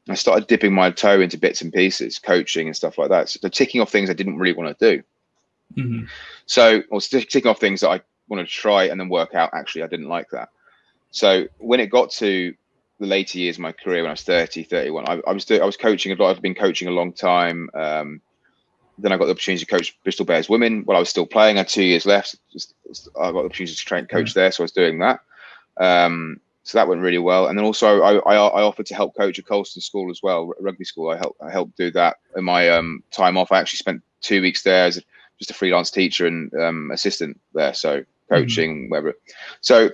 [0.09, 3.29] I started dipping my toe into bits and pieces, coaching and stuff like that.
[3.29, 5.03] So ticking off things I didn't really want to do.
[5.75, 6.07] Mhm.
[6.45, 9.51] So, or ticking off things that I wanted to try and then work out.
[9.53, 10.49] Actually, I didn't like that.
[11.11, 12.53] So when it got to
[12.99, 15.63] the later years of my career, when I was 30, 31, I, I was I
[15.63, 16.35] was coaching a lot.
[16.35, 17.69] I've been coaching a long time.
[17.73, 18.21] Um,
[18.99, 21.57] then I got the opportunity to coach Bristol Bears women while I was still playing.
[21.57, 22.35] I had two years left.
[22.51, 22.73] Just,
[23.19, 25.19] I got the opportunity to train coach there, so I was doing that.
[25.79, 27.47] Um, So that went really well.
[27.47, 30.51] And then also I, I, I offered to help coach at Colston School as well,
[30.59, 31.09] rugby school.
[31.11, 33.53] I helped I helped do that in my um, time off.
[33.53, 35.01] I actually spent two weeks there as
[35.39, 37.73] just a freelance teacher and um, assistant there.
[37.73, 38.89] So coaching, mm-hmm.
[38.89, 39.13] whatever.
[39.61, 39.91] So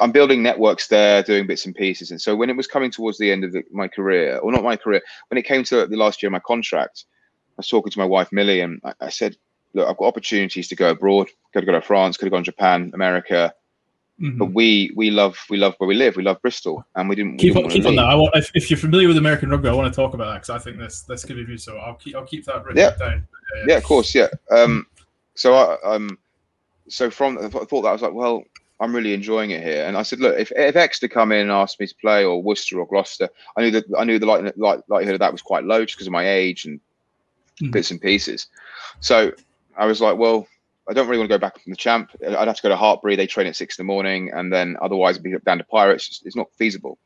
[0.00, 2.10] I'm building networks there, doing bits and pieces.
[2.10, 4.64] And so when it was coming towards the end of the, my career, or not
[4.64, 7.04] my career, when it came to the last year of my contract,
[7.58, 9.36] I was talking to my wife Millie, and I, I said,
[9.74, 11.26] "Look, I've got opportunities to go abroad.
[11.52, 13.52] Could have gone to France, could have gone to Japan, America,
[14.20, 14.38] mm-hmm.
[14.38, 16.14] but we we love we love where we live.
[16.14, 18.04] We love Bristol, and we didn't keep we didn't on keep on that.
[18.04, 20.42] I want, if, if, you're familiar with American rugby, I want to talk about that
[20.42, 21.74] because I think this this could be useful.
[21.74, 22.96] So I'll keep I'll keep that written yeah.
[22.96, 23.26] down.
[23.54, 23.64] Yeah, yeah.
[23.70, 24.28] yeah, of course, yeah.
[24.52, 24.86] Um,
[25.34, 26.16] so I um,
[26.88, 28.42] so from I thought that I was like, well,
[28.80, 29.84] I'm really enjoying it here.
[29.86, 32.42] And I said, look, if, if Exeter come in and asked me to play, or
[32.42, 35.64] Worcester or Gloucester, I knew that I knew the light, likelihood of that was quite
[35.64, 36.80] low just because of my age and
[37.60, 37.72] mm.
[37.72, 38.46] bits and pieces.
[39.00, 39.32] So
[39.76, 40.46] I was like, well,
[40.88, 42.10] I don't really want to go back from the champ.
[42.26, 43.16] I'd have to go to Hartpury.
[43.16, 46.08] They train at six in the morning, and then otherwise it'd be down to Pirates.
[46.08, 46.98] It's, it's not feasible.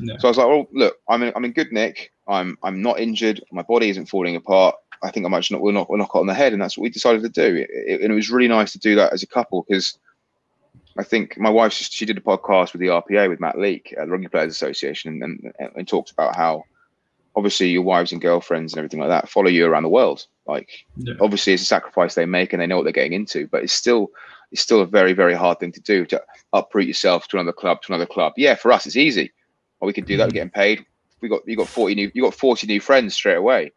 [0.00, 0.16] No.
[0.18, 2.12] So I was like, well, look, I'm in, I'm in good nick.
[2.26, 3.42] I'm I'm not injured.
[3.52, 4.74] My body isn't falling apart.
[5.02, 6.76] I think I might not we'll knock we'll knock it on the head, and that's
[6.78, 7.56] what we decided to do.
[7.56, 9.98] It, it, and it was really nice to do that as a couple because
[10.98, 14.06] I think my wife she did a podcast with the RPA with Matt Leake at
[14.06, 16.64] the Rugby Players Association and, and, and talked about how
[17.34, 20.26] obviously your wives and girlfriends and everything like that follow you around the world.
[20.46, 21.14] Like yeah.
[21.20, 23.72] obviously it's a sacrifice they make and they know what they're getting into, but it's
[23.72, 24.10] still
[24.50, 26.22] it's still a very very hard thing to do to
[26.52, 28.34] uproot yourself to another club to another club.
[28.36, 29.32] Yeah, for us it's easy.
[29.80, 30.24] Well, we can do that.
[30.24, 30.34] We're mm.
[30.34, 30.86] getting paid.
[31.20, 33.72] We got you got forty new you got forty new friends straight away.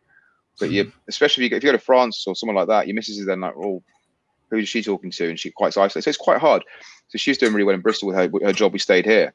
[0.59, 2.87] But you, especially if you, go, if you go to France or someone like that,
[2.87, 3.83] your missus is then like, oh,
[4.49, 5.29] who is she talking to?
[5.29, 6.03] And she quite isolated.
[6.03, 6.63] So it's quite hard.
[7.09, 8.73] So she's doing really well in Bristol with her, with her job.
[8.73, 9.33] We stayed here.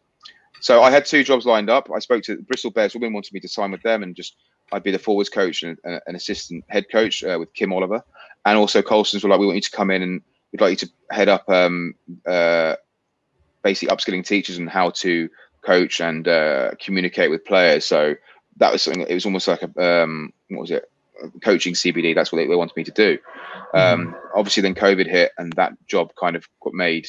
[0.60, 1.90] So I had two jobs lined up.
[1.94, 4.36] I spoke to Bristol Bears Women, wanted me to sign with them, and just
[4.72, 8.02] I'd be the forwards coach and an assistant head coach uh, with Kim Oliver,
[8.44, 10.86] and also Colston's were like, we want you to come in and we'd like you
[10.86, 11.94] to head up um,
[12.26, 12.76] uh,
[13.62, 15.28] basically upskilling teachers and how to
[15.62, 17.86] coach and uh, communicate with players.
[17.86, 18.14] So
[18.58, 19.02] that was something.
[19.02, 20.90] It was almost like a um, what was it?
[21.42, 22.14] Coaching CPD.
[22.14, 23.18] That's what they, they wanted me to do.
[23.74, 24.16] Um.
[24.34, 27.08] Obviously, then COVID hit, and that job kind of got made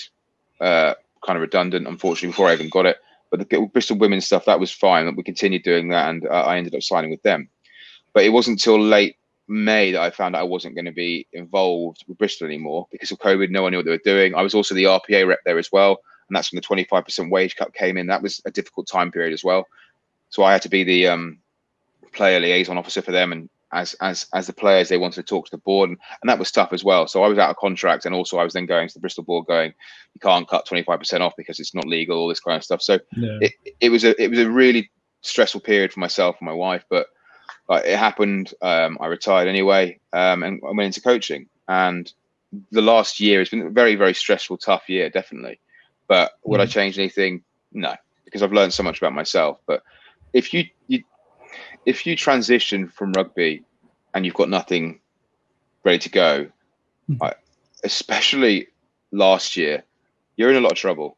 [0.59, 0.95] uh,
[1.25, 1.87] kind of redundant.
[1.87, 2.97] Unfortunately, before I even got it.
[3.29, 5.15] But the Bristol women stuff that was fine.
[5.15, 7.49] We continued doing that, and uh, I ended up signing with them.
[8.13, 9.15] But it wasn't until late
[9.47, 13.11] May that I found out I wasn't going to be involved with Bristol anymore because
[13.11, 13.49] of COVID.
[13.49, 14.33] No one knew what they were doing.
[14.33, 15.99] I was also the RPA rep there as well,
[16.29, 18.07] and that's when the 25% wage cut came in.
[18.07, 19.67] That was a difficult time period as well.
[20.29, 21.39] So I had to be the um,
[22.13, 25.45] player liaison officer for them and as as as the players they wanted to talk
[25.45, 27.07] to the board and, and that was tough as well.
[27.07, 29.23] So i was out of contract and also i was then going to the bristol
[29.23, 29.73] board going
[30.13, 32.81] you can't cut 25% off because it's not legal all this kind of stuff.
[32.81, 33.37] So yeah.
[33.41, 34.91] it, it was a it was a really
[35.21, 37.07] stressful period for myself and my wife but
[37.69, 41.47] uh, it happened um, i retired anyway um, and i went into coaching.
[41.67, 42.11] And
[42.71, 45.59] the last year has been a very very stressful tough year definitely.
[46.07, 46.63] But would mm.
[46.63, 47.43] i change anything?
[47.71, 47.95] No
[48.25, 49.59] because i've learned so much about myself.
[49.65, 49.83] But
[50.33, 51.03] if you you
[51.85, 53.63] if you transition from rugby
[54.13, 54.99] and you've got nothing
[55.83, 56.47] ready to go,
[57.09, 57.23] mm-hmm.
[57.23, 57.33] I,
[57.83, 58.67] especially
[59.11, 59.83] last year,
[60.35, 61.17] you're in a lot of trouble.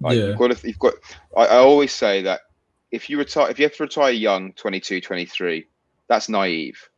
[0.00, 0.26] Like, yeah.
[0.26, 0.94] you've got, to, you've got
[1.36, 2.42] I, I, always say that
[2.90, 5.66] if you retire, if you have to retire young, 22, 23,
[6.08, 6.88] that's naive.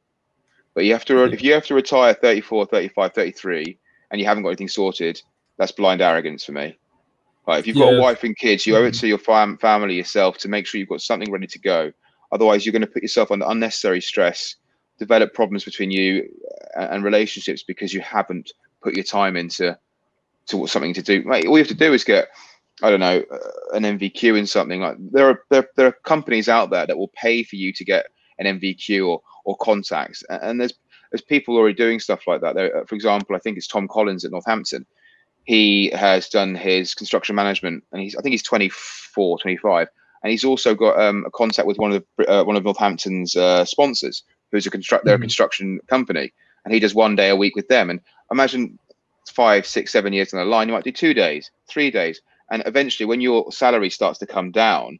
[0.74, 1.32] But you have to, yeah.
[1.32, 3.78] if you have to retire 34, 35, 33,
[4.10, 5.20] and you haven't got anything sorted,
[5.58, 6.76] that's blind arrogance for me.
[7.46, 9.00] Like, if you've got a wife and kids, you owe it mm-hmm.
[9.00, 11.92] to your fam- family, yourself, to make sure you've got something ready to go.
[12.36, 14.56] Otherwise, you're going to put yourself under unnecessary stress,
[14.98, 16.28] develop problems between you
[16.76, 19.74] uh, and relationships because you haven't put your time into
[20.48, 21.24] to something to do.
[21.26, 22.28] All you have to do is get,
[22.82, 24.82] I don't know, uh, an NVQ in something.
[24.82, 27.84] Like there are there, there are companies out there that will pay for you to
[27.86, 28.04] get
[28.38, 30.74] an NVQ or or contacts, and there's
[31.10, 32.54] there's people already doing stuff like that.
[32.54, 34.84] There, uh, for example, I think it's Tom Collins at Northampton.
[35.44, 39.88] He has done his construction management, and he's I think he's 24, 25
[40.26, 43.36] and he's also got um, a contact with one of the, uh, one of Northampton's
[43.36, 45.22] uh, sponsors, who's a construct their mm-hmm.
[45.22, 46.32] construction company,
[46.64, 47.90] and he does one day a week with them.
[47.90, 48.00] And
[48.32, 48.76] imagine
[49.30, 52.64] five, six, seven years down the line, you might do two days, three days, and
[52.66, 54.98] eventually, when your salary starts to come down,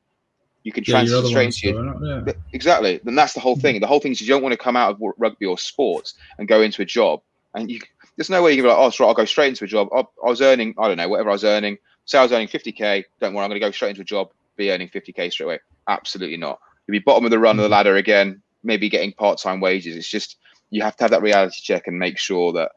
[0.62, 2.32] you can yeah, transfer straight into your, yeah.
[2.52, 3.00] exactly.
[3.02, 3.80] Then that's the whole thing.
[3.80, 6.46] The whole thing is you don't want to come out of rugby or sports and
[6.46, 7.20] go into a job,
[7.52, 7.80] and you
[8.16, 9.88] there's no way you can be like, oh, sorry, I'll go straight into a job.
[9.92, 11.78] I, I was earning, I don't know, whatever I was earning.
[12.04, 13.02] Say I was earning 50k.
[13.18, 15.58] Don't worry, I'm going to go straight into a job be earning 50k straight away.
[15.88, 16.58] Absolutely not.
[16.86, 17.72] You'll be bottom of the run of the hmm.
[17.72, 19.96] ladder again, maybe getting part time wages.
[19.96, 20.36] It's just
[20.70, 22.72] you have to have that reality check and make sure that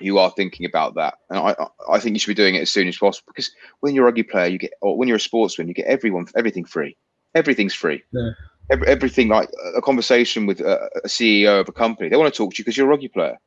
[0.00, 1.14] you are thinking about that.
[1.30, 1.54] And I,
[1.90, 4.06] I think you should be doing it as soon as possible because when you're a
[4.06, 6.96] rugby player, you get, or when you're a sportsman, you get everyone, everything free.
[7.34, 8.02] Everything's free.
[8.12, 8.30] Yeah.
[8.70, 12.36] Every, everything like a conversation with a, a, CEO of a company, they want to
[12.36, 13.38] talk to you because you're a rugby player.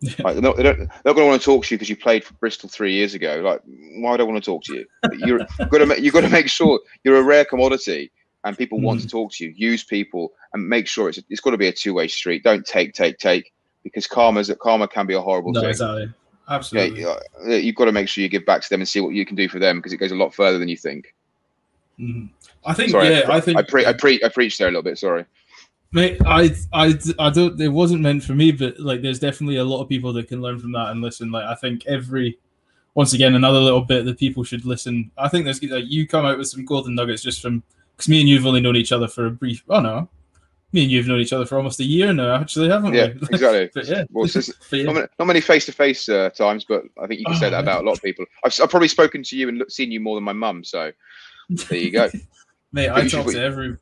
[0.00, 1.88] Like, they're not, they don't, they're not going to want to talk to you because
[1.88, 3.40] you played for Bristol three years ago.
[3.44, 3.60] Like,
[4.00, 4.86] why would I want to talk to you?
[5.26, 8.12] You're you've got to you've got to make sure you're a rare commodity
[8.44, 9.52] and people want to talk to you.
[9.56, 12.44] Use people and make sure it's it's got to be a two way street.
[12.44, 15.70] Don't take take take because karma's karma can be a horrible No, thing.
[15.70, 16.12] exactly.
[16.48, 17.00] Absolutely.
[17.02, 19.14] Yeah, you- you've got to make sure you give back to them and see what
[19.14, 21.12] you can do for them because it goes a lot further than you think.
[21.98, 22.28] Mhm.
[22.64, 24.82] I think, Sorry, yeah, I think I pre I pre I preached there a little
[24.84, 24.96] bit.
[24.98, 25.24] Sorry.
[25.92, 27.58] Mate, I, I, I don't.
[27.60, 30.42] It wasn't meant for me, but like, there's definitely a lot of people that can
[30.42, 31.30] learn from that and listen.
[31.30, 32.38] Like, I think every,
[32.94, 35.10] once again, another little bit that people should listen.
[35.16, 37.62] I think there's like you come out with some golden nuggets just from
[37.96, 39.62] because me and you've only known each other for a brief.
[39.70, 40.08] Oh no,
[40.72, 43.12] me and you've known each other for almost a year now, actually, haven't Yeah, we?
[43.30, 43.70] exactly.
[43.74, 44.82] but yeah, Well, but yeah.
[44.84, 47.60] Not many, not many face-to-face uh, times, but I think you can say Oh, that
[47.60, 48.26] about a lot of people.
[48.44, 50.92] I've, I've probably spoken to you and look, seen you more than my mum, so
[51.48, 52.10] there you go.
[52.72, 53.76] Mate, I talk to every.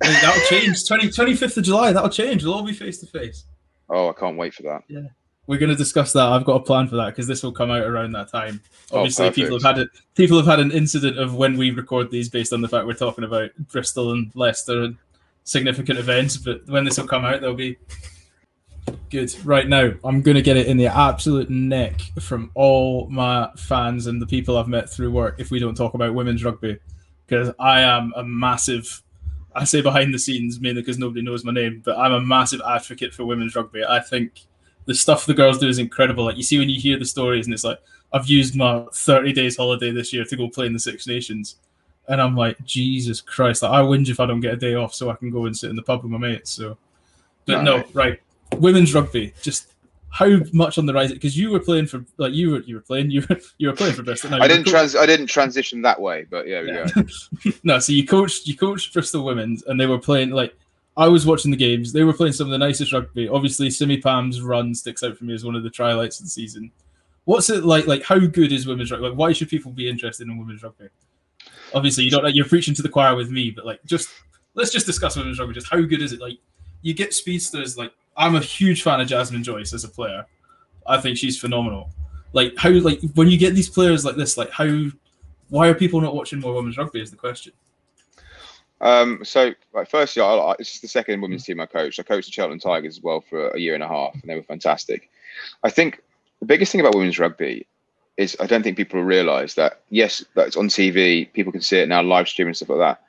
[0.00, 0.86] That'll change.
[0.86, 1.92] 20, 25th of July.
[1.92, 2.44] That'll change.
[2.44, 3.44] We'll all be face to face.
[3.90, 4.82] oh, I can't wait for that.
[4.88, 5.08] Yeah.
[5.46, 6.26] We're going to discuss that.
[6.26, 8.60] I've got a plan for that because this will come out around that time.
[8.92, 9.88] Oh, Obviously, people have had it.
[10.14, 12.92] People have had an incident of when we record these based on the fact we're
[12.92, 14.96] talking about Bristol and Leicester and
[15.44, 16.36] significant events.
[16.36, 17.78] But when this will come out, they'll be
[19.08, 19.34] good.
[19.42, 24.06] Right now, I'm going to get it in the absolute neck from all my fans
[24.06, 26.78] and the people I've met through work if we don't talk about women's rugby
[27.26, 29.02] because I am a massive.
[29.54, 32.60] I say behind the scenes mainly because nobody knows my name, but I'm a massive
[32.66, 33.82] advocate for women's rugby.
[33.84, 34.40] I think
[34.84, 36.24] the stuff the girls do is incredible.
[36.24, 37.78] Like you see when you hear the stories, and it's like
[38.12, 41.56] I've used my 30 days holiday this year to go play in the Six Nations,
[42.08, 43.62] and I'm like Jesus Christ!
[43.62, 45.56] Like, I whinge if I don't get a day off so I can go and
[45.56, 46.50] sit in the pub with my mates.
[46.50, 46.78] So,
[47.46, 47.84] but no, No.
[47.92, 48.20] right,
[48.56, 49.74] women's rugby just.
[50.10, 51.12] How much on the rise?
[51.12, 53.74] Because you were playing for, like you were, you were playing, you were, you were
[53.74, 54.30] playing for Bristol.
[54.30, 57.02] No, I didn't co- trans I didn't transition that way, but yeah, Yeah.
[57.62, 60.54] no, so you coached you coached Bristol Women's, and they were playing like
[60.98, 61.92] I was watching the games.
[61.92, 63.28] They were playing some of the nicest rugby.
[63.28, 66.30] Obviously, Simi Pam's run sticks out for me as one of the highlights of the
[66.30, 66.72] season.
[67.24, 67.86] What's it like?
[67.86, 69.08] Like, how good is women's rugby?
[69.08, 70.88] Like, why should people be interested in women's rugby?
[71.72, 72.24] Obviously, you don't.
[72.24, 74.08] Like, you're preaching to the choir with me, but like, just
[74.54, 75.54] let's just discuss women's rugby.
[75.54, 76.20] Just how good is it?
[76.20, 76.38] Like,
[76.82, 77.78] you get speedsters.
[77.78, 80.26] Like, I'm a huge fan of Jasmine Joyce as a player.
[80.86, 81.90] I think she's phenomenal.
[82.32, 84.88] Like, how like when you get these players like this, like how
[85.48, 87.00] why are people not watching more women's rugby?
[87.00, 87.52] Is the question.
[88.80, 91.98] Um, so, like, firstly, I, this is the second women's team I coached.
[91.98, 94.36] I coached the Cheltenham Tigers as well for a year and a half, and they
[94.36, 95.10] were fantastic.
[95.64, 96.00] I think
[96.40, 97.66] the biggest thing about women's rugby
[98.16, 101.78] is I don't think people realise that yes, that it's on TV, people can see
[101.78, 103.02] it now, live stream and stuff like that.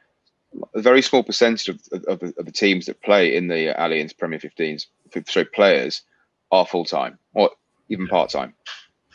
[0.73, 4.39] A very small percentage of, of, of, the, teams that play in the Allianz Premier
[4.39, 4.87] 15s,
[5.27, 6.03] sorry, players
[6.51, 7.51] are full time or
[7.89, 8.53] even part time.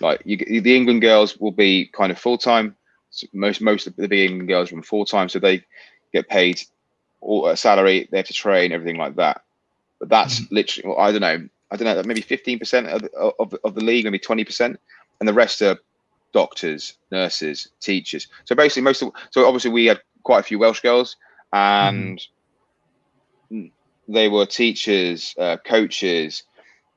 [0.00, 2.76] Like you, the England girls will be kind of full time.
[3.32, 5.64] Most most of the big England girls run full time, so they
[6.12, 6.60] get paid
[7.20, 8.08] all a salary.
[8.10, 9.42] They have to train everything like that.
[10.00, 10.54] But that's mm-hmm.
[10.54, 13.04] literally, well, I don't know, I don't know, maybe fifteen percent of,
[13.38, 14.80] of of the league, maybe twenty percent,
[15.20, 15.78] and the rest are
[16.32, 18.26] doctors, nurses, teachers.
[18.44, 21.16] So basically, most of so obviously we had quite a few Welsh girls,
[21.54, 21.96] mm-hmm.
[21.96, 22.26] and
[24.08, 26.44] they were teachers, uh, coaches.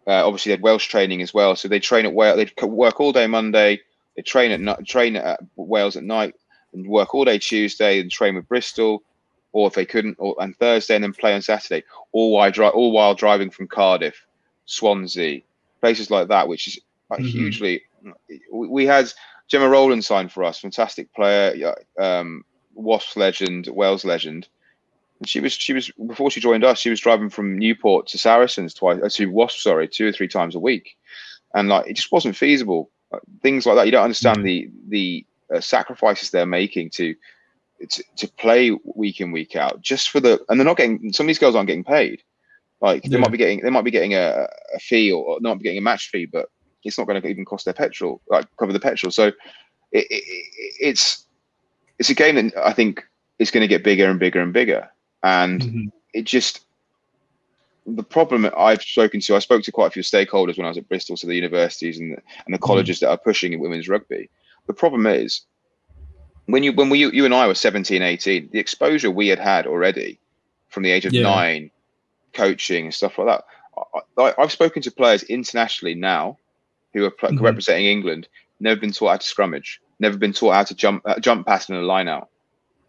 [0.05, 2.37] Uh, obviously, they had Welsh training as well, so they train at Wales.
[2.37, 3.81] They'd work all day Monday.
[4.15, 6.35] They train at night, train at Wales at night,
[6.73, 9.03] and work all day Tuesday, and train with Bristol,
[9.51, 11.83] or if they couldn't, or and Thursday, and then play on Saturday.
[12.13, 14.25] All while dri- all while driving from Cardiff,
[14.65, 15.41] Swansea,
[15.81, 16.79] places like that, which is
[17.09, 17.25] like, Mhm.
[17.29, 17.83] hugely.
[18.51, 19.11] We we had
[19.47, 22.43] Gemma Rowland signed for us, fantastic player, um,
[22.75, 24.47] Wasps legend, Wales legend.
[25.19, 28.17] And she was she was before she joined us, she was driving from Newport to
[28.17, 30.95] Saracens twice uh, to Wasps, sorry, two or three times a week,
[31.53, 32.91] and like it just wasn't feasible.
[33.41, 37.15] Things like that, you don't understand the the uh, sacrifices they're making to,
[37.89, 41.25] to to play week in week out just for the and they're not getting some
[41.25, 42.21] of these girls aren't getting paid.
[42.81, 43.21] Like they Yeah.
[43.21, 45.81] might be getting they might be getting a, a fee or, not be getting a
[45.81, 46.47] match fee, but
[46.83, 49.11] it's not going to even cost their petrol, like cover the petrol.
[49.11, 49.27] So
[49.91, 50.23] it, it,
[50.79, 51.25] it's
[51.97, 53.03] it's a game that I think
[53.39, 54.87] is going to get bigger and bigger and bigger,
[55.23, 55.91] and Mhm.
[56.13, 56.65] it just
[57.85, 59.35] the problem I've spoken to.
[59.35, 61.99] I spoke to quite a few stakeholders when I was at Bristol, so the universities
[61.99, 64.29] and the, and the colleges that are pushing in women's rugby.
[64.67, 65.41] The problem is
[66.47, 69.65] when you when we you and I were 17, 18, the exposure we had had
[69.67, 70.19] already
[70.69, 71.23] from the age of Yeah.
[71.23, 71.71] nine,
[72.33, 73.45] coaching and stuff like that.
[74.17, 76.37] I, I've spoken to players internationally now
[76.93, 77.41] who are Mhm.
[77.41, 78.27] representing England,
[78.59, 81.69] never been taught how to scrummage, never been taught how to jump uh, jump past
[81.69, 82.29] in a line out,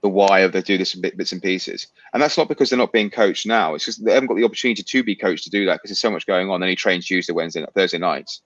[0.03, 1.89] the why of they do this in bits and pieces.
[2.13, 3.75] And that's not because they're not being coached now.
[3.75, 6.01] It's just they haven't got the opportunity to be coached to do that because there's
[6.01, 6.61] so much going on.
[6.61, 8.43] Then he trains Tuesday, Wednesday, Thursday nights.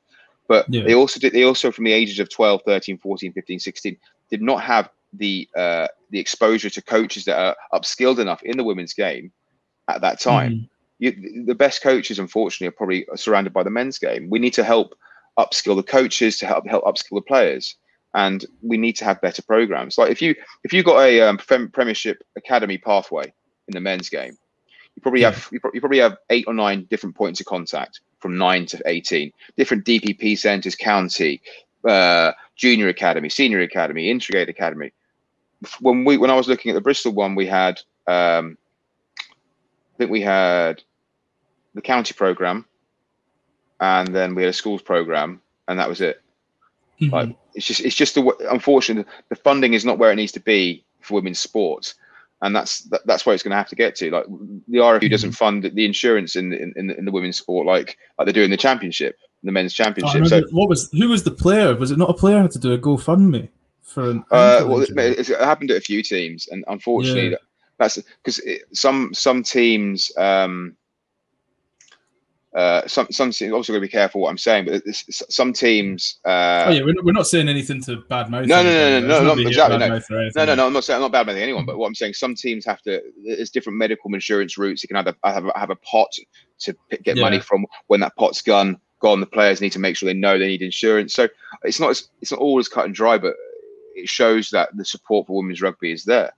[0.49, 0.85] But Yeah.
[0.85, 3.97] they also did they also from the ages of 12, 13, 14, 15, 16
[4.31, 8.65] did not have the uh, the exposure to coaches that are upskilled enough in the
[8.65, 9.31] women's game
[9.89, 10.69] at that time Mhm.
[10.99, 14.31] you, the best coaches, unfortunately, are probably surrounded by the men's game.
[14.31, 14.95] We need to help
[15.39, 17.77] upskill the coaches to help help upskill the players,
[18.15, 19.99] and we need to have better programs.
[19.99, 20.35] Like if you
[20.65, 23.33] if you got a um, Premiership Academy pathway
[23.69, 24.37] in the men's game,
[24.95, 28.67] you probably have you, probably have eight or nine different points of contact from nine
[28.67, 31.41] to eighteen, different DPP centres, county,
[31.89, 34.93] uh, junior academy, senior academy, integrate academy.
[35.81, 38.59] When we when I was looking at the Bristol one, we had um,
[39.19, 40.83] I think we had
[41.75, 42.67] the county program,
[43.81, 46.21] and then we had a schools program, and that was it.
[47.01, 47.15] Mm-hmm.
[47.15, 50.41] Like it's just it's just the unfortunate the funding is not where it needs to
[50.41, 51.95] be for women's sports,
[52.43, 54.11] and that's that, that's where it's going to have to get to.
[54.11, 54.27] Like
[54.69, 55.09] the RFU mm-hmm.
[55.09, 58.43] doesn't fund the insurance in in in, in the women's sport like like they do
[58.43, 60.27] in the championship, the men's championship.
[60.27, 61.75] So what was who was the player?
[61.75, 63.49] Was it not a player who had to do a GoFundMe
[63.83, 64.25] for an?
[64.31, 67.31] Uh, well, it, it, happened to a few teams, and unfortunately.
[67.31, 67.37] Yeah.
[67.79, 68.41] That's because
[68.73, 70.77] some some teams um,
[72.55, 76.21] uh, some some teams also got to be careful what I'm saying, but some teams.
[76.25, 78.47] Uh, oh yeah, we're not, we're not saying anything to bad mouth.
[78.47, 79.79] No, no, no, no, no, no, exactly.
[79.79, 79.89] No.
[79.89, 80.67] no, no, no.
[80.67, 82.83] I'm not saying I'm not bad mouthing anyone, but what I'm saying, some teams have
[82.83, 83.03] to.
[83.25, 84.83] There's different medical insurance routes.
[84.83, 86.13] You can have a have a, have a pot
[86.61, 87.23] to get yeah.
[87.23, 88.79] money from when that pot's gone.
[89.01, 89.21] Gone.
[89.21, 91.15] The players need to make sure they know they need insurance.
[91.15, 91.29] So
[91.63, 93.35] it's not it's not all as cut and dry, but
[93.95, 96.33] it shows that the support for women's rugby is there.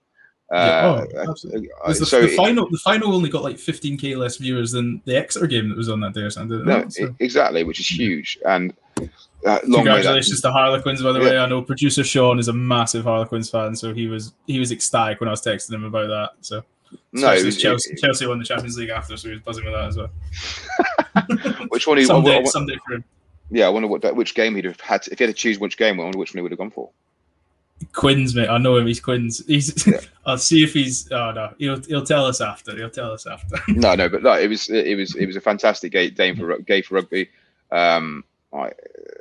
[0.51, 1.69] Uh, oh, absolutely.
[1.87, 5.47] The, so the final the final only got like 15k less viewers than the Exeter
[5.47, 6.63] game that was on that day or something.
[6.63, 7.15] No, so.
[7.19, 8.37] exactly, which is huge.
[8.45, 8.73] And
[9.45, 11.25] uh, congratulations to Harlequins, by the yeah.
[11.25, 11.37] way.
[11.39, 15.19] I know producer Sean is a massive Harlequins fan, so he was he was ecstatic
[15.19, 16.45] when I was texting him about that.
[16.45, 16.63] So
[17.11, 19.65] no, it was, Chelsea, it, Chelsea won the Champions League after, so he was buzzing
[19.65, 21.65] with that as well.
[21.69, 21.97] which one?
[21.97, 23.03] He, someday, someday for him.
[23.49, 25.59] Yeah, I wonder what which game he'd have had to, if he had to choose
[25.59, 25.99] which game.
[25.99, 26.89] I wonder which one he would have gone for.
[27.93, 28.49] Quins, mate.
[28.49, 28.87] I know him.
[28.87, 29.45] He's Quins.
[29.47, 29.85] He's.
[29.85, 29.99] Yeah.
[30.25, 31.11] I'll see if he's.
[31.11, 32.75] Oh no, he'll he'll tell us after.
[32.75, 33.57] He'll tell us after.
[33.67, 36.83] no, no, but no, it was it was it was a fantastic game for game
[36.83, 37.29] for rugby.
[37.71, 38.23] Um,
[38.53, 38.71] I,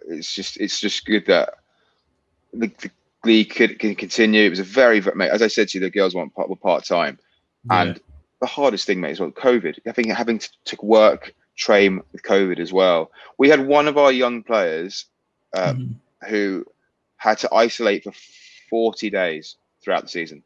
[0.09, 1.55] it's just it's just good that
[2.53, 2.91] the, the
[3.25, 4.47] league could, can continue.
[4.47, 6.49] It was a very, very mate, as I said to you, the girls want part
[6.49, 7.19] were part time,
[7.71, 7.83] yeah.
[7.83, 8.01] and
[8.41, 9.79] the hardest thing, mate, is well, COVID.
[9.87, 13.11] I think having to, to work train with COVID as well.
[13.39, 15.07] We had one of our young players
[15.57, 16.29] um, mm-hmm.
[16.29, 16.67] who
[17.17, 18.13] had to isolate for
[18.71, 20.43] 40 days throughout the season.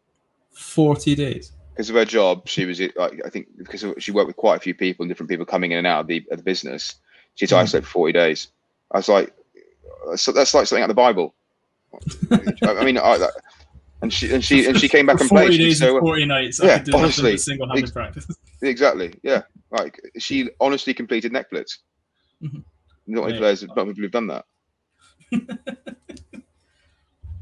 [0.53, 1.53] 40 days?
[1.71, 4.61] Because of her job, she was like I think because she worked with quite a
[4.61, 6.97] few people and different people coming in and out of the, of the business.
[7.37, 7.63] She had to mm.
[7.63, 8.49] isolate for 40 days.
[8.91, 9.33] I was like,
[10.17, 11.35] so that's like something out of the Bible.
[12.33, 13.29] I mean, I,
[14.03, 15.51] and she and she and she came back and played.
[15.59, 16.61] Days so, 40 nights.
[16.63, 18.27] Yeah, honestly, single-handed ex- practice.
[18.61, 19.15] Exactly.
[19.23, 21.79] Yeah, like she honestly completed Netflix.
[22.43, 22.59] Mm-hmm.
[23.07, 24.45] Not many players, not many people have done that.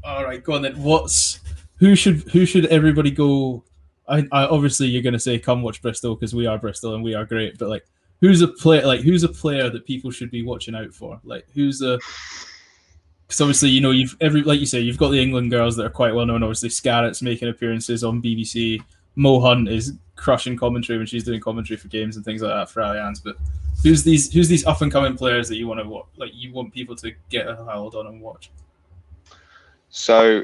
[0.07, 0.81] all right, go on then.
[0.81, 1.41] What's
[1.77, 3.63] who should who should everybody go?
[4.07, 7.13] I, I obviously you're gonna say come watch Bristol because we are Bristol and we
[7.13, 7.85] are great, but like
[8.21, 11.19] who's a player like who's a player that people should be watching out for?
[11.23, 11.99] Like who's a
[13.27, 15.85] because obviously you know you've every like you say you've got the England girls that
[15.85, 16.41] are quite well known.
[16.41, 18.81] Obviously Scarratt's making appearances on BBC.
[19.15, 22.69] Mo Hunt is crushing commentary when she's doing commentary for games and things like that
[22.69, 23.21] for Allianz.
[23.21, 23.35] But
[23.83, 26.73] who's these who's these up and coming players that you want to like you want
[26.73, 28.51] people to get a hold on and watch?
[29.97, 30.43] So,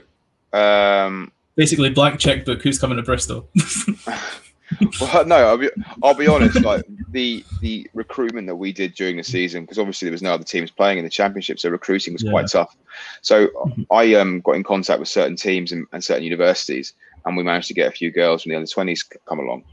[0.52, 2.64] um, basically, blank checkbook.
[2.64, 3.48] Who's coming to Bristol?
[5.00, 5.70] well, no, I'll be,
[6.02, 6.60] I'll be honest.
[6.62, 10.34] Like the the recruitment that we did during the season, because obviously there was no
[10.34, 12.32] other teams playing in the championship, so recruiting was yeah.
[12.32, 12.76] quite tough.
[13.22, 13.84] So mm-hmm.
[13.92, 16.94] I um, got in contact with certain teams and, and, certain universities,
[17.26, 19.64] and we managed to get a few girls from the under twenties come along.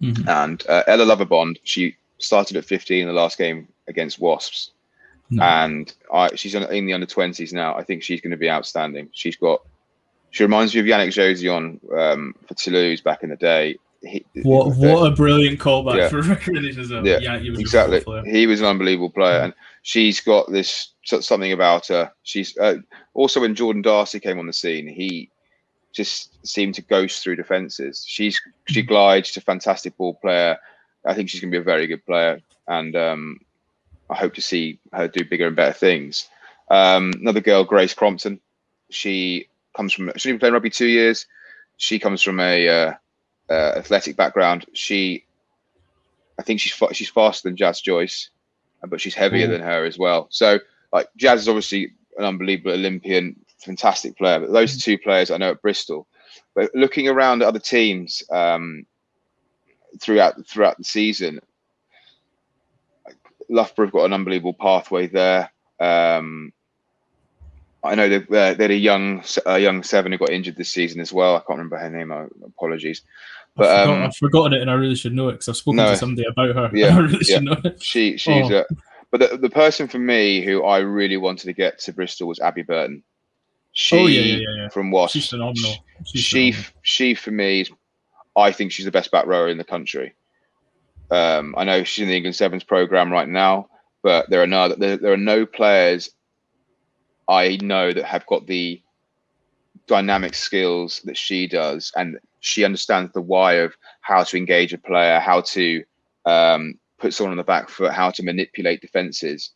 [0.00, 0.28] Mm-hmm.
[0.28, 4.70] And uh, Ella Lovibond, she started at 15 in the last game against Wasps,
[5.42, 7.76] And I, she's in the under 20s now.
[7.76, 9.08] I think she's going to be outstanding.
[9.12, 9.62] She's got,
[10.30, 13.78] she reminds me of Yannick Jauzion um, for Toulouse back in the day.
[14.02, 16.08] He, what what a brilliant callback yeah.
[16.08, 16.90] for as.
[16.90, 18.02] Yeah, yeah he exactly.
[18.30, 22.12] He was an unbelievable player, and she's got this something about her.
[22.22, 22.76] She's uh,
[23.14, 25.30] also when Gordon D'Arcy came on the scene, he
[25.92, 28.04] just seemed to ghost through defenses.
[28.06, 28.88] She's she mm.
[28.88, 29.28] glides.
[29.28, 30.58] She's a fantastic ball player.
[31.06, 33.40] I think she's going to be a very good player, and um,
[34.14, 36.28] I hope to see her do bigger and better things.
[36.70, 38.40] Um, another girl, Grace Crompton,
[38.90, 41.26] she comes from she's been playing rugby two years.
[41.78, 42.92] She comes from a uh,
[43.50, 44.66] uh, athletic background.
[44.72, 45.24] She,
[46.38, 48.30] I think she's fa- she's faster than Jazz Joyce,
[48.86, 49.50] but she's heavier Ooh.
[49.50, 50.28] than her as well.
[50.30, 50.60] So
[50.92, 54.38] like Jazz is obviously an unbelievable Olympian, fantastic player.
[54.38, 56.06] But those two players I know at Bristol.
[56.54, 58.86] But looking around at other teams um,
[60.00, 61.40] throughout throughout the season,
[63.48, 65.50] Loughborough have got an unbelievable pathway there.
[65.80, 66.52] Um,
[67.82, 71.00] I know they, they had a young a young seven who got injured this season
[71.00, 71.34] as well.
[71.36, 72.10] I can't remember her name.
[72.46, 73.02] Apologies,
[73.56, 75.56] But I've, forgot, um, I've forgotten it, and I really should know it because I've
[75.56, 75.90] spoken No.
[75.90, 76.70] to somebody about her.
[76.76, 77.34] Yeah, I really yeah.
[77.36, 77.82] should know it.
[77.82, 78.58] she she's Oh.
[78.60, 78.64] uh,
[79.10, 82.40] but the, the person for me who I really wanted to get to Bristol was
[82.40, 83.02] Abby Burton.
[83.72, 85.12] She Oh, yeah, yeah, yeah, from Wasps.
[85.12, 85.74] She's phenomenal.
[86.06, 86.72] She's she phenomenal.
[86.82, 87.66] she for me
[88.36, 90.14] I think she's the best back rower in the country.
[91.10, 93.68] Um, I know she's in the England Sevens program right now,
[94.02, 96.10] but there are no there, there are no players
[97.28, 98.80] I know that have got the
[99.86, 104.78] dynamic skills that she does, and she understands the why of how to engage a
[104.78, 105.84] player, how to
[106.26, 109.50] um, put someone on the back foot, how to manipulate defenses,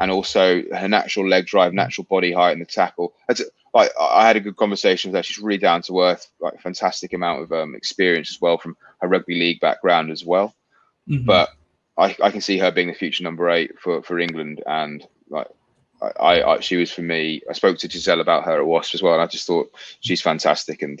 [0.00, 3.14] and also her natural leg drive, natural body height, and the tackle.
[3.28, 3.42] That's,
[3.74, 5.22] like I had a good conversation with her.
[5.22, 9.08] She's really down to earth, like fantastic amount of um, experience as well from her
[9.08, 10.54] rugby league background as well.
[11.08, 11.26] Mhm.
[11.26, 11.50] But
[11.98, 15.48] I, I can see her being the future number eight for, for England, and like
[16.00, 17.42] I, I, I she was for me.
[17.48, 20.22] I spoke to Giselle about her at Wasp as well, and I just thought she's
[20.22, 20.82] fantastic.
[20.82, 21.00] And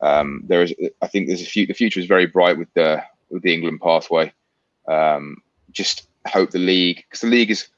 [0.00, 1.66] um, there is, I think there's a few.
[1.66, 4.32] The future is very bright with the with the England pathway.
[4.88, 7.68] Um, just hope the league, because the league is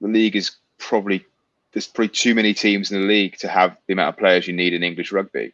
[0.00, 1.24] the league is probably
[1.72, 4.54] there's probably too many teams in the league to have the amount of players you
[4.54, 5.52] need in English rugby.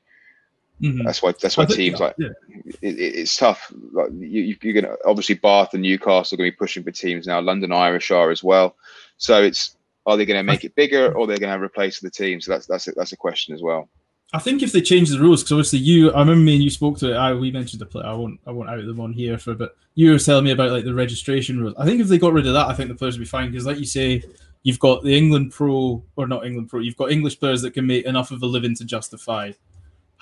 [0.83, 1.05] Mhm.
[1.05, 2.29] That's why that's why think- teams like yeah.
[2.57, 3.73] it, it, it's tough.
[3.93, 6.91] Like you, you- you're gonna obviously Bath and Newcastle are going to be pushing for
[6.91, 7.41] teams now.
[7.41, 8.77] London Irish are as well.
[9.17, 9.77] So it's
[10.07, 12.41] are they going to make it bigger or they're going to replace the team?
[12.41, 13.89] So that's that's a, that's a question as well.
[14.35, 16.71] I think if they change the rules, because obviously you, I remember me and you
[16.71, 17.17] spoke to it.
[17.17, 18.03] I we mentioned the play.
[18.03, 20.73] I won't, I won't out them on here for, but you were telling me about
[20.73, 21.75] like the registration rules.
[21.79, 23.51] I think if they got rid of that, I think the players would be fine.
[23.51, 24.23] Because like you say,
[24.65, 26.81] you've got the England Pro or not England Pro.
[26.81, 29.53] You've got English players that can make enough of a living to justify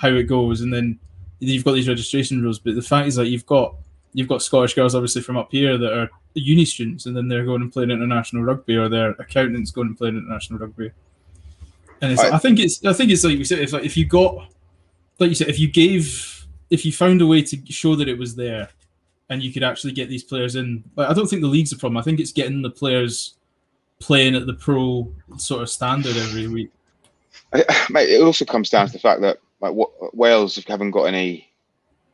[0.01, 0.98] how it goes, and then
[1.40, 2.59] you've got these registration rules.
[2.59, 3.74] But the fact is that you've got
[4.14, 7.44] you've got Scottish girls obviously from up here that are uni students, and then they're
[7.44, 10.90] going and playing international rugby, or their accountants going and playing international rugby.
[12.01, 13.96] And it's, I- I, think it's I think it's like we said, it's like if
[13.96, 14.51] you got
[15.18, 18.16] like you said, if you gave if you found a way to show that it
[18.18, 18.68] was there
[19.28, 21.76] and you could actually get these players in, like I don't think the league's a
[21.76, 21.98] problem.
[21.98, 23.34] I think it's getting the players
[23.98, 26.70] playing at the pro sort of standard every week.
[27.90, 31.49] Mate, it also comes down to the fact that like what, Wales haven't got any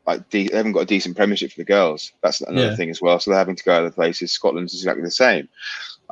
[0.06, 2.12] like de- they haven't got a decent Premiership for the girls.
[2.22, 2.76] That's another Yeah.
[2.76, 3.18] thing as well.
[3.18, 4.32] So they're having to go other places.
[4.32, 5.48] Scotland's exactly the same.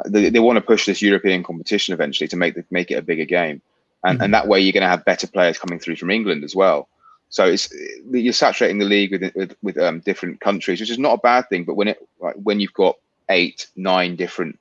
[0.07, 3.03] They, they want to push this European competition eventually to make the, make it a
[3.03, 3.63] bigger game,
[4.05, 6.57] and and that way you're going to have better players coming through from England as
[6.57, 6.89] well.
[7.29, 7.73] So it's
[8.11, 11.49] you're saturating the league with with, with um, different countries, which is not a bad
[11.49, 11.65] thing.
[11.65, 12.97] But when it like when you've got
[13.29, 14.59] eight, nine different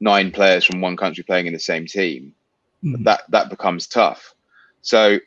[0.00, 2.34] nine players from one country playing in the same team,
[2.84, 3.04] Mhm.
[3.04, 4.34] that that becomes tough.
[4.82, 5.18] So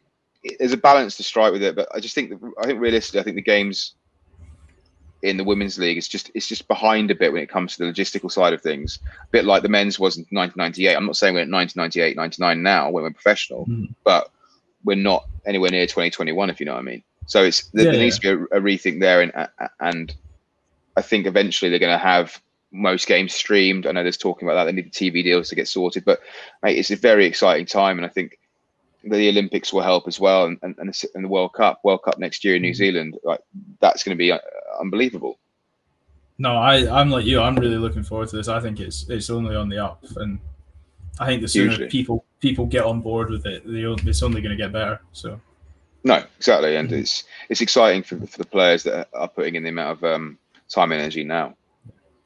[0.59, 3.23] there's a balance to strike with it, but I just think I think realistically, I
[3.23, 3.95] think the games
[5.23, 7.83] in the women's league is just it's just behind a bit when it comes to
[7.85, 8.99] the logistical side of things.
[9.03, 10.95] A bit like the men's was in 1998.
[10.95, 13.93] I'm not saying we're at 1998, 99 now when we're professional, Mhm.
[14.03, 14.29] but
[14.83, 17.03] we're not anywhere near 2021 if you know what I mean.
[17.25, 19.31] So it's there, Yeah, there needs to be a, a rethink there, and
[19.79, 20.15] and
[20.95, 22.39] I think eventually they're going to have
[22.71, 23.87] most games streamed.
[23.87, 24.65] I know there's talking about that.
[24.65, 26.19] They need the TV deals to get sorted, but
[26.63, 28.37] mate, it's a very exciting time, and I think
[29.03, 32.43] the Olympics will help as well, and and, and, the, World Cup, World Cup next
[32.43, 32.75] year in New Mhm.
[32.75, 33.39] Zealand, like
[33.79, 34.39] that's going to be uh,
[34.79, 35.39] unbelievable.
[36.39, 37.41] No, I I'm like you.
[37.41, 38.47] I'm really looking forward to this.
[38.47, 40.39] I think it's it's only on the up, and
[41.19, 41.87] I think the sooner Hugely.
[41.87, 44.99] people people get on board with it, the, it's only going to get better.
[45.13, 45.39] So
[46.03, 46.99] No, exactly, and Mhm.
[46.99, 50.37] it's it's exciting for for the players that are putting in the amount of um,
[50.69, 51.55] time and energy now.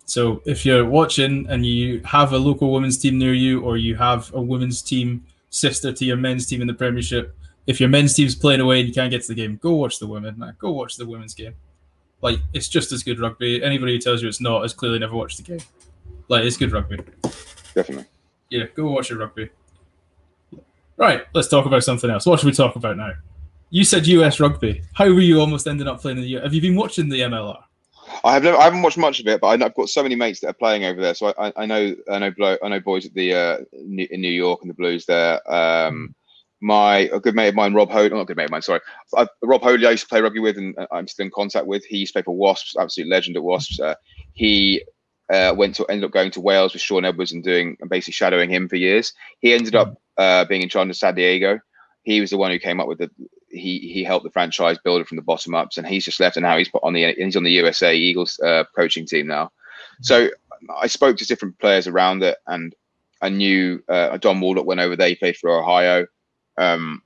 [0.05, 3.95] So if you're watching and you have a local women's team near you, or you
[3.95, 7.37] have a women's team sister to your men's team in the Premiership,
[7.67, 9.99] if your men's team's playing away and you can't get to the game, go watch
[9.99, 10.37] the women.
[10.39, 10.55] Man.
[10.57, 11.53] Go watch the women's game.
[12.21, 13.63] Like it's just as good rugby.
[13.63, 15.65] Anybody who tells you it's not has clearly never watched the game.
[16.27, 16.99] Like it's good rugby.
[17.75, 18.05] Definitely.
[18.49, 19.49] Yeah, go watch your rugby.
[20.97, 22.25] Right, let's talk about something else.
[22.25, 23.13] What should we talk about now?
[23.69, 24.83] You said US rugby.
[24.93, 26.39] How were you almost ending up playing in the U?
[26.41, 27.63] Have you been watching the MLR?
[28.24, 30.16] I have never, I haven't watched much of it, but I I've got so many
[30.16, 31.14] mates that are playing over there.
[31.14, 34.62] So I, I, know, I know, I know boys at the uh, in New York
[34.62, 35.39] and the Blues there.
[35.51, 36.16] Um,
[36.62, 38.82] my a good mate of mine, Rob Hawley, not a good mate of mine, sorry,
[39.16, 41.66] I, Rob Hawley, I used to play rugby with, and uh, I'm still in contact
[41.66, 41.84] with.
[41.86, 43.80] He used to play for Wasps, absolute legend at Wasps.
[43.80, 43.95] Uh,
[44.34, 44.84] he
[45.32, 48.14] uh, went to ended up going to Wales with Shaun Edwards and doing and basically
[48.14, 49.14] shadowing him for years.
[49.39, 51.59] He ended up uh, being in charge of San Diego.
[52.03, 53.09] He was the one who came up with the.
[53.51, 56.37] He he helped the franchise build it from the bottom ups, and he's just left,
[56.37, 59.51] and now he's put on the he's on the USA Eagles uh, coaching team now.
[60.01, 60.29] So
[60.79, 62.73] I spoke to different players around it, and
[63.21, 65.09] I knew uh, Dom Waldouck went over there.
[65.09, 66.07] He played for Ohio.
[66.57, 67.01] Um,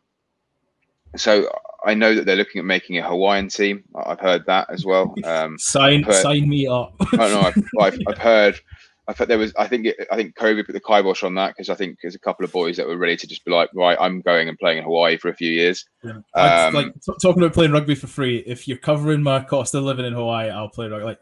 [1.15, 1.49] so
[1.85, 3.83] I know that they're looking at making a Hawaiian team.
[3.95, 5.13] I've heard that as well.
[5.23, 6.93] Um, Sign But- sign me up.
[7.13, 7.41] I don't know.
[7.41, 8.59] I've, I've, I've heard
[9.07, 9.53] I thought there was.
[9.57, 9.85] I think.
[9.85, 12.43] It, I think COVID put the kibosh on that because I think there's a couple
[12.43, 14.83] of boys that were ready to just be like, right, I'm going and playing in
[14.83, 15.85] Hawaii for a few years.
[16.03, 16.21] Yeah.
[16.33, 18.37] Um, like t- talking about playing rugby for free.
[18.47, 21.05] If you're covering my cost of living in Hawaii, I'll play rugby.
[21.05, 21.19] Like,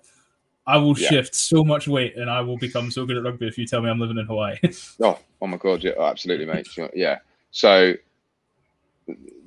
[0.65, 1.09] I will yeah.
[1.09, 3.81] shift so much weight and I will become so good at rugby if you tell
[3.81, 4.57] me I'm living in Hawaii.
[5.01, 6.67] oh, oh my god, yeah, absolutely, mate.
[6.93, 7.19] Yeah.
[7.51, 7.95] So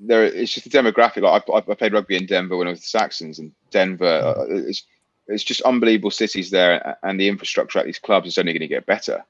[0.01, 1.23] there, it's just a demographic.
[1.23, 4.45] Like I, I played rugby in Denver when I was the Saxons, and Denver, uh,
[4.49, 4.85] it's
[5.29, 8.67] it's just unbelievable cities there, and the infrastructure at these clubs is only going to
[8.69, 9.25] get better.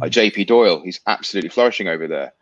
[0.00, 2.32] Like JP Doyle, he's absolutely flourishing over there.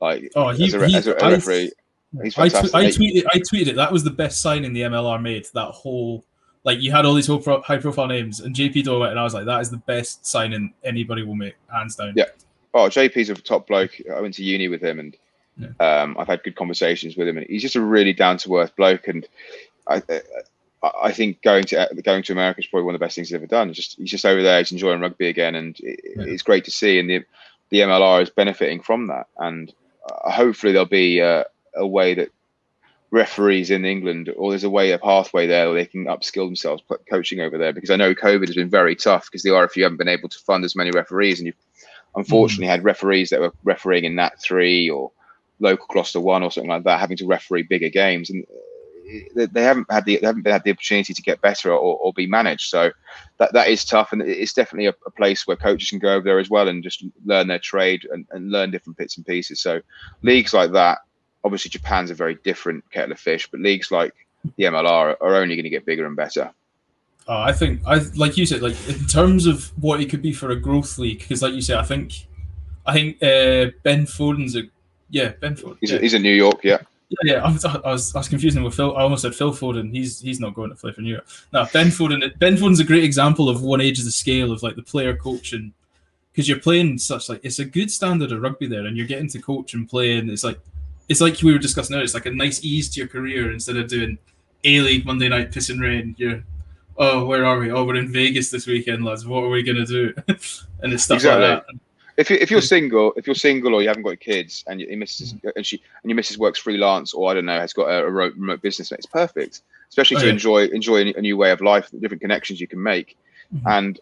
[0.00, 1.70] Like oh, he, as a, he, as a, a referee,
[2.18, 2.74] I, he's fantastic.
[2.74, 3.76] I, tweeted, I tweeted it.
[3.76, 5.46] That was the best signing the MLR made.
[5.54, 6.24] That whole
[6.64, 9.34] like you had all these high profile names, and JP Doyle went, and I was
[9.34, 12.14] like, that is the best signing anybody will make, hands down.
[12.16, 12.24] Yeah.
[12.72, 13.92] Oh, JP's a top bloke.
[14.12, 15.16] I went to uni with him, and
[15.58, 16.02] yeah.
[16.02, 18.74] um, I've had good conversations with him, and he's just a really down to earth
[18.76, 19.08] bloke.
[19.08, 19.28] And
[19.86, 20.02] I,
[21.02, 23.34] I think going to going to America is probably one of the best things he's
[23.34, 23.72] ever done.
[23.72, 26.24] Just he's just over there, he's enjoying rugby again, and it, yeah.
[26.24, 26.98] it's great to see.
[26.98, 27.24] And the
[27.70, 29.72] the MLR is benefiting from that, and
[30.08, 32.30] uh, hopefully there'll be uh, a way that
[33.10, 36.82] referees in England, or there's a way, a pathway there where they can upskill themselves
[37.08, 37.72] coaching over there.
[37.72, 40.38] Because I know COVID has been very tough because the RFU haven't been able to
[40.40, 41.56] fund as many referees, and you've
[42.16, 42.70] unfortunately mm.
[42.70, 45.12] had referees that were refereeing in Nat three or
[45.60, 48.44] local Gloucester one or something like that, having to referee bigger games, and
[49.34, 52.26] they haven't had the they haven't had the opportunity to get better or, or be
[52.26, 52.68] managed.
[52.70, 52.90] So
[53.38, 56.24] that that is tough, and it's definitely a, a, place where coaches can go over
[56.24, 59.60] there as well and just learn their trade and, and learn different bits and pieces.
[59.60, 59.80] So
[60.22, 60.98] leagues like that,
[61.44, 64.14] obviously Japan's a very different kettle of fish, but leagues like
[64.56, 66.50] the MLR are only going to get bigger and better.
[67.26, 70.32] Uh, I think I like you said, like in terms of what it could be
[70.32, 72.26] for a growth league, because like you said, I think
[72.86, 74.62] I think uh, Ben Foden's a
[75.10, 75.78] yeah Ben Foden.
[75.80, 75.98] He's, yeah.
[75.98, 76.78] A, he's in New York, yeah.
[77.10, 77.44] Yeah, yeah.
[77.44, 78.96] I was, I was, I was confusing with Phil.
[78.96, 79.90] I almost said Phil Foden.
[79.90, 81.26] He's he's not going to play for New York.
[81.52, 82.38] No, Ben Foden.
[82.38, 85.14] Ben Foden's a great example of one age of the scale of like the player
[85.14, 85.72] coach and
[86.32, 89.28] because you're playing such like it's a good standard of rugby there, and you're getting
[89.28, 90.58] to coach and play, and it's like
[91.08, 92.04] it's like we were discussing earlier.
[92.04, 94.18] It's like a nice ease to your career instead of doing
[94.64, 96.14] A League Monday night piss and rain.
[96.18, 96.42] You're
[96.96, 97.70] oh, where are we?
[97.70, 99.26] Oh, we're in Vegas this weekend, lads.
[99.26, 100.14] What are we gonna do?
[100.82, 101.48] and it's stuff exactly.
[101.48, 101.74] like that
[102.16, 104.96] if you if you're single, if you're single or you haven't got kids and your
[104.96, 108.04] missus and she and your missus works freelance or I don't know has got a,
[108.04, 109.62] a remote business, it's perfect.
[109.88, 110.32] Especially oh, to yeah.
[110.32, 113.16] enjoy enjoy a new way of life, the different connections you can make.
[113.54, 113.68] Mm-hmm.
[113.68, 114.00] And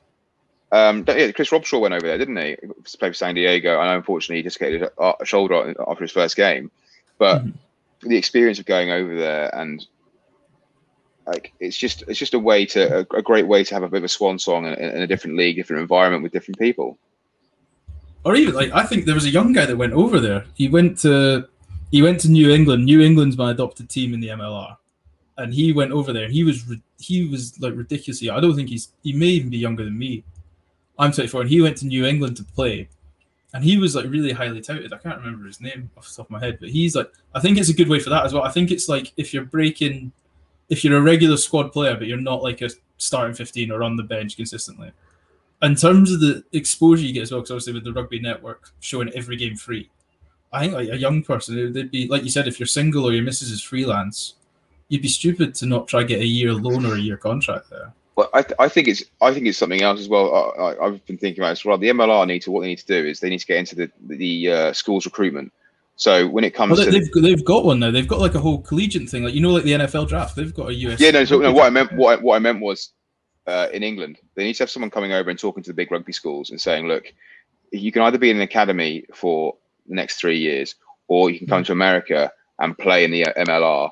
[0.72, 2.56] um, yeah, Chris Robshaw went over there, didn't he?
[2.56, 3.82] To play for San Diego.
[3.82, 6.70] Know, unfortunately, he dislocated a shoulder after his first game,
[7.18, 8.08] but mm-hmm.
[8.08, 9.86] the experience of going over there and
[11.26, 13.88] like it's just it's just a way to a, a great way to have a
[13.88, 16.98] bit of a swan song in, in a different league, different environment with different people
[18.24, 20.44] or even like I think there was a young guy that went over there.
[20.54, 21.48] He went to
[21.90, 22.84] he went to New England.
[22.84, 24.76] New England's my adopted team in the MLR,
[25.38, 26.28] and he went over there.
[26.28, 26.64] He was
[26.98, 28.30] he was like ridiculously.
[28.30, 30.24] I don't think he's he may even be younger than me.
[30.98, 32.88] I'm 24, and he went to New England to play,
[33.54, 34.92] and he was like really highly touted.
[34.92, 37.40] I can't remember his name off the top of my head, but he's like I
[37.40, 38.44] think it's a good way for that as well.
[38.44, 40.12] I think it's like if you're breaking,
[40.68, 43.96] if you're a regular squad player, but you're not like a starting 15 or on
[43.96, 44.92] the bench consistently
[45.62, 48.70] in terms of the exposure you get as well, because obviously with the rugby network
[48.80, 49.88] showing every game free,
[50.52, 53.12] I think like a young person, they'd be like you said, if you're single or
[53.12, 54.34] your missus is freelance,
[54.88, 57.70] you'd be stupid to not try to get a year loan or a year contract
[57.70, 57.92] there.
[58.14, 60.54] Well, I, th- I think it's I think it's something else as well.
[60.58, 61.78] I, have been thinking about it as well.
[61.78, 63.74] The MLR need to what they need to do is they need to get into
[63.74, 65.52] the the uh, schools recruitment.
[65.96, 67.90] So when it comes well, to they've the, they've got one now.
[67.90, 70.36] They've got like a whole collegiate thing, like you know, like the NFL draft.
[70.36, 71.00] They've got a US.
[71.00, 71.24] Yeah, no.
[71.24, 72.90] So no, what I meant what I, what I meant was
[73.46, 74.18] uh, in England.
[74.34, 76.60] They need to have someone coming over and talking to the big rugby schools and
[76.60, 77.12] saying, look,
[77.70, 79.56] you can either be in an academy for
[79.88, 80.74] the next three years,
[81.08, 81.66] or you can come mm.
[81.66, 83.90] to America and play in the uh, MLR,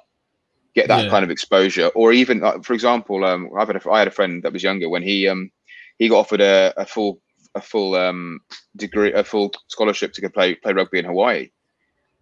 [0.75, 1.11] get that yeah.
[1.11, 4.43] kind of exposure, or even, for example, um, I've had a, I had a friend
[4.43, 5.51] that was younger when he um,
[5.99, 7.21] he got offered a, a full
[7.55, 8.41] a full um,
[8.77, 11.51] degree, a full scholarship to go play play rugby in Hawaii,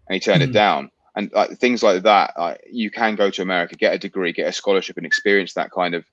[0.09, 0.49] and he turned mm.
[0.49, 0.91] it down.
[1.17, 4.53] And like, things like that, you can go to America, get a degree, get a
[4.53, 6.05] scholarship, and experience that kind of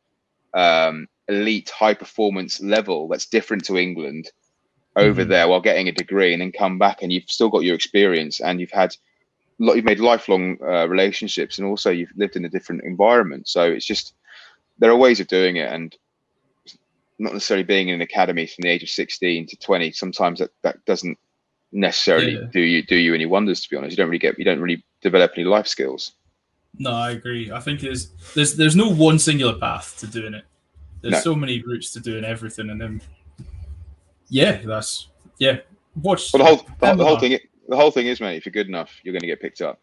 [0.56, 4.32] um, elite high performance level that's different to England
[4.95, 5.30] over mm-hmm.
[5.30, 8.40] there while getting a degree and then come back and you've still got your experience
[8.40, 8.95] and you've had
[9.60, 13.86] you've made lifelong uh, relationships and also you've lived in a different environment so it's
[13.86, 14.14] just
[14.80, 15.98] there are ways of doing it and
[17.18, 20.52] not necessarily being in an academy from the age of 16 to 20 sometimes that,
[20.61, 21.18] that doesn't
[21.72, 22.48] necessarily yeah.
[22.53, 24.61] do you do you any wonders to be honest you don't really get you don't
[24.61, 26.14] really develop any life skills
[26.78, 27.52] no, I agree.
[27.52, 30.46] I think there's there's there's no one singular path to doing it.
[31.02, 31.20] There's no.
[31.20, 33.02] so many routes to doing everything, and then
[34.30, 35.08] yeah, that's
[35.38, 35.60] yeah.
[36.02, 36.34] Watch.
[36.34, 37.38] Well, the whole the, the whole thing
[37.68, 38.38] the whole thing is, mate.
[38.38, 39.80] If you're good enough, you're going to get picked up.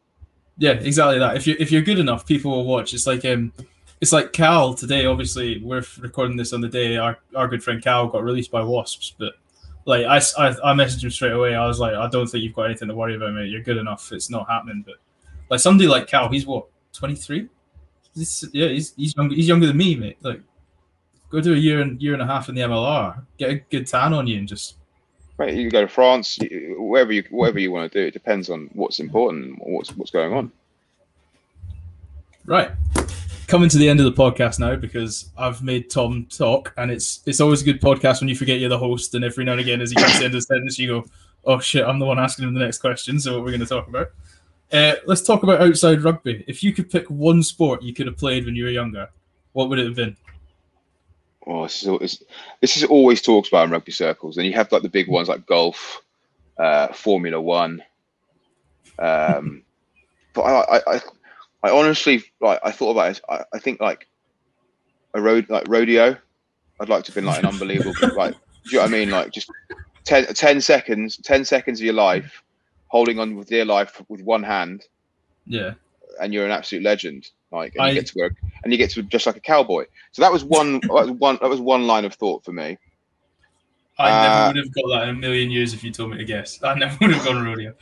[0.59, 1.37] Yeah, exactly that.
[1.37, 2.95] If you if you're good enough, people will watch.
[2.95, 3.53] It's like um,
[4.01, 5.07] it's like Cal today.
[5.07, 8.63] Obviously, we're recording this on the day our our good friend Cal got released by
[8.63, 9.35] Wasps, but
[9.85, 11.55] like I, I, I messaged him straight away.
[11.55, 13.49] I was like, I don't think you've got anything to worry about, mate.
[13.49, 14.13] You're good enough.
[14.13, 14.85] It's not happening.
[14.87, 14.97] But
[15.51, 17.49] like somebody like Cal, he's what 23.
[18.15, 19.35] He's, yeah, he's he's younger.
[19.35, 20.19] He's younger than me, mate.
[20.23, 20.41] Like,
[21.31, 23.87] go do a year and year and a half in the MLR, get a good
[23.87, 24.77] tan on you, and just.
[25.39, 26.39] Right, you go to France,
[26.77, 28.07] wherever you whatever you want to do.
[28.07, 30.53] It depends on what's important, what's what's going on.
[32.45, 32.73] Right.
[33.47, 37.21] Coming to the end of the podcast now because I've made Tom talk, and it's
[37.27, 39.61] it's always a good podcast when you forget you're the host, and every now and
[39.61, 41.05] again, as you get to the end of the sentence, you go,
[41.45, 43.67] "Oh shit, I'm the one asking him the next question." So what we're going to
[43.67, 44.09] talk about?
[44.73, 46.45] Uh, let's talk about outside rugby.
[46.49, 49.09] If you could pick one sport you could have played when you were younger,
[49.53, 50.17] what would it have been?
[51.47, 52.23] Oh, this is, al- this,
[52.61, 55.29] this is always talked about in rugby circles, and you have like the big ones
[55.29, 56.01] like golf,
[56.59, 57.83] uh, Formula One.
[58.99, 59.63] Um,
[60.33, 61.01] but I, I, I,
[61.65, 63.21] I honestly like I thought about it.
[63.29, 64.09] I, I think like
[65.15, 66.17] a road like rodeo.
[66.81, 68.35] I'd like to have been like an unbelievable like.
[68.65, 69.11] Do you know what I mean?
[69.11, 69.51] Like just
[70.05, 72.45] 10, 10 seconds, ten seconds of your life,
[72.93, 74.85] holding on with dear life with one hand,
[75.47, 75.73] Yeah,
[76.21, 77.27] and you're an absolute legend.
[77.51, 79.87] Like, and I- you get to work, and you get to just like a cowboy.
[80.13, 80.73] So that was one.
[80.83, 81.39] that was one.
[81.41, 82.79] That was one line of thought for me.
[83.99, 86.19] I Uh, never would have got that in a million years if you told me
[86.19, 86.63] to guess.
[86.63, 87.75] I never would have gone rodeo.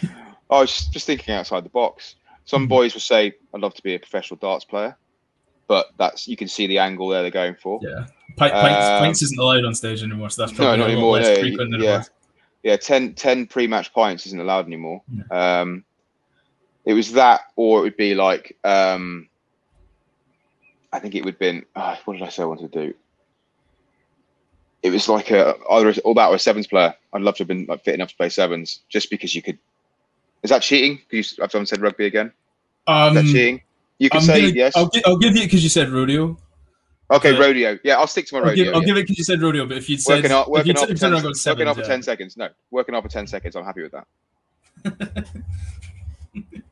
[0.50, 2.14] I was just thinking outside the box.
[2.46, 2.68] Some Mhm.
[2.70, 4.96] boys will say, "I'd love to be a professional darts player,"
[5.66, 7.80] but that's you can see the angle there they're going for.
[7.82, 10.84] Yeah, Pi- pints, Um, pints isn't allowed on stage anymore, so that's No, probably not
[10.84, 12.10] a lot anymore, less no, frequent than it was.
[12.62, 15.02] Yeah, 10, 10 pre-match pints isn't allowed anymore.
[15.30, 15.84] Um,
[16.84, 19.28] it was that, or it would be like, um,
[20.92, 21.64] I think it would have been.
[21.76, 22.94] ah, what did I say I wanted to do?
[24.82, 26.94] It was like a either all that or a sevens player.
[27.12, 29.58] I'd love to have been like fit enough to play sevens, just because you could.
[30.42, 31.00] Is that cheating?
[31.10, 32.28] Because you, I've someone said rugby again.
[32.28, 32.32] Is
[32.86, 33.62] Um, that cheating?
[33.98, 34.72] You can I'm say gonna- yes.
[34.76, 36.38] I'll, I'll give you because you said rodeo.
[37.10, 37.78] Okay, uh, rodeo.
[37.84, 38.64] Yeah, I'll stick to my I'll rodeo.
[38.64, 38.86] give, I'll yeah.
[38.86, 40.98] give it because you said rodeo, but if you'd said working off, working off, if
[40.98, 42.36] for 10, gone working off for 10 seconds.
[42.36, 43.56] No, working off for 10 seconds.
[43.56, 44.06] I'm happy with that.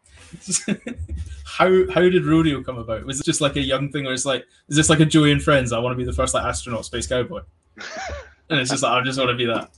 [1.45, 3.05] how how did rodeo come about?
[3.05, 5.33] Was it just like a young thing, or it's like is this like a Joey
[5.33, 5.73] and Friends?
[5.73, 7.41] I want to be the first like astronaut, space cowboy,
[8.51, 9.71] and it's just like I just want to be that.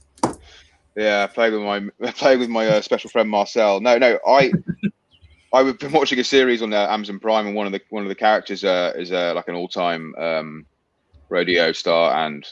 [0.95, 3.79] Yeah, playing with my playing with my uh, special friend Marcel.
[3.79, 4.51] No, no, I
[5.51, 8.09] I've been watching a series on uh, Amazon Prime, and one of the one of
[8.09, 10.65] the characters uh, is uh, like an all time um,
[11.29, 12.45] rodeo star, and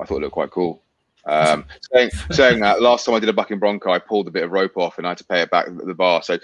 [0.00, 0.82] I thought it looked quite cool.
[1.24, 4.44] Um, saying saying that, last time I did a bucking bronco, I pulled a bit
[4.44, 6.22] of rope off, and I had to pay it back at the bar.
[6.22, 6.38] So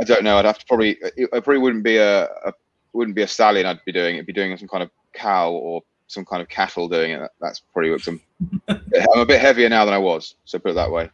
[0.00, 0.36] I don't know.
[0.36, 2.52] I'd have to probably it, it probably wouldn't be a, a
[2.92, 3.66] wouldn't be a stallion.
[3.66, 4.16] I'd be doing.
[4.16, 7.20] It'd be doing some kind of cow or some kind of cattle doing it.
[7.20, 8.20] That, that's probably what some.
[8.68, 11.08] I'm a bit heavier now than I was, so put it that way.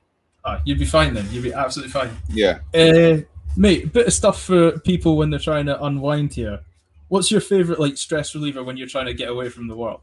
[0.65, 1.29] You'd be fine then.
[1.31, 2.17] You'd be absolutely fine.
[2.31, 2.61] Yeah.
[2.75, 3.19] Uh,
[3.57, 6.61] mate, bit of stuff for people when they're trying to unwind here.
[7.09, 10.03] What's your favorite like stress reliever when you're trying to get away from the world?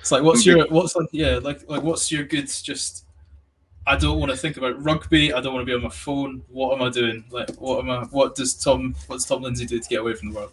[0.00, 3.04] It's like what's your what's like yeah like like what's your good just
[3.86, 5.32] I don't want to think about rugby.
[5.32, 6.42] I don't want to be on my phone.
[6.48, 7.24] What am I doing?
[7.30, 8.04] Like what am I?
[8.04, 8.94] What does Tom?
[9.06, 10.52] What does Tom Lindsay do to get away from the world?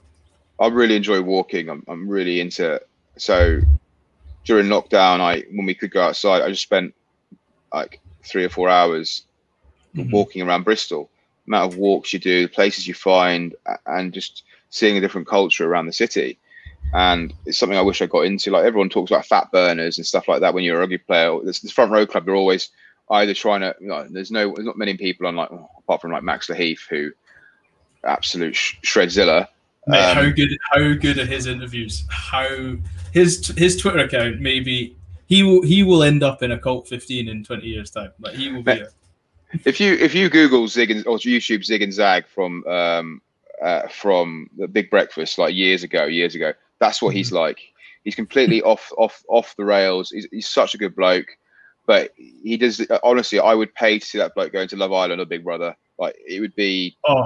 [0.59, 1.69] I really enjoy walking.
[1.69, 2.81] I'm, I'm really into
[3.17, 3.59] so
[4.45, 6.93] during lockdown, I when we could go outside, I just spent
[7.73, 9.23] like three or four hours
[9.95, 10.11] Mhm.
[10.11, 11.09] walking around Bristol.
[11.47, 13.55] Amount of walks you do, places you find,
[13.85, 16.37] and just seeing a different culture around the city.
[16.93, 18.51] And it's something I wish I got into.
[18.51, 21.37] Like everyone talks about fat burners and stuff like that when you're a rugby player.
[21.43, 22.69] This, this front row club, they're always
[23.11, 23.75] either trying to.
[23.79, 26.79] You know, there's no, there's not many people on like apart from like Max Lahiff
[26.89, 27.11] who
[28.03, 29.47] absolute sh- shredzilla.
[29.87, 32.03] Mate, Um, how good how good are his interviews?
[32.09, 32.75] How
[33.13, 34.95] his his Twitter account maybe
[35.27, 38.11] he will he will end up in a cult fifteen in twenty years time.
[38.19, 38.75] Like he will be.
[38.75, 38.87] Mate,
[39.65, 43.21] if you if you Google Zig and or YouTube Zig and Zag from um
[43.61, 47.59] uh, from the Big Breakfast like years ago, years ago, that's what he's like.
[48.03, 50.11] He's completely off off off the rails.
[50.11, 51.27] He's, he's such a good bloke,
[51.85, 53.39] but he does honestly.
[53.39, 55.75] I would pay to see that bloke going to Love Island or Big Brother.
[55.97, 57.25] Like it would be Oh,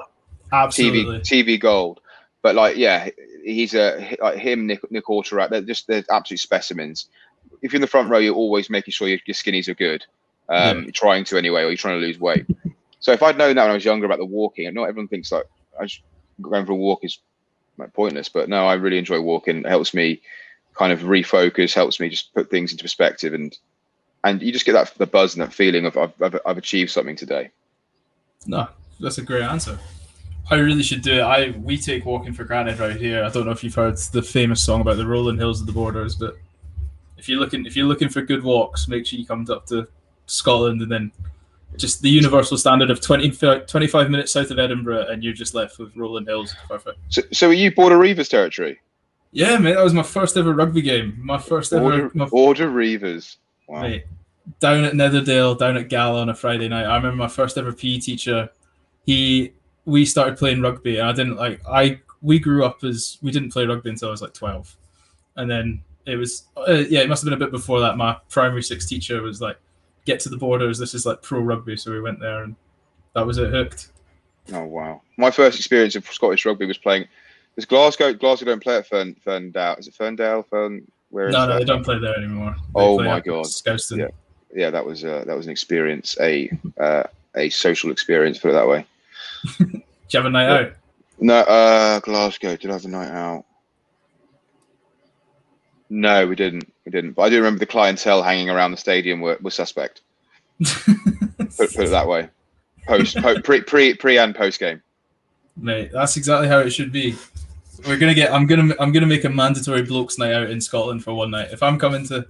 [0.52, 1.20] absolutely.
[1.20, 2.00] TV TV gold.
[2.42, 3.10] But like, yeah,
[3.44, 5.50] he's a like him, Nick Nick Auterac.
[5.50, 7.08] They're just they're absolute specimens.
[7.62, 10.04] If you're in the front row, you're always making sure your, your skinnies are good.
[10.50, 12.46] Um, You're trying to anyway, or you're trying to lose weight.
[13.00, 15.08] So if I'd known that when I was younger about the walking, and not everyone
[15.08, 15.46] thinks like
[15.80, 16.02] I just
[16.42, 17.20] going for a walk is
[17.78, 19.60] like pointless, but no, I really enjoy walking.
[19.60, 20.22] It helps me
[20.74, 23.58] kind of refocus, helps me just put things into perspective, and
[24.24, 26.92] and you just get that the buzz and that feeling of I've, I've, I've achieved
[26.92, 27.50] something today.
[28.46, 28.68] No,
[29.00, 29.80] that's a great answer.
[30.50, 31.22] I really should do it.
[31.22, 33.24] I we take walking for granted right here.
[33.24, 35.74] I don't know if you've heard the famous song about the rolling hills of the
[35.74, 36.38] borders, but
[37.18, 39.88] if you're looking if you're looking for good walks, make sure you come up to
[40.32, 41.12] Scotland and then
[41.78, 45.80] just the universal standard of 20, 25 minutes south of Edinburgh, and you're just left
[45.80, 46.54] with rolling hills.
[46.68, 47.00] Perfect.
[47.10, 48.80] So, so are you Border Reivers territory?
[49.32, 51.18] Yeah, mate, that was my first ever rugby game.
[51.22, 51.84] My first ever.
[51.84, 53.38] Order, my, Order Reivers.
[53.68, 53.84] Wow.
[53.84, 54.06] mate,
[54.60, 56.86] down at Netherdale, down at Gala on a Friday night.
[56.86, 58.50] I remember my first ever PE teacher.
[59.06, 59.54] He
[59.86, 61.62] we started playing rugby, and I didn't like.
[61.68, 64.76] I we grew up as we didn't play rugby until I was like twelve,
[65.38, 67.98] and then it was uh, yeah, it must have been a bit before that.
[67.98, 69.58] My primary six teacher was like,
[70.06, 70.78] "Get to the borders.
[70.80, 72.56] This is like pro rugby." So we went there, and
[73.16, 73.52] that was it.
[73.52, 73.90] Hooked.
[74.54, 75.02] Oh wow!
[75.18, 77.08] My first experience of Scottish rugby was playing.
[77.58, 78.14] Is Glasgow?
[78.14, 79.76] Glasgow don't play at Fern, Ferndale.
[79.76, 80.44] Is it Ferndale?
[80.44, 80.90] Fern?
[81.10, 82.56] Where is no, no, they don't play there anymore.
[82.58, 83.46] They Oh my God.
[83.46, 83.98] Scotstoun.
[83.98, 84.08] Yeah.
[84.54, 86.50] yeah, that was uh, that was an experience, a
[86.80, 87.04] uh,
[87.36, 88.86] a social experience, put it that way.
[89.58, 90.68] Do you have a night Yeah.
[90.68, 90.74] out?
[91.20, 92.56] No, uh, Glasgow.
[92.56, 93.46] Did I have a night out?
[95.90, 96.71] No, we didn't.
[96.92, 97.14] We didn't.
[97.14, 100.02] But I do remember the clientele hanging around the stadium were, were suspect.
[101.58, 102.30] Put, put it that way.
[102.86, 104.82] Post, po, pre, pre, pre, and post game.
[105.58, 107.16] Mate, that's exactly how it should be.
[107.88, 108.32] We're gonna get.
[108.32, 108.74] I'm gonna.
[108.80, 111.50] I'm gonna make a mandatory blokes night out in Scotland for one night.
[111.52, 112.26] If I'm coming to,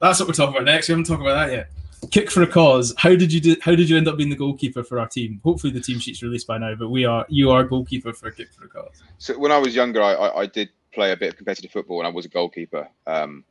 [0.00, 0.88] that's what we're talking about next.
[0.88, 1.70] We haven't talked about that yet.
[2.10, 2.92] Kick for a cause.
[2.98, 3.56] How did you do?
[3.62, 5.40] How did you end up being the goalkeeper for our team?
[5.44, 6.74] Hopefully the team sheet's released by now.
[6.74, 7.24] But we are.
[7.28, 9.02] You are goalkeeper for Kick for a cause.
[9.18, 12.00] So when I was younger, I, I, I did play a bit of competitive football,
[12.00, 12.88] and I was a goalkeeper.
[13.06, 13.44] Um,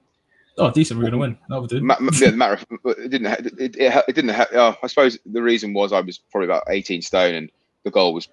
[0.62, 1.00] Oh, decent.
[1.00, 1.38] We're gonna win.
[1.50, 1.82] That would do.
[1.82, 3.28] ma- yeah, the matter of, it didn't.
[3.28, 4.32] ha- It, it, it didn't.
[4.36, 7.52] Ha- uh, I suppose the reason was I was probably about eighteen stone, and
[7.84, 8.28] the goal was.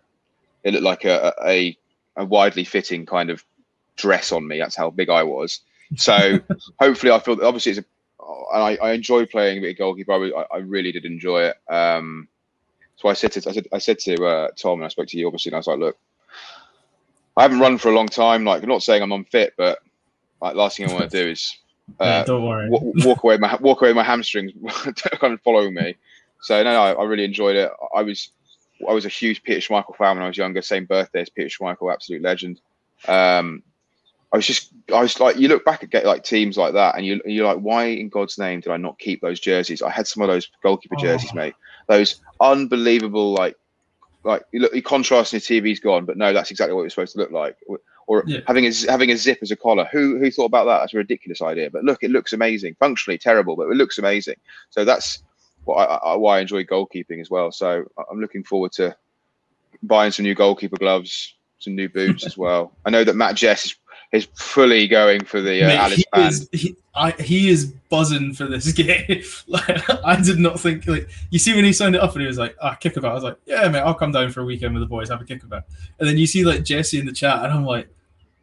[0.65, 1.77] It looked like a, a
[2.17, 3.45] a widely fitting kind of
[3.97, 4.59] dress on me.
[4.59, 5.61] That's how big I was.
[5.97, 6.39] So
[6.81, 7.85] hopefully, I feel that obviously it's a.
[8.53, 10.13] And I, I enjoy playing a bit of goalkeeper.
[10.13, 11.57] I, I, I really did enjoy it.
[11.73, 12.29] Um,
[12.97, 15.19] so I said to I said I said to uh, Tom and I spoke to
[15.19, 15.97] you obviously, and I was like, look,
[17.37, 18.45] I haven't run for a long time.
[18.45, 19.79] Like I'm not saying I'm unfit, but
[20.43, 21.57] like last thing I want to do is
[22.01, 22.69] Uh, don't worry.
[22.69, 24.53] wa- walk away my walk away my hamstrings
[25.19, 25.97] kind of following me.
[26.43, 27.71] So no, no, I, I really enjoyed it.
[27.95, 28.31] I was
[28.89, 30.63] I was a huge Peter Schmeichel fan when I was younger.
[30.63, 32.61] Same birthday as Peter Schmeichel, absolute legend.
[33.09, 33.63] Um,
[34.33, 36.97] I was just I was like, you look back at get like teams like that,
[36.97, 39.83] and you you're like, why in God's name did I not keep those jerseys?
[39.83, 41.37] I had some of those goalkeeper jerseys, Oh.
[41.37, 41.55] mate.
[41.89, 43.57] Those unbelievable like
[44.25, 46.85] like you look, you contrast and your TV's gone, but no, that's exactly what it
[46.85, 47.57] was supposed to look like.
[48.09, 48.41] Or Yeah.
[48.47, 49.87] having a having a zip as a collar.
[49.93, 50.79] Who who thought about that?
[50.81, 51.69] That's a ridiculous idea.
[51.71, 52.75] But look, it looks amazing.
[52.81, 54.37] Functionally terrible, but it looks amazing.
[54.71, 55.23] So that's
[55.65, 57.53] what I, I, why I enjoy goalkeeping as well.
[57.53, 58.97] So I'm looking forward to
[59.83, 62.73] buying some new goalkeeper gloves, some new boots as well.
[62.87, 63.75] I know that Matt Jess is,
[64.13, 66.33] is fully going for the uh, Mate, Alice he, band.
[66.33, 69.23] is, he, I, he is buzzing for this game.
[69.49, 72.27] like, I did not think like you see when he signed it up and he
[72.27, 74.73] was like, "Ah, kickabout." I was like, "Yeah, mate, I'll come down for a weekend
[74.73, 75.65] with the boys, have a kickabout."
[75.99, 77.89] And then you see like Jesse in the chat, and I'm like,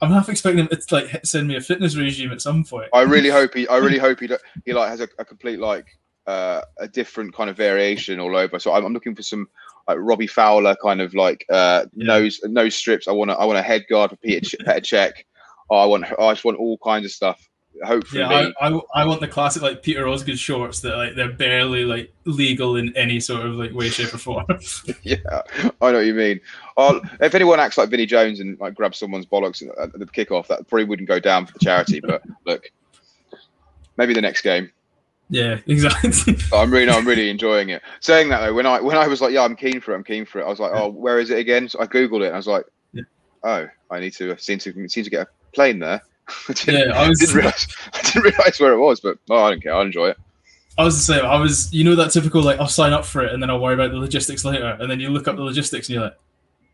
[0.01, 2.89] I'm half expecting him to like send me a fitness regime at some point.
[2.93, 3.67] I really hope he.
[3.67, 4.29] I really hope he.
[4.65, 5.85] He like has a, a complete like
[6.27, 8.59] uh, a different kind of variation all over.
[8.59, 9.47] So I'm, I'm looking for some
[9.87, 12.05] like Robbie Fowler kind of like uh, Yeah.
[12.07, 13.07] nose nose strips.
[13.07, 13.37] I want to.
[13.37, 15.13] I want a head guard for Peter Ch- Petr Cech.
[15.69, 16.05] Oh, I want.
[16.05, 17.47] I just want all kinds of stuff.
[17.83, 21.33] Hopefully, Yeah, I, I, I want the classic like Peter Osgood shorts that like they're
[21.33, 24.45] barely like legal in any sort of like way, shape, or form.
[25.03, 25.17] yeah,
[25.81, 26.39] I know what you mean.
[26.77, 30.47] I'll, if anyone acts like Vinnie Jones and like grabs someone's bollocks at the kickoff,
[30.47, 31.99] that probably wouldn't go down for the charity.
[31.99, 32.71] But look,
[33.97, 34.71] maybe the next game.
[35.29, 36.37] yeah, exactly.
[36.53, 37.81] I'm really, I'm really enjoying it.
[37.99, 40.03] Saying that though, when I when I was like, yeah, I'm keen for it, I'm
[40.03, 40.45] keen for it.
[40.45, 41.67] I was like, oh, where is it again?
[41.67, 42.27] So I googled it.
[42.27, 43.03] and I was like, Yeah.
[43.43, 46.01] oh, I need to seem to seem to get a plane there.
[46.49, 49.43] I didn't, yeah, I was didn't realize I didn't realize where it was, but oh,
[49.43, 49.75] I don't care.
[49.75, 50.17] I enjoy it.
[50.77, 51.25] I was the same.
[51.25, 53.59] I was, you know, that typical like I'll sign up for it and then I'll
[53.59, 56.17] worry about the logistics later, and then you look up the logistics and you're like,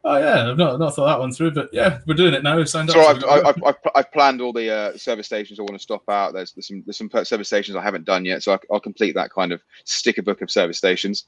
[0.03, 2.57] oh yeah, I've not not thought that one through, but yeah, we're doing it now.
[2.57, 2.95] We've signed up.
[2.95, 5.79] So so I've, I've, I've, I've planned all the uh, service stations I want to
[5.79, 6.33] stop out.
[6.33, 9.13] There's, there's some there's some service stations I haven't done yet, so I, I'll complete
[9.15, 11.25] that kind of sticker book of service stations.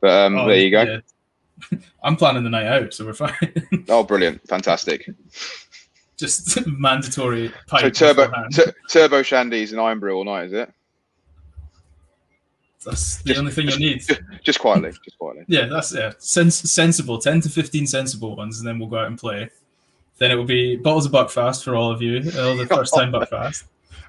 [0.00, 0.82] But um, oh, there you go.
[0.82, 1.78] yeah.
[2.02, 3.34] I'm planning the night out, so we're fine.
[3.88, 5.08] Oh, brilliant, fantastic.
[6.16, 10.72] Just mandatory So turbo t- turbo shandies and Irn-Bru all night, is it?
[12.84, 14.02] That's the just- only thing you need.
[14.42, 15.44] Just quietly, just quietly.
[15.48, 16.12] Yeah, that's yeah.
[16.18, 19.50] Sens- sensible, ten to fifteen sensible ones, and then we'll go out and play.
[20.18, 23.12] Then it will be bottles of Buckfast for all of you, all the first time
[23.12, 23.64] Buckfast.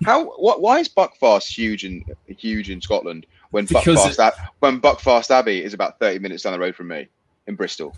[0.06, 0.26] How?
[0.26, 0.62] What?
[0.62, 5.64] Why is Buckfast huge in huge in Scotland when Because Buckfast Ab- when Buckfast Abbey
[5.64, 7.08] is about thirty minutes down the road from me
[7.48, 7.98] in Bristol?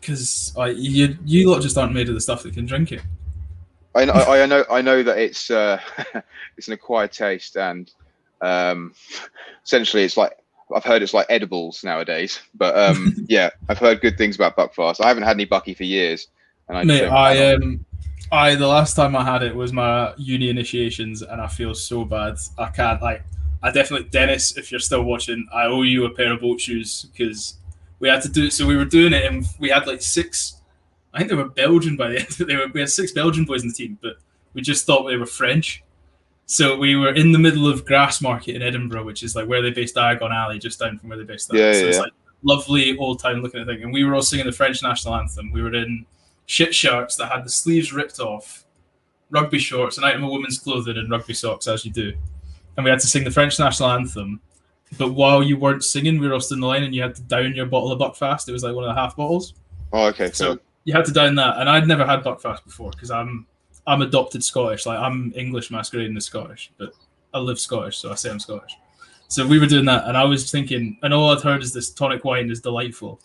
[0.00, 3.02] Because I you you lot just aren't made of the stuff that can drink it.
[3.96, 5.80] I, know- I, I know I know that it's uh,
[6.56, 7.90] it's an acquired taste and
[8.40, 8.94] um,
[9.64, 10.36] essentially it's like
[10.74, 12.40] I've heard it's like edibles nowadays.
[12.54, 15.02] But um, yeah, I've heard good things about Buckfast.
[15.02, 16.28] I haven't had any Bucky for years,
[16.68, 17.84] and I Mate, I um,
[18.32, 22.04] I the last time I had it was my uni initiations, and I feel so
[22.04, 22.36] bad.
[22.58, 23.22] I can't like.
[23.62, 27.06] I definitely, Dennis, if you're still watching, I owe you a pair of boat shoes
[27.12, 27.54] because
[27.98, 28.46] we had to do.
[28.46, 28.52] It.
[28.52, 30.55] So we were doing it, and we had like six.
[31.16, 32.28] I think they were Belgian by the end.
[32.28, 34.16] They were, we had six Belgian boys in the team, but
[34.52, 35.82] we just thought they were French.
[36.44, 39.70] So we were in the middle of Grassmarket in Edinburgh, which is like where they
[39.70, 41.56] based Diagon Alley, just down from where they based that.
[41.56, 42.12] Yeah, so yeah, it's like
[42.42, 43.82] lovely old time looking at thing.
[43.82, 45.50] And we were all singing the French national anthem.
[45.50, 46.06] We were in
[46.44, 48.64] shit shirts that had the sleeves ripped off,
[49.30, 52.12] rugby shorts, an item of women's clothing, and rugby socks, as you do.
[52.76, 54.40] And we had to sing the French national anthem.
[54.98, 57.16] But while you weren't singing, we were all stood in the line, and you had
[57.16, 58.48] to down your bottle of Buckfast.
[58.48, 59.54] It was like one of the half bottles.
[59.92, 60.30] Oh, okay.
[60.30, 63.46] So So you had to down that, and I'd never had Buckfast before because I'm
[63.86, 64.86] I'm adopted Scottish.
[64.86, 66.92] Like I'm English masquerading as Scottish, but
[67.34, 68.78] I live Scottish, so I say I'm Scottish.
[69.28, 71.90] So we were doing that, and I was thinking, and all I'd heard is this
[71.90, 73.20] tonic wine is delightful,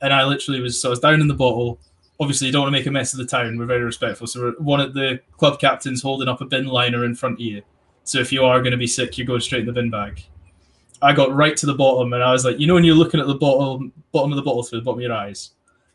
[0.00, 1.78] and I literally was so I was down in the bottle.
[2.18, 3.58] Obviously, you don't want to make a mess of the town.
[3.58, 4.26] We're very respectful.
[4.26, 7.62] So one of the club captains holding up a bin liner in front of you.
[8.04, 10.24] So if you are going to be sick, you're going straight in the bin bag.
[11.02, 13.20] I got right to the bottom, and I was like, you know, when you're looking
[13.20, 15.50] at the bottom bottom of the bottle through the bottom of your eyes,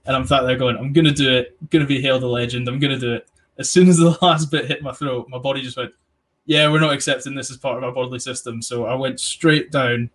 [0.07, 1.57] and I'm sat there going, I'm gonna do it.
[1.61, 2.67] I'm gonna be hailed a legend.
[2.67, 3.27] I'm gonna do it.
[3.57, 5.93] As soon as the last bit hit my throat, my body just went,
[6.45, 8.61] yeah, we're not accepting this as part of our bodily system.
[8.61, 10.09] So I went straight down,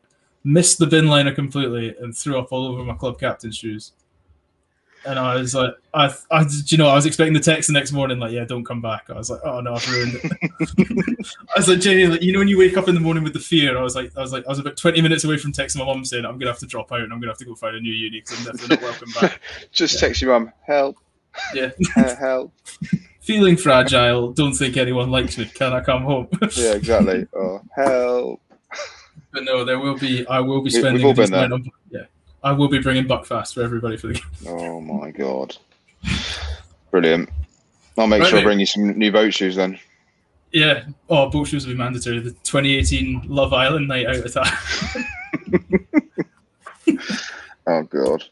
[0.45, 3.93] missed the bin liner completely, and threw up all over my club captain's shoes.
[5.05, 7.91] And I was like, I, I, you know, I was expecting the text the next
[7.91, 9.11] morning, like, yeah, don't come back.
[9.11, 10.33] I was like, oh no, I've ruined it.
[11.57, 13.33] I was like, genuinely, like, you know, when you wake up in the morning with
[13.33, 15.53] the fear, I was like, I was like, I was about 20 minutes away from
[15.53, 17.45] texting my mum saying, I'm gonna have to drop out and I'm gonna have to
[17.45, 19.41] go find a new uni because I'm definitely not welcome back.
[19.73, 20.01] just Yeah.
[20.01, 20.97] text your mum, help,
[21.55, 21.71] Yeah.
[21.97, 22.53] uh, help.
[23.21, 25.47] Feeling fragile, don't think anyone likes me.
[25.47, 26.29] Can I come home?
[26.57, 27.27] Yeah, exactly.
[27.35, 28.41] Oh, help.
[29.33, 30.27] but no, there will be.
[30.27, 30.95] I will be spending.
[30.95, 32.05] we've all a decent been amount of- yeah,
[32.45, 34.21] I will be bringing Buckfast for everybody for the.
[34.47, 35.57] Oh my god.
[36.91, 37.29] Brilliant.
[37.97, 39.79] I'll make Right, sure I bring you some new boat shoes then.
[40.51, 40.85] Yeah.
[41.09, 42.19] Oh, boat shoes will be mandatory.
[42.21, 44.53] The 2018 Love Island night out attack.
[47.67, 48.25] Oh god.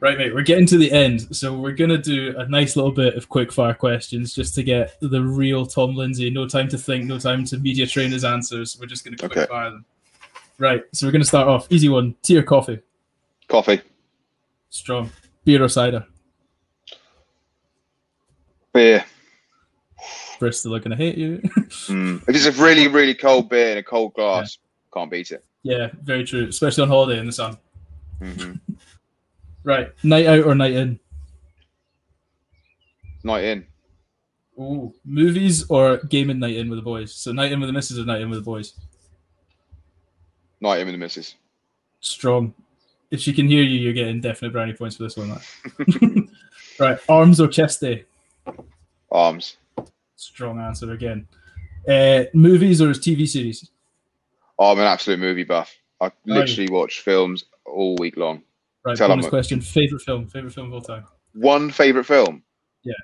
[0.00, 0.34] right, mate.
[0.34, 3.50] We're getting to the end, so we're gonna do a nice little bit of quick
[3.50, 6.28] fire questions just to get the real Tom Lindsay.
[6.28, 7.06] No time to think.
[7.06, 8.76] No time to media train his answers.
[8.78, 9.46] We're just gonna quick Okay.
[9.46, 9.84] fire them.
[10.58, 10.82] Right.
[10.92, 12.14] So we're gonna start off easy one.
[12.22, 12.78] Tea or coffee?
[13.54, 13.80] Coffee.
[14.68, 15.12] Strong.
[15.44, 16.04] Beer or cider?
[18.72, 19.04] Beer.
[20.40, 21.40] Bristol are gonna hate you.
[21.86, 22.20] Mm.
[22.28, 24.58] If it's a really, really cold beer in a cold glass,
[24.92, 25.44] can't beat it.
[25.62, 26.48] yeah, very true.
[26.48, 27.56] Especially on holiday in the sun.
[28.18, 28.54] hmm
[29.62, 29.92] Right.
[30.02, 30.98] Night out or night in?
[33.22, 33.66] Night in.
[34.58, 34.92] Ooh.
[35.04, 37.14] Movies or gaming night in with the boys?
[37.14, 38.72] So night in with the missus or night in with the boys?
[40.60, 41.36] Night in with the missus.
[42.00, 42.52] Strong.
[43.14, 45.30] If she can hear you, you're getting definite brownie points for this one.
[45.30, 46.28] That.
[46.80, 46.98] right.
[47.08, 48.04] Arms or chest day?
[49.12, 49.56] Arms.
[50.16, 51.28] Strong answer again.
[51.88, 53.70] Uh, movies or TV series?
[54.58, 55.72] Oh, I'm an absolute movie buff.
[56.00, 58.42] I literally watch films all week long.
[58.84, 58.96] Right.
[58.96, 59.60] Tell bonus question.
[59.60, 60.26] Favorite film?
[60.26, 61.04] Favorite film of all time?
[61.34, 62.42] One favorite film.
[62.82, 62.94] Yeah.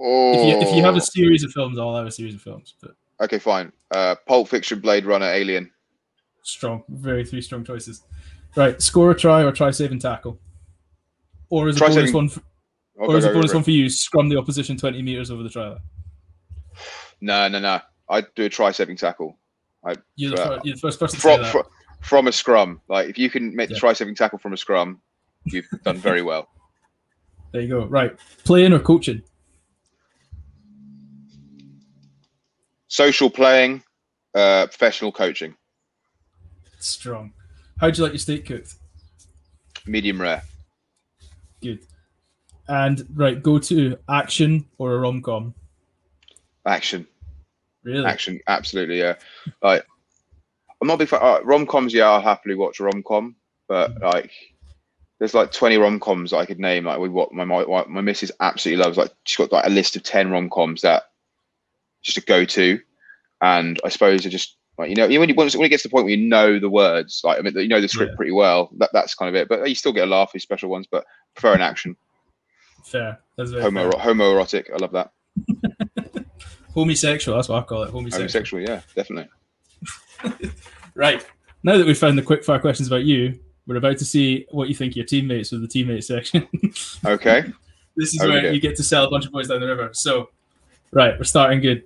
[0.00, 0.32] Oh.
[0.32, 2.74] If you if you have a series of films, I'll have a series of films.
[2.80, 3.70] But Okay, fine.
[3.90, 5.70] Uh, Pulp Fiction, Blade Runner, Alien.
[6.42, 6.82] strong.
[6.88, 8.02] Very three strong choices.
[8.56, 8.80] Right.
[8.82, 10.40] Score a try or try save and tackle.
[11.50, 12.28] Or as a Try bonus saving- one.
[12.28, 12.42] For,
[13.02, 15.48] Oh, or is a bonus one for you, scrum the opposition 20 meters over the
[15.48, 15.78] try line.
[17.22, 17.80] No, no, no.
[18.10, 19.38] I do a try-saving tackle
[20.16, 21.50] You're the, Uh, fir- you're the first person from that.
[21.50, 21.70] fr-
[22.02, 22.80] from a scrum.
[22.88, 23.80] Like if you can make the Yeah.
[23.80, 25.00] try-saving tackle from a scrum,
[25.46, 26.50] you've done very well.
[27.52, 27.86] There you go.
[27.86, 28.14] Right.
[28.44, 29.22] Playing or coaching?
[32.88, 33.82] Social playing,
[34.34, 35.56] uh, professional coaching,
[36.80, 37.32] Strong.
[37.80, 38.74] How'd you like your steak cooked?
[39.86, 40.42] medium rare.
[41.62, 41.80] Good.
[42.68, 45.54] And right, go to action or a rom com.
[46.66, 47.06] Action,
[47.82, 48.04] Really?
[48.04, 49.14] action, absolutely, yeah.
[49.62, 49.84] Like
[50.80, 51.20] I'm not a big fan.
[51.22, 53.34] Uh, rom coms, yeah, I'll happily watch a rom com,
[53.68, 54.30] but like
[55.18, 56.84] there's like 20 rom coms I could name.
[56.84, 58.98] Like we what my my my missus absolutely loves.
[58.98, 61.04] Like she's got like a list of 10 rom coms that
[62.02, 62.78] just a go to,
[63.40, 65.88] and I suppose it just like you know when you once when it gets to
[65.88, 68.16] the point where you know the words, like I mean you know the script Yeah.
[68.16, 68.70] pretty well.
[68.78, 69.48] That that's kind of it.
[69.48, 70.86] But you still get a laugh with special ones.
[70.90, 71.04] But
[71.34, 71.96] prefer an action,
[72.84, 73.18] Fair.
[73.36, 74.00] That's very homo fair.
[74.00, 74.64] homoerotic.
[74.72, 75.10] I love that.
[76.74, 77.36] Homosexual.
[77.36, 77.90] That's what I call it.
[77.90, 78.20] Homosexual.
[78.22, 79.28] Homosexual, yeah, definitely.
[80.94, 81.24] Right.
[81.62, 84.68] Now that we've found the quick fire questions about you, we're about to see what
[84.68, 86.46] you think your teammates with the teammate section.
[87.04, 87.44] Okay.
[87.96, 88.28] this is Okay.
[88.30, 89.90] where you get to sell a bunch of boys down the river.
[89.92, 90.30] So,
[90.92, 91.84] right, we're starting good.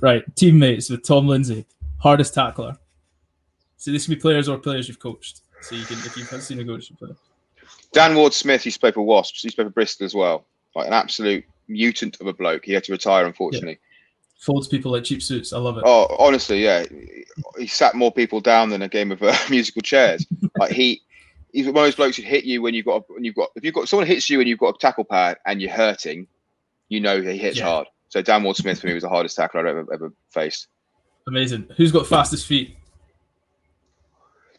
[0.00, 1.66] Right, teammates with Tom Lindsay,
[1.98, 2.76] hardest tackler.
[3.76, 5.40] So this can be players or players you've coached.
[5.62, 7.10] So you can, if you've seen a coach, you play.
[7.92, 9.42] Dan Ward Smith used to play for Wasps.
[9.42, 10.46] He used to play for Bristol as well.
[10.74, 12.64] Like an absolute mutant of a bloke.
[12.64, 13.78] He had to retire, unfortunately.
[14.38, 15.52] Folds people like cheap suits.
[15.52, 15.84] I love it.
[15.86, 16.84] Oh, honestly, yeah.
[17.58, 20.26] He sat more people down than a game of uh, musical chairs.
[20.58, 21.02] like he,
[21.52, 23.64] he's one of those blokes who hit you when you've got when you've got if
[23.64, 26.26] you've got someone hits you and you've got a tackle pad and you're hurting,
[26.88, 27.64] you know he hits Yeah.
[27.66, 27.86] hard.
[28.08, 30.66] So Dan Ward Smith for me was the hardest tackler I've ever ever faced.
[31.26, 31.66] Amazing.
[31.76, 32.76] Who's got fastest feet?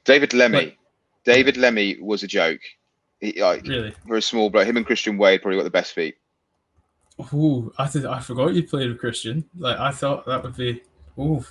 [0.04, 0.54] David Lemi.
[0.54, 0.78] Like-
[1.24, 2.60] David Lemi was a joke.
[3.20, 3.94] He, like, Really?
[4.08, 6.16] for a small bloke, him and Christian Wade probably got the best feet.
[7.34, 9.46] Ooh, I th- I forgot you played with Christian.
[9.58, 10.84] Like I thought that would be.
[11.18, 11.44] Ooh,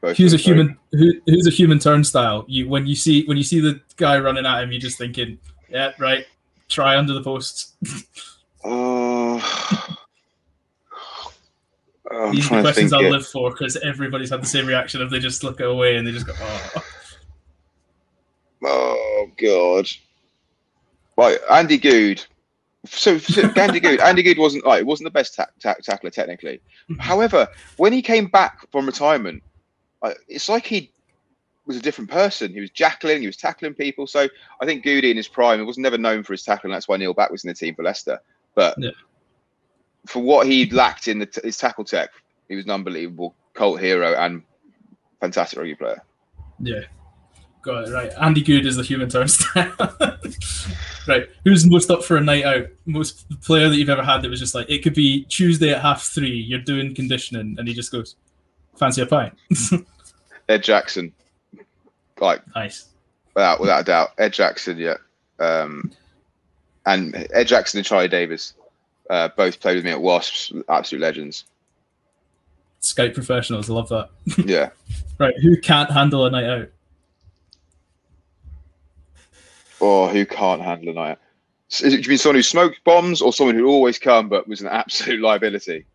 [0.00, 0.56] Both who's a of them, sorry.
[0.56, 0.78] human?
[0.92, 2.44] Who, who's a human turnstile?
[2.46, 5.38] You when you see when you see the guy running at him, you're just thinking,
[5.68, 6.24] yeah, right.
[6.68, 7.74] Try under the posts.
[8.64, 9.96] Oh.
[12.10, 12.92] Oh, These are the questions.
[12.92, 13.10] I'll it.
[13.10, 16.10] live for because everybody's had the same reaction if they just look away and they
[16.12, 16.84] just go, oh.
[18.64, 19.88] Oh god.
[21.16, 22.24] Right, Andy Goode.
[22.86, 26.10] So, so Andy Goode, Andy Goode wasn't like it wasn't the best ta- ta- tackler
[26.10, 26.60] technically.
[26.90, 27.00] Mhm.
[27.00, 27.46] However,
[27.76, 29.42] when he came back from retirement,
[30.02, 30.90] uh, it's like he
[31.66, 32.52] was a different person.
[32.52, 34.06] He was jackling, he was tackling people.
[34.08, 34.28] So
[34.60, 36.72] I think Goody in his prime, he was never known for his tackling.
[36.72, 38.18] That's why Neil Back was in the team for Leicester.
[38.56, 38.90] But Yeah.
[40.06, 42.10] For what he lacked in the t- his tackle tech,
[42.48, 44.42] he was an unbelievable cult hero and
[45.20, 46.02] fantastic rugby player.
[46.60, 46.80] Yeah.
[47.62, 48.12] Got it, right.
[48.20, 49.72] Andy Goode is the human turnstile.
[51.06, 51.28] right.
[51.44, 52.66] Who's most up for a night out?
[52.86, 55.80] Most player that you've ever had that was just like, it could be Tuesday at
[55.80, 58.16] half three, you're doing conditioning, and he just goes,
[58.76, 59.34] fancy a pint.
[60.48, 61.12] Ed Jackson,
[62.20, 62.88] like nice.
[63.34, 64.08] without without a doubt.
[64.18, 64.96] Ed Jackson, yeah,
[65.38, 65.92] um,
[66.86, 68.54] and Ed Jackson and Charlie Davis,
[69.10, 70.52] uh, both played with me at Wasps.
[70.68, 71.44] Absolute legends.
[72.80, 74.08] Skype professionals, I love that.
[74.46, 74.70] Yeah,
[75.18, 75.34] Right.
[75.42, 76.68] Who can't handle a night out?
[79.80, 81.10] or who can't handle a night?
[81.12, 81.18] out?
[81.70, 84.46] Is it, do you mean someone who smoked bombs, or someone who'd always come but
[84.46, 85.86] was an absolute liability?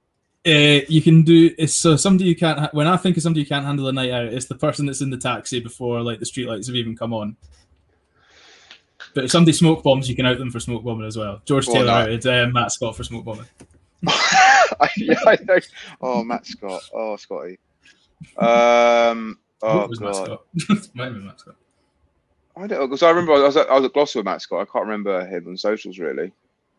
[0.45, 2.57] Uh, you can do it's so somebody you can't.
[2.59, 4.85] Ha- when I think of somebody who can't handle a night out, it's the person
[4.85, 7.35] that's in the taxi before like the streetlights have even come on.
[9.17, 11.41] But if somebody smoke bombs, you can out them for smoke bombing as well.
[11.43, 13.47] George Or Taylor outed uh, Matt Scott for smoke bombing.
[14.95, 15.57] Yeah, I know.
[15.99, 16.83] Oh, Matt Scott.
[16.93, 17.57] Oh, Scotty.
[18.37, 19.39] Um.
[19.63, 20.39] Oh It was Matt God.
[20.59, 20.89] Scott.
[20.93, 21.55] Might have been Matt Scott.
[22.55, 24.61] I don't because I remember I was at, I was at Gloucester with Matt Scott.
[24.61, 26.31] I can't remember him on socials really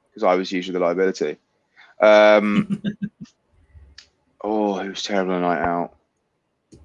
[0.09, 1.39] because I was usually the liability.
[2.01, 2.81] Um,
[4.45, 5.95] oh, he was terrible a night out.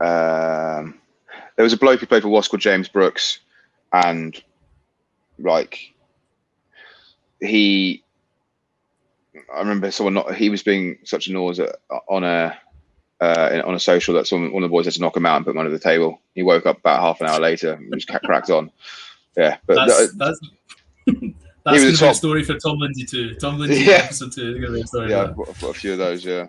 [0.01, 0.99] Um,
[1.55, 3.41] there was a bloke who played for Wasps called James Brooks,
[3.91, 4.41] and
[5.39, 5.93] like
[7.41, 8.03] he,
[9.53, 11.75] I remember someone not he was being such a noise at-
[12.09, 12.57] on a.
[13.21, 15.37] Uh, on a social that someone, one of the boys had to knock him out
[15.37, 16.19] and put him under the table.
[16.35, 18.69] He woke up about half an hour later and just cracked on.
[19.37, 20.39] Yeah, but That's th- that's
[21.05, 21.17] that's
[21.63, 23.35] gonna a be a story for Tom Lindsay too.
[23.35, 23.93] Tom Lindsay Yeah.
[24.03, 25.11] episode two gonna be a story.
[25.11, 26.25] yeah, I've got, I've got a few of those.
[26.25, 26.47] Yeah.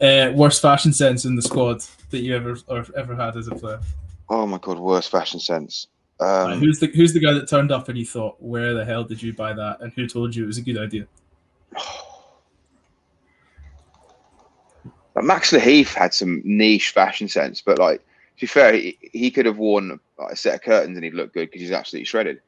[0.00, 3.54] Uh, worst fashion sense in the squad that you ever or ever had as a
[3.56, 3.80] player.
[4.28, 5.88] Oh my god, worst fashion sense.
[6.20, 9.04] Um, who's the who's the guy that turned up and you thought, where the hell
[9.04, 9.80] did you buy that?
[9.80, 11.06] And who told you it was a good idea?
[15.14, 18.00] like, Max Lahiff had some niche fashion sense, but like
[18.36, 21.14] to be fair, he, he could have worn like, a set of curtains and he'd
[21.14, 22.40] look good because he's absolutely shredded.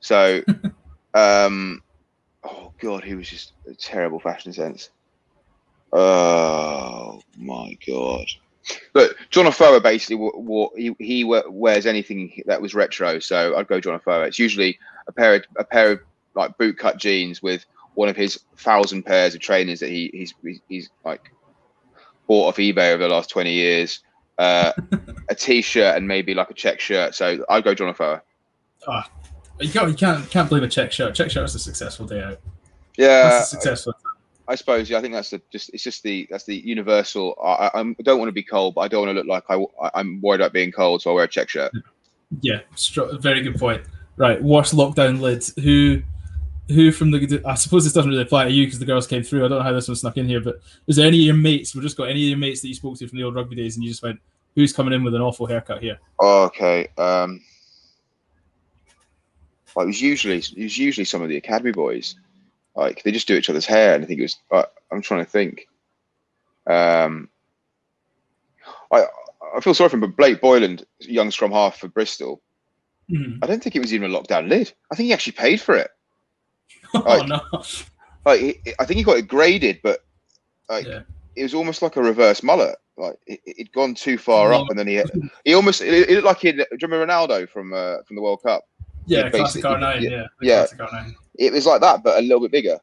[0.00, 0.42] So,
[1.14, 1.82] um,
[2.42, 4.90] oh god, he was just a terrible fashion sense.
[5.92, 8.26] Oh my god.
[8.92, 13.80] But John Afoa basically wore, he, he wears anything that was retro, so I'd go
[13.80, 14.26] John Afoa.
[14.26, 16.00] It's usually a pair of a pair of
[16.34, 20.34] like bootcut jeans with one of his thousand pairs of trainers that he he's
[20.68, 21.32] he's, like
[22.26, 24.00] bought off eBay over the last twenty years.
[24.38, 24.72] Uh,
[25.28, 27.14] a t-shirt and maybe like a check shirt.
[27.14, 28.22] So I'd go John Afoa.
[29.60, 31.14] You can't you can't can't blame a check shirt.
[31.14, 32.40] Check shirt is a successful day out.
[32.96, 33.94] Yeah, That's a successful.
[34.04, 34.11] I
[34.54, 34.90] suppose.
[34.90, 35.70] Yeah, I think that's the just.
[35.72, 37.36] It's just the that's the universal.
[37.42, 39.86] I, I, don't want to be cold, but I don't want to look like I,
[39.86, 41.72] I am worried about being cold, so I wear a check shirt.
[42.40, 43.82] Yeah, str- very good point.
[44.16, 45.44] Right, worst lockdown lid.
[45.62, 46.02] Who,
[46.68, 47.42] who from the?
[47.46, 49.44] I suppose this doesn't really apply to you because the girls came through.
[49.44, 51.34] I don't know how this one snuck in here, but was there any of your
[51.34, 51.74] mates?
[51.74, 53.56] We've just got any of your mates that you spoke to from the old rugby
[53.56, 54.20] days, and you just went,
[54.54, 56.88] "Who's coming in with an awful haircut here?" Okay.
[56.98, 57.40] Um,
[59.74, 62.16] well, it was usually it was usually some of the academy boys.
[62.74, 64.36] Like they just do each other's hair, and I think it was.
[64.50, 65.66] Uh, I'm trying to think.
[66.66, 67.28] Um,
[68.92, 69.04] I
[69.56, 72.40] I feel sorry for him, but Blake Boyland, young scrum half for Bristol.
[73.10, 73.38] Mhm.
[73.42, 74.72] I don't think it was even a lockdown lid.
[74.90, 75.90] I think he actually paid for it.
[76.94, 77.40] Oh no!
[78.24, 80.04] Like I think he got it graded, but
[80.68, 81.00] like Yeah.
[81.36, 82.76] it was almost like a reverse mullet.
[82.98, 85.02] Like it, it'd gone too far Well- up, and then he
[85.44, 86.52] he almost it, it looked like he.
[86.52, 88.64] Do you remember Ronaldo from uh, from the World Cup?
[89.06, 90.00] Yeah, Yeah, classic basically, R9.
[90.02, 90.56] yeah, Yeah, yeah.
[90.66, 91.14] classic R9.
[91.38, 92.78] It was like that, but a little bit bigger.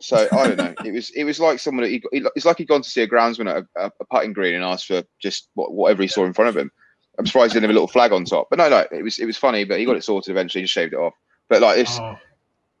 [0.00, 0.74] So I don't know.
[0.84, 1.86] It was it was like someone.
[1.86, 4.32] He, he, it's like he'd gone to see a groundsman at a, a, a putting
[4.32, 6.72] green and asked for just what, whatever he saw in front of him.
[7.18, 8.48] I'm surprised he didn't have a little flag on top.
[8.50, 9.64] But no, no, it was it was funny.
[9.64, 10.62] But he got it sorted eventually.
[10.62, 11.14] Just shaved it off.
[11.48, 12.16] But like this, Oh,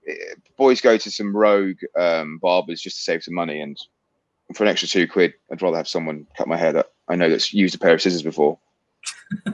[0.08, 0.14] eh,
[0.56, 3.78] boys go to some rogue um, barbers just to save some money, and
[4.56, 7.28] for an extra two quid, I'd rather have someone cut my hair that I know
[7.30, 8.58] that's used a pair of scissors before.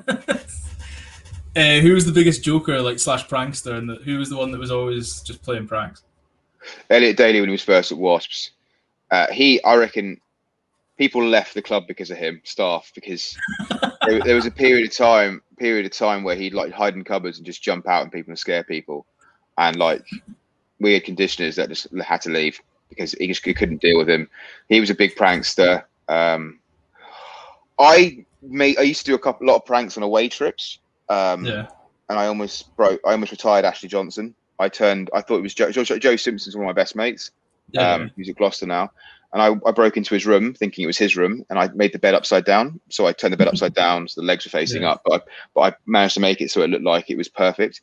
[1.57, 4.51] Uh, who was the biggest joker, like slash prankster, and the, who was the one
[4.53, 6.03] that was always just playing pranks?
[6.91, 8.51] Elliot Daly when he was first at Wasps.
[9.11, 10.20] Uh, he, I reckon,
[10.99, 13.37] people left the club because of him, staff, because
[14.07, 17.05] there, there was a period of time, period of time where he'd like hide in
[17.05, 19.07] cupboards and just jump out and people and scare people,
[19.57, 20.05] and like
[20.81, 24.09] we had conditioners that just had to leave because he just he couldn't deal with
[24.09, 24.29] him.
[24.69, 25.85] He was a big prankster.
[26.09, 26.61] Um,
[27.79, 30.79] I made I used to do a couple lot of pranks on away trips.
[31.09, 31.66] Um, Yeah.
[32.09, 33.01] and I almost broke.
[33.06, 34.35] I almost retired Ashley Johnson.
[34.59, 35.10] I turned.
[35.14, 35.70] I thought it was Joe.
[35.70, 37.30] Joe, Joe Simpson's one of my best mates.
[37.72, 37.94] Yeah.
[37.94, 38.90] Um, he's at Gloucester now.
[39.35, 41.93] And I, I broke into his room thinking it was his room, and I made
[41.93, 42.80] the bed upside down.
[42.89, 44.93] So I turned the bed upside down, so the legs were facing Yeah.
[44.93, 45.02] up.
[45.05, 47.82] But I, but I managed to make it so it looked like it was perfect.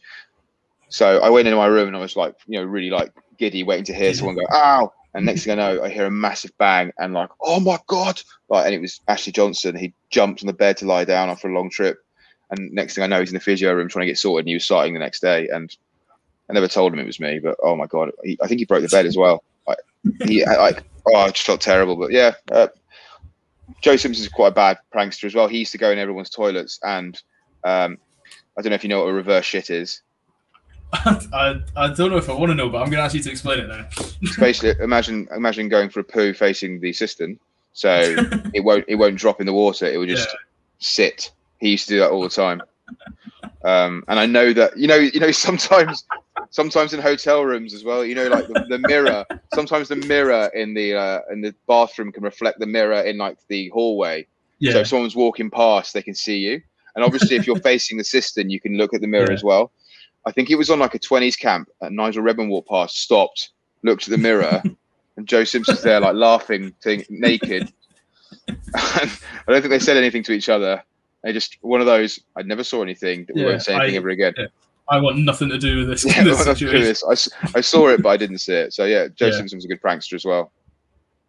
[0.90, 3.64] So I went into my room and I was like, you know, really like giddy,
[3.64, 6.52] waiting to hear someone go, "Ow!" And next thing I know, I hear a massive
[6.58, 9.76] bang, and like, "Oh my god!" Like, and it was Ashley Johnson.
[9.76, 11.98] He jumped on the bed to lie down after a long trip,
[12.52, 14.50] and next thing I know, he's in the physio room trying to get sorted, and
[14.50, 15.48] he was starting the next day.
[15.50, 15.76] And
[16.50, 18.66] I never told him it was me, but oh my god, he, I think he
[18.66, 19.44] broke the bed as well.
[19.68, 19.80] Like,
[20.26, 21.96] he like, oh, I just felt terrible.
[21.96, 22.68] But yeah, uh,
[23.82, 25.48] Joe Simpson's quite a bad prankster as well.
[25.48, 27.20] He used to go in everyone's toilets, and
[27.64, 27.98] um,
[28.58, 30.02] I don't know if you know what a reverse shit is.
[30.94, 33.22] I, I don't know if I want to know, but I'm going to ask you
[33.22, 33.88] to explain it now.
[34.22, 37.40] It's basically imagine imagine going for a poo facing the cistern,
[37.74, 38.16] so
[38.54, 39.88] it won't it won't drop in the water.
[39.88, 40.30] It will just
[40.80, 41.32] sit.
[41.66, 42.62] He used to do that all the time.
[43.64, 46.06] Um, and I know that you know you know sometimes
[46.52, 48.06] sometimes in hotel rooms as well.
[48.06, 49.26] You know, like the, the mirror.
[49.52, 53.40] Sometimes the mirror in the uh, in the bathroom can reflect the mirror in like
[53.48, 54.28] the hallway.
[54.60, 54.74] Yeah.
[54.74, 56.62] So if someone's walking past, they can see you.
[56.96, 59.34] And obviously, if you're facing the cistern, you can look at the mirror Yeah.
[59.34, 59.72] as well.
[60.28, 63.50] I think it was on like a 20s camp, and Nigel Redman walked past, stopped,
[63.82, 64.62] looked at the mirror,
[65.18, 67.72] and Joe Simpson's there, like laughing, think, naked.
[68.48, 70.84] And I don't think they said anything to each other.
[71.26, 72.20] They just one of those.
[72.38, 73.26] I never saw anything.
[73.26, 74.34] That we Yeah, won't say anything I- ever again.
[74.38, 74.46] yeah.
[74.88, 77.10] I want nothing to do with this, Yeah, this well, that's true, situation.
[77.10, 77.32] this.
[77.44, 78.72] I, I saw it, but I didn't see it.
[78.74, 79.32] So yeah, Joe Yeah.
[79.38, 80.52] Simpson was a good prankster as well.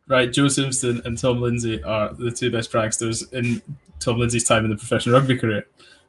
[0.09, 3.61] Right, Joe Simpson and Tom Lindsay are the two best pranksters in
[3.99, 5.67] Tom Lindsay's time in the professional rugby career.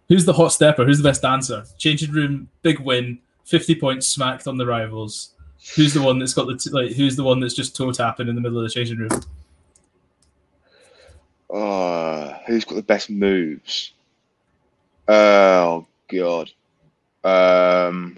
[0.10, 0.86] Who's the hot stepper?
[0.86, 1.64] Who's the best dancer?
[1.78, 5.32] Changing room, big win, fifty points smacked on the rivals.
[5.76, 6.92] Who's the one that's got the t- like?
[6.92, 9.10] Who's the one that's just toe tapping in the middle of the changing room?
[11.50, 13.94] Oh, who's got the best moves?
[15.08, 16.52] Oh God.
[17.24, 18.18] Um,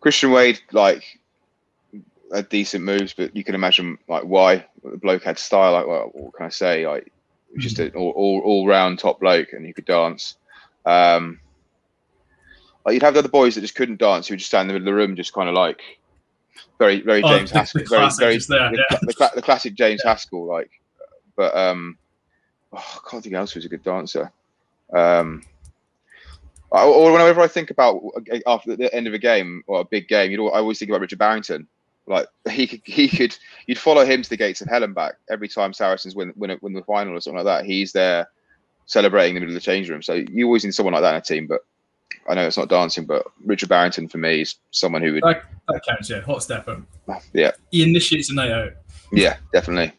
[0.00, 1.04] Christian Wade, like,
[2.32, 5.72] had decent moves, but you can imagine like why the bloke had style.
[5.72, 6.86] Like, well, what can I say?
[6.86, 7.12] Like,
[7.58, 10.36] just an all, all, all round top bloke, and he could dance.
[10.86, 11.40] Um,
[12.84, 14.68] like you'd have the other boys that just couldn't dance, who would just stand in
[14.68, 15.82] the middle of the room, just kind of like
[16.78, 18.98] very, very Oh, James the- the Haskell, very, classic very just there, the, yeah.
[19.02, 20.70] the, the classic James Haskell, like.
[21.36, 21.96] But um,
[22.72, 24.30] oh, I can't think else who's a good dancer.
[24.92, 25.42] Um,
[26.72, 28.02] I- or whenever I think about
[28.32, 30.78] uh, after the end of a game or a big game, you know, I always
[30.78, 31.66] think about Richard Barrington.
[32.06, 35.14] Like he could, he could, you'd follow him to the gates of hell and back
[35.30, 37.64] every time Saracens win win, win the final or something like that.
[37.64, 38.28] He's there
[38.86, 40.02] celebrating in the middle of the change room.
[40.02, 41.46] So you always need someone like that in a team.
[41.46, 41.60] But
[42.28, 45.44] I know it's not dancing, but Richard Barrington for me is someone who would, That,
[45.68, 46.20] that counts, yeah.
[46.22, 46.82] Hot stepper.
[47.32, 48.72] yeah, He initiates a night out.
[49.12, 49.92] yeah, definitely.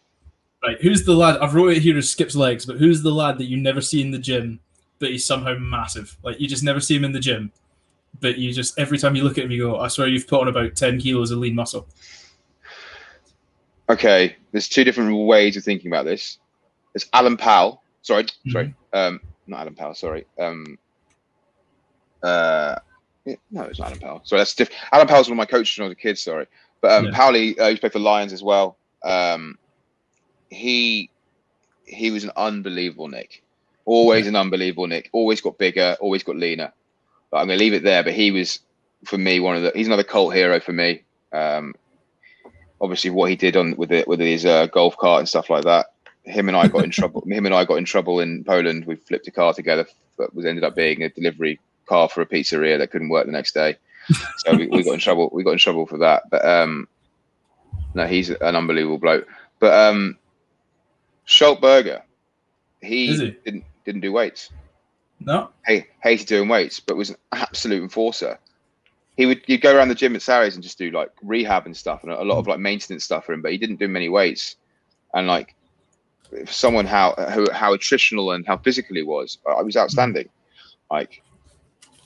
[0.64, 1.38] Right, who's the lad?
[1.40, 4.02] I've wrote it here as skips legs, but who's the lad that you never see
[4.02, 4.60] in the gym,
[5.00, 6.16] but he's somehow massive?
[6.24, 7.52] Like you just never see him in the gym,
[8.22, 10.40] but you just every time you look at him, you go, "I swear you've put
[10.40, 11.86] on about ten kilos of lean muscle."
[13.90, 16.38] Okay, there's two different ways of thinking about this.
[16.94, 17.84] There's Alan Powell.
[18.02, 18.74] Sorry, sorry.
[18.94, 19.94] Um, not Alan Powell.
[19.96, 20.26] Sorry.
[20.40, 20.78] Um,
[22.24, 22.76] uh,
[23.26, 24.22] yeah, no, it's not Alan Powell.
[24.24, 24.82] Sorry, that's different.
[24.92, 26.18] Alan Powell's one of my coaches when I was a kid.
[26.18, 26.48] Sorry,
[26.82, 27.12] but um, Yeah.
[27.12, 28.78] Powley uh, used to play for Lions as well.
[29.04, 29.58] Um,
[30.50, 31.10] he
[31.86, 33.44] he was an unbelievable Nick.
[33.86, 35.10] Always an unbelievable Nick.
[35.12, 35.98] Always got bigger.
[36.00, 36.72] Always got leaner.
[37.32, 38.04] But I'm gonna leave it there.
[38.04, 38.60] But he was
[39.06, 39.72] for me one of the.
[39.76, 41.04] He's another cult hero for me.
[41.32, 41.74] Um,
[42.80, 45.64] obviously what he did on with it with his uh, golf cart and stuff like
[45.64, 45.88] that.
[46.26, 47.24] Him and I got in trouble.
[47.28, 48.86] Him and I got in trouble in Poland.
[48.86, 49.86] We flipped a car together,
[50.18, 53.32] but was ended up being a delivery car for a pizzeria that couldn't work the
[53.32, 53.78] next day.
[54.38, 55.30] So we, we got in trouble.
[55.32, 56.30] We got in trouble for that.
[56.30, 56.88] But um,
[57.94, 59.28] no, he's an unbelievable bloke.
[59.60, 60.18] But um,
[61.26, 62.04] Schalk Burger,
[62.82, 63.38] he, he?
[63.46, 64.50] didn't didn't do weights.
[65.20, 68.40] No, Hey, hated doing weights, but was an absolute enforcer.
[69.16, 71.78] He would you'd go around the gym at Sarries and just do like rehab and
[71.78, 74.10] stuff and a lot of like maintenance stuff for him, but he didn't do many
[74.10, 74.58] weights.
[75.14, 75.56] And like
[76.46, 80.30] for someone how how, how attritional and how physical he was, I was outstanding.
[80.92, 81.24] Like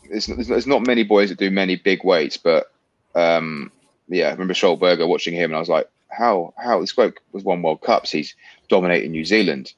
[0.09, 2.71] there's, there's, there's not many boys that do many big weights, but
[3.15, 3.71] um,
[4.07, 7.19] yeah, I remember Schalk Burger watching him and I was like, how how this bloke
[7.31, 8.11] was won World Cups.
[8.11, 8.35] He's
[8.69, 9.73] dominating New Zealand,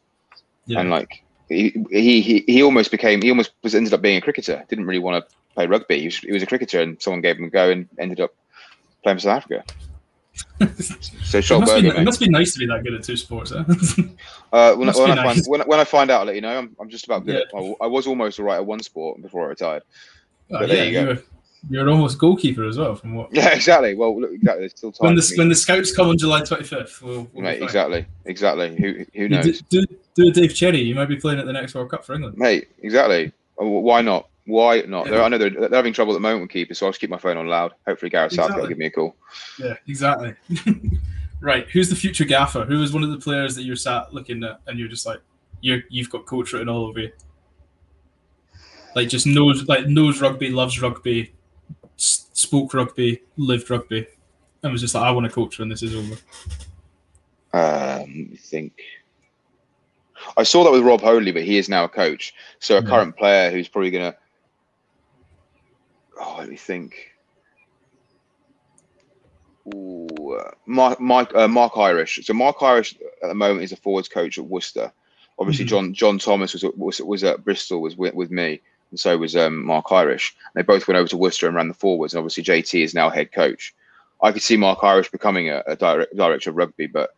[0.66, 0.80] Yeah.
[0.80, 4.22] and like he, he he he almost became he almost was ended up being a
[4.22, 4.64] cricketer.
[4.70, 6.00] Didn't really want to play rugby.
[6.00, 8.34] He was, he was a cricketer, and someone gave him a go and ended up
[9.04, 9.64] playing for South Africa.
[11.26, 13.52] So it, must be, it must be nice to be that good at two sports.
[13.52, 13.64] Huh?
[14.52, 15.36] Uh, when, must when, I nice.
[15.36, 16.58] find, when, when I find out, I'll let you know.
[16.58, 17.36] I'm, I'm just about good.
[17.36, 19.84] At, I, I was almost all right at one sport before I retired.
[20.52, 21.18] Oh, yeah, you you're,
[21.70, 22.96] you're almost goalkeeper as well.
[22.96, 23.96] From what Yeah, exactly.
[23.96, 24.62] Well, look, exactly.
[24.62, 25.08] There's still time.
[25.08, 28.76] when the when the scouts come on July 25th, we'll, we'll mate, exactly, exactly.
[28.76, 30.82] Who who You knows, do, do, do a Dave Cherry.
[30.82, 32.38] You might be playing at the next World Cup for England.
[32.38, 32.70] mate?
[32.82, 33.32] Exactly.
[33.58, 34.28] Oh, Why not?
[34.46, 35.08] Why not?
[35.08, 35.22] Yeah.
[35.22, 37.12] I know they're, they're having trouble at the moment with keepers, so I'll just keep
[37.12, 37.74] my phone on loud.
[37.86, 39.16] Hopefully, Gareth Southgate will give me a call.
[39.60, 40.34] Yeah, exactly.
[41.42, 41.70] right.
[41.70, 42.66] Who's the future gaffer?
[42.66, 45.20] Who is one of the players that you're sat looking at and you're just like,
[45.62, 47.12] you're you've got coach written all over you?
[48.96, 51.34] Like just knows like knows rugby, loves rugby,
[51.98, 54.08] spoke rugby, lived rugby,
[54.64, 56.16] and was just like, I want to coach when this is over.
[57.54, 58.74] Um, let me think.
[60.38, 62.34] I saw that with Rob Hawley, but he is now a coach.
[62.60, 62.90] So a Yeah.
[62.90, 64.16] current player who's probably gonna.
[66.20, 66.94] Oh, let me think.
[69.74, 70.08] Ooh,
[70.40, 72.20] uh, Mark Mark uh, Mark Irish.
[72.24, 74.92] So Mark Irish at the moment is a forwards coach at Worcester.
[75.38, 75.70] Obviously, Mhm.
[75.70, 78.62] John John Thomas was at, was, was at Bristol was with, with me,
[78.92, 80.36] and so was um, Mark Irish.
[80.56, 82.14] They both went over to Worcester and ran the forwards.
[82.14, 83.74] And obviously, JT is now head coach.
[84.22, 87.16] I could see Mark Irish becoming a, a direct, director of rugby, but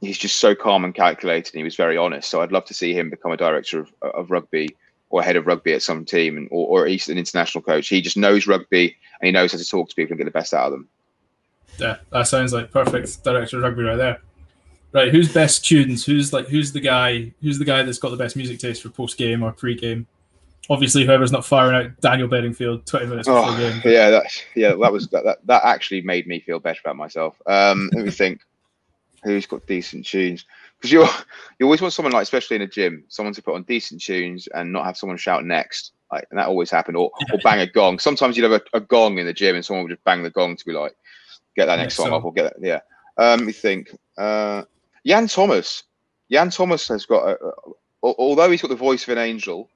[0.00, 1.54] he's just so calm and calculated.
[1.54, 2.30] And he was very honest.
[2.30, 4.76] So I'd love to see him become a director of, of rugby
[5.10, 7.88] or head of rugby at some team, and, or, or at least an international coach.
[7.88, 10.30] He just knows rugby and he knows how to talk to people and get the
[10.30, 10.88] best out of them.
[11.78, 14.20] Yeah, that sounds like perfect director of rugby right there.
[14.92, 16.04] Right, who's best tunes?
[16.04, 17.32] Who's like who's the guy?
[17.42, 20.06] Who's the guy that's got the best music taste for post game or pre game?
[20.70, 23.80] Obviously, whoever's not firing out Daniel Bedingfield twenty minutes before Oh, game.
[23.84, 24.24] yeah, that
[24.54, 27.40] yeah, that was that, that that actually made me feel better about myself.
[27.46, 28.40] Um, let me think,
[29.24, 30.44] who's got decent tunes?
[30.78, 31.06] Because you
[31.58, 34.46] you always want someone like, especially in a gym, someone to put on decent tunes
[34.48, 35.92] and not have someone shout next.
[36.12, 37.98] Like, and that always happened, or or bang a gong.
[37.98, 40.30] Sometimes you'd have a, a gong in the gym, and someone would just bang the
[40.30, 40.94] gong to be like,
[41.56, 42.14] get that next Next song song.
[42.14, 42.66] up, or get that.
[42.66, 42.80] Yeah.
[43.16, 43.90] Um, let me think.
[44.16, 44.62] Uh,
[45.06, 45.82] Jan Thomas.
[46.30, 47.48] Jan Thomas has got, a, a,
[48.04, 49.68] al- although he's got the voice of an angel,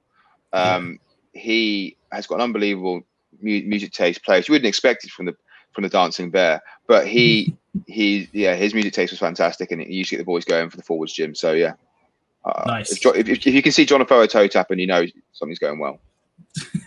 [0.52, 0.98] um,
[1.32, 3.02] he has got an unbelievable
[3.40, 4.24] mu- music taste.
[4.24, 5.36] Players you wouldn't expect it from the
[5.72, 7.54] from the Dancing Bear, but he
[7.86, 10.70] he yeah his music taste was fantastic, and he used to get the boys going
[10.70, 11.34] for the forwards gym.
[11.34, 11.74] So yeah,
[12.44, 12.92] uh, Nice.
[12.92, 16.00] If, if, if you can see John Afoa toe tapping, you know something's going well.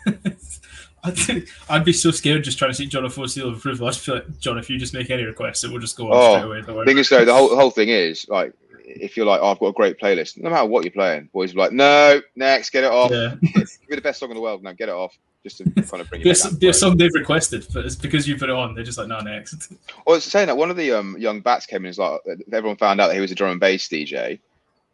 [1.04, 3.88] I'd, I'd be so scared just trying to see John Afoa seal of approval.
[3.88, 6.12] I just feel like John, if you just make any requests, it will just go
[6.12, 6.62] on Oh, straight away.
[6.62, 8.54] Don't thing is though, the whole the whole thing is like
[8.96, 11.54] if you're like, oh, I've got a great playlist, no matter what you're playing, boys
[11.54, 13.12] are like, no, next, get it off.
[13.12, 13.36] yeah,
[13.88, 14.64] You're the best song in the world.
[14.64, 15.18] Now get it off.
[15.44, 18.38] Just to kind of bring you down a song they've requested, but it's because you
[18.38, 18.76] put it on.
[18.76, 19.74] They're just like, no, next.
[20.06, 21.90] Well, it's saying that one of the um, young bats came in.
[21.90, 24.40] Is like everyone found out that he was a drum and bass DJ.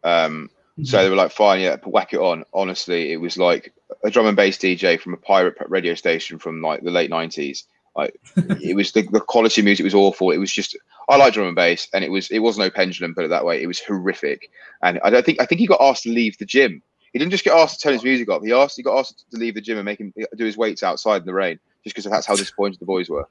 [0.04, 0.50] Um,
[0.84, 3.72] so they were like, "Fine, yeah, whack it on." Honestly, it was like
[4.04, 7.64] a drum and bass DJ from a pirate radio station from like the late nineties.
[7.96, 8.18] Like
[8.62, 10.30] it was the, the quality music was awful.
[10.30, 10.76] It was just
[11.08, 13.44] I like drum and bass, and it was it was no pendulum, put it that
[13.44, 13.62] way.
[13.62, 14.50] It was horrific,
[14.82, 16.82] and I don't think I think he got asked to leave the gym.
[17.12, 18.42] He didn't just get asked to turn his music off.
[18.42, 20.82] He asked he got asked to leave the gym and make him do his weights
[20.82, 23.26] outside in the rain, just because that's how disappointed the boys were.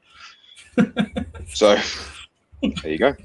[1.53, 1.77] so
[2.61, 3.15] there you go.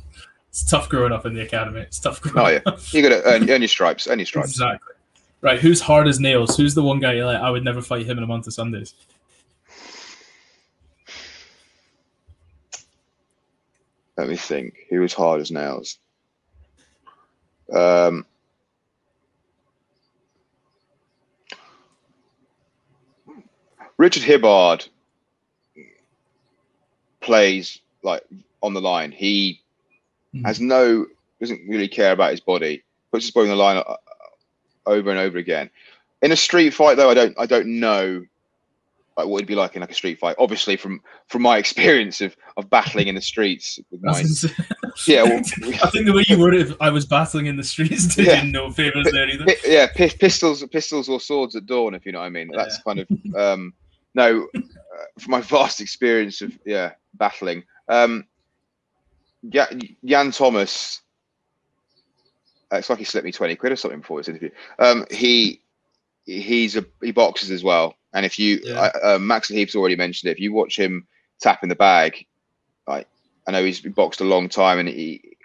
[0.51, 1.81] It's tough growing up in the academy.
[1.81, 2.61] It's tough growing Oh, yeah.
[2.67, 2.81] up.
[2.93, 4.07] You got to earn, earn your stripes.
[4.07, 4.51] Earn your stripes.
[4.51, 4.95] Exactly.
[5.41, 6.57] Right, who's hard as nails?
[6.57, 8.53] Who's the one guy you're like, I would never fight him in a month of
[8.53, 8.95] Sundays?
[14.17, 14.75] Let me think.
[14.89, 15.99] He was hard as nails?
[17.73, 18.27] Um,
[23.97, 24.89] Richard Hibbard
[27.21, 28.23] plays like
[28.63, 29.13] on the line.
[29.13, 29.61] He
[30.35, 30.45] Mhm.
[30.45, 31.07] has no
[31.41, 32.83] doesn't really care about his body.
[33.11, 33.97] Puts his body on the line uh,
[34.87, 35.71] over and over again.
[36.23, 38.25] In a street fight, though, I don't I don't know
[39.17, 40.37] like what it'd be like in like a street fight.
[40.39, 44.21] Obviously, from from my experience of of battling in the streets with my
[45.07, 45.39] yeah, well,
[45.83, 48.43] I think the way you worded it, I was battling in the streets did Yeah.
[48.43, 49.45] no favors there either.
[49.47, 52.51] Pi- yeah, pi- pistols, pistols or swords at dawn, if you know what I mean.
[52.55, 53.75] That's kind of um,
[54.15, 54.61] no, uh,
[55.19, 57.65] from my vast experience of yeah battling.
[57.89, 58.27] Um,
[59.43, 59.67] yeah,
[60.05, 61.01] Jan Thomas.
[62.73, 64.51] uh, It's like he slipped me twenty quid or something before this interview.
[64.79, 65.61] Um, he
[66.25, 68.91] he's a he boxes as well, and if you Yeah.
[69.03, 70.33] I, uh, Max Heap's already mentioned it.
[70.33, 71.07] If you watch him
[71.41, 72.27] tap in the bag,
[72.87, 73.09] like
[73.47, 75.37] I know he's boxed a long time, and he,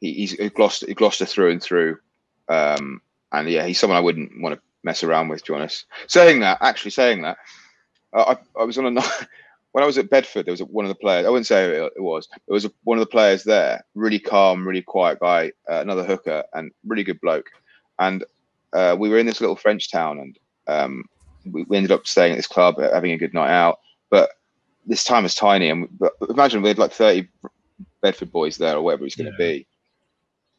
[0.00, 1.98] he he's Gloucester, Gloucester through and through.
[2.48, 3.00] Um,
[3.32, 5.86] and yeah, he's someone I wouldn't want to mess around with, to be honest.
[6.06, 7.38] Saying that, actually saying that,
[8.12, 9.26] uh, I, I was on a night,
[9.72, 11.26] when I was at Bedford, there was one of the players.
[11.26, 12.28] I wouldn't say who it was.
[12.46, 13.84] It was a, one of the players there.
[13.94, 15.52] Really calm, really quiet guy.
[15.70, 17.50] Uh, another hooker and really good bloke.
[17.98, 18.24] And
[18.72, 21.04] uh, we were in this little French town, and um,
[21.44, 23.78] we, we, ended up staying at this club, having a good night out.
[24.10, 24.30] But
[24.86, 27.28] this time was tiny, and but imagine we had like thirty
[28.02, 29.52] Bedford boys there, or whatever it's going to yeah.
[29.52, 29.66] be.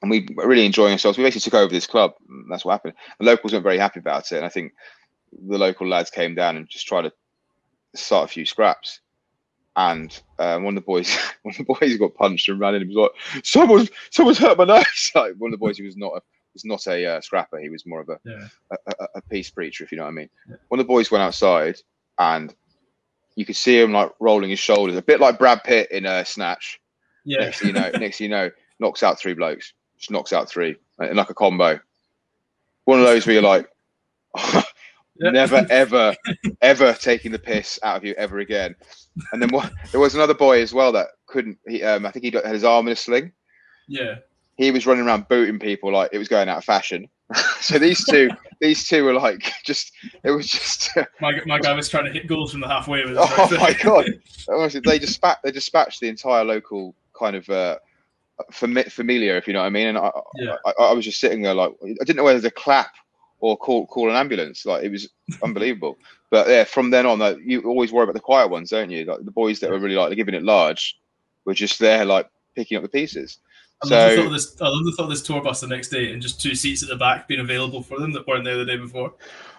[0.02, 1.18] And we were really enjoying ourselves.
[1.18, 2.14] We basically took over this club.
[2.50, 2.94] that's what happened.
[3.20, 4.74] The locals weren't very happy about it, and I think
[5.32, 7.14] the local lads came down and just tried to
[7.96, 9.00] start a few scraps.
[9.76, 12.88] And um, one of the boys, one of the boys got punched and ran in.
[12.88, 15.98] He was like, "Someone's, someone's hurt my nose." Like one of the boys, he was
[15.98, 16.22] not a,
[16.58, 17.60] was not a uh, scrapper.
[17.60, 18.48] He was more of a, yeah.
[18.72, 20.30] a, a, a, peace preacher, if you know what I mean.
[20.50, 20.56] Yeah.
[20.70, 21.78] One of the boys went outside,
[22.18, 22.54] and
[23.36, 26.24] you could see him like rolling his shoulders, a bit like Brad Pitt in uh,
[26.24, 26.80] Snatch.
[27.26, 27.42] Yeah.
[27.42, 29.74] Next you know, next you know, knocks out three blokes.
[29.98, 31.80] Just knocks out three, like, like a combo.
[32.86, 33.70] One of those where you're like,
[35.20, 36.16] never ever
[36.62, 38.76] ever taking the piss out of you ever again
[39.32, 42.24] and then what there was another boy as well that couldn't he um i think
[42.24, 43.32] he got, had his arm in a sling
[43.88, 44.16] yeah
[44.58, 47.08] he was running around booting people like it was going out of fashion
[47.60, 48.30] so these two
[48.62, 49.92] these two were like just
[50.24, 50.90] it was just
[51.22, 54.08] my, my guy was trying to hit goals from the halfway with oh my god
[54.50, 57.78] honestly they dispatched they dispatched the entire local kind of uh
[58.52, 60.56] familiar if you know what i mean and I, yeah.
[60.64, 62.94] I, I was just sitting there like i didn't know whether to clap
[63.40, 64.66] or call call an ambulance.
[64.66, 65.10] Like it was
[65.44, 65.98] unbelievable.
[66.30, 69.06] But yeah, from then on, like, you always worry about the quiet ones, don't you?
[69.06, 71.00] Like the boys that were really like giving it large
[71.46, 73.40] were just there, like picking up the pieces.
[73.84, 75.62] I love, so, the thought of this, I love the thought of this tour bus
[75.62, 78.26] the next day and just two seats at the back being available for them that
[78.28, 79.14] weren't there the day before.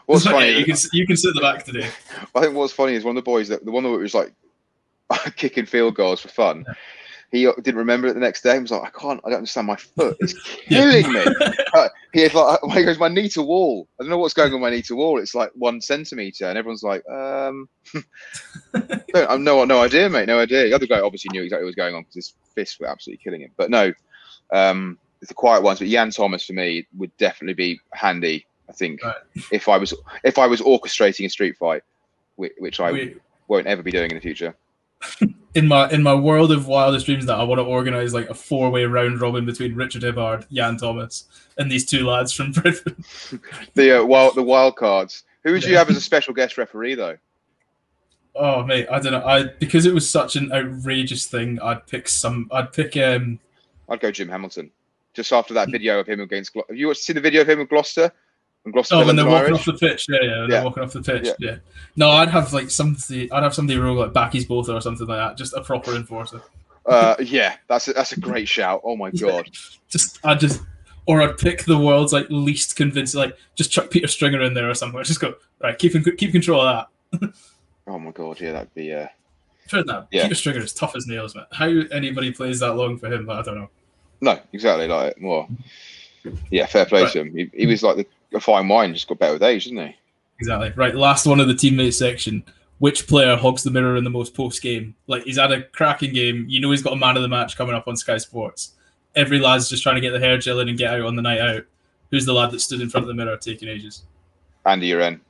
[0.06, 0.50] What's funny?
[0.50, 1.88] Yeah, you can you can sit at the back today.
[2.34, 4.32] I think what's funny is one of the boys that the one that was like
[5.36, 6.64] kicking field goals for fun.
[6.66, 6.74] Yeah
[7.30, 8.54] he didn't remember it the next day.
[8.54, 9.66] He was like, I can't, I don't understand.
[9.66, 10.34] My foot is
[10.66, 11.24] killing me.
[11.74, 13.86] Uh, he like, he goes, my knee to wall.
[14.00, 15.20] I don't know what's going on my knee to wall.
[15.20, 17.68] It's like one centimeter, and everyone's like, um,
[19.14, 20.64] I've no, no idea, mate, no idea.
[20.64, 23.22] The other guy obviously knew exactly what was going on because his fists were absolutely
[23.22, 23.50] killing him.
[23.58, 23.92] But no,
[24.52, 25.78] um, the quiet ones.
[25.78, 28.46] But Jan Thomas for me would definitely be handy.
[28.68, 29.16] I think right.
[29.50, 29.94] if I was
[30.24, 31.82] if I was orchestrating a street fight,
[32.36, 33.14] which, which I
[33.48, 34.54] won't ever be doing in the future
[35.54, 38.34] in my in my world of wildest dreams that I want to organize like a
[38.34, 41.24] four way round robin between Richard Hibbard, Jan Thomas,
[41.56, 42.96] and these two lads from Bedford.
[43.74, 45.24] the uh, wild the wild cards.
[45.44, 45.70] Who would yeah.
[45.70, 47.16] you have as a special guest referee though?
[48.34, 49.24] Oh mate, I don't know.
[49.24, 51.60] I because it was such an outrageous thing.
[51.60, 52.48] I'd pick some.
[52.52, 52.96] I'd pick.
[52.96, 53.40] um
[53.88, 54.70] I'd go Jim Hamilton.
[55.14, 56.54] Just after that video of him against.
[56.54, 58.12] Have you seen the video of him with Gloucester?
[58.72, 59.60] Gloucester oh, when they're walking Irish.
[59.60, 60.64] off the pitch, yeah, yeah, they're yeah.
[60.64, 61.32] walking off the pitch, yeah.
[61.38, 61.56] yeah.
[61.96, 65.18] No, I'd have like somebody, I'd have somebody roll like Bakkies Botha or something like
[65.18, 66.42] that, just a proper enforcer.
[66.86, 68.80] Uh, yeah, that's a, that's a great shout.
[68.84, 69.48] Oh my god!
[69.88, 70.62] just I just,
[71.06, 74.70] or I'd pick the world's like least convincing, like just chuck Peter Stringer in there
[74.70, 75.02] or somewhere.
[75.02, 77.32] Just go right, keep keep control of that.
[77.86, 79.06] oh my god, yeah, that'd be uh.
[79.70, 80.06] Enough.
[80.10, 80.22] Yeah.
[80.22, 81.44] Peter Stringer is tough as nails, man.
[81.52, 83.68] How anybody plays that long for him, I don't know.
[84.20, 84.86] No, exactly.
[84.86, 85.48] Like more.
[86.50, 87.12] Yeah, fair play right.
[87.12, 87.34] to him.
[87.34, 89.96] He, he was like the a fine wine just got better with age, didn't he?
[90.40, 90.72] Exactly.
[90.76, 90.94] Right.
[90.94, 92.44] Last one of the teammate section.
[92.78, 94.94] Which player hogs the mirror in the most post game?
[95.08, 96.46] Like he's had a cracking game.
[96.48, 98.74] You know he's got a man of the match coming up on Sky Sports.
[99.16, 101.22] Every lad's just trying to get the hair gel in and get out on the
[101.22, 101.64] night out.
[102.10, 104.04] Who's the lad that stood in front of the mirror taking ages?
[104.64, 105.20] Andy Uren.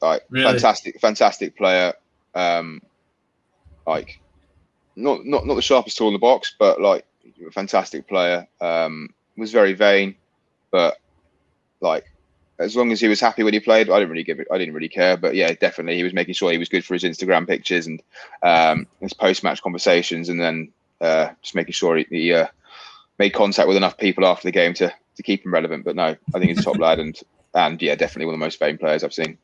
[0.00, 0.52] Like really?
[0.52, 1.92] fantastic, fantastic player.
[2.34, 2.80] Um,
[3.86, 4.20] like
[4.94, 7.04] not not not the sharpest tool in the box, but like
[7.46, 8.46] a fantastic player.
[8.60, 10.16] Um, was very vain,
[10.70, 10.96] but
[11.80, 12.06] like
[12.58, 14.48] as long as he was happy when he played, I didn't really give it.
[14.50, 15.16] I didn't really care.
[15.16, 18.02] But yeah, definitely, he was making sure he was good for his Instagram pictures and
[18.42, 22.46] um, his post-match conversations, and then uh, just making sure he, he uh,
[23.18, 25.84] made contact with enough people after the game to to keep him relevant.
[25.84, 26.04] But no,
[26.34, 27.18] I think he's a top lad, and
[27.54, 29.36] and yeah, definitely one of the most vain players I've seen.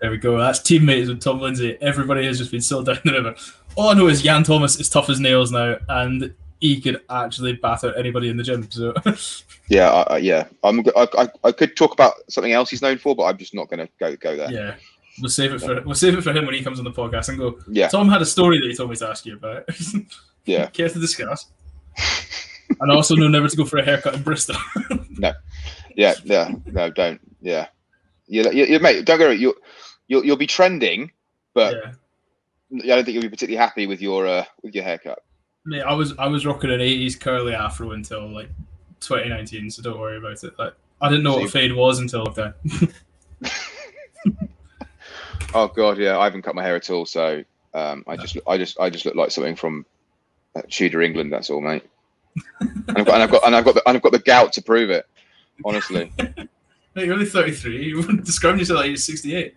[0.00, 0.36] There we go.
[0.36, 1.78] That's teammates with Tom Lindsay.
[1.80, 3.36] Everybody has just been so down the river.
[3.76, 7.54] All I know is Jan Thomas is tough as nails now, and he could actually
[7.54, 8.70] batter anybody in the gym.
[8.70, 8.94] So
[9.68, 10.80] yeah, uh, yeah, I'm.
[10.96, 13.68] I, I, I, could talk about something else he's known for, but I'm just not
[13.68, 14.50] going to go go there.
[14.50, 14.74] Yeah,
[15.20, 17.30] we'll save it for we'll save it for him when he comes on the podcast
[17.30, 17.58] and go.
[17.68, 19.68] Yeah, Tom had a story that he told me to ask you about.
[20.44, 21.46] yeah, care to discuss?
[22.80, 24.54] and I also know never to go for a haircut in Bristol.
[25.18, 25.32] no,
[25.96, 27.20] yeah, yeah, no, don't.
[27.40, 27.66] Yeah,
[28.28, 29.30] you, you, mate, don't go.
[29.30, 29.56] You,
[30.06, 31.10] you'll you'll be trending,
[31.54, 32.84] but yeah.
[32.84, 35.18] I don't think you'll be particularly happy with your uh, with your haircut.
[35.64, 38.48] Mate, I was I was rocking an '80s curly afro until like
[39.00, 40.58] 2019, so don't worry about it.
[40.58, 42.54] Like, I didn't know what a fade was until then.
[45.54, 47.44] oh god, yeah, I haven't cut my hair at all, so
[47.74, 49.86] um, I just I just I just look like something from
[50.56, 51.32] uh, Tudor England.
[51.32, 51.84] That's all, mate.
[52.60, 54.52] and I've got and I've got and I've got the, and I've got the gout
[54.54, 55.06] to prove it.
[55.64, 56.12] Honestly.
[56.94, 57.86] Mate, you're only 33.
[57.86, 59.54] You wouldn't describe yourself like you're 68.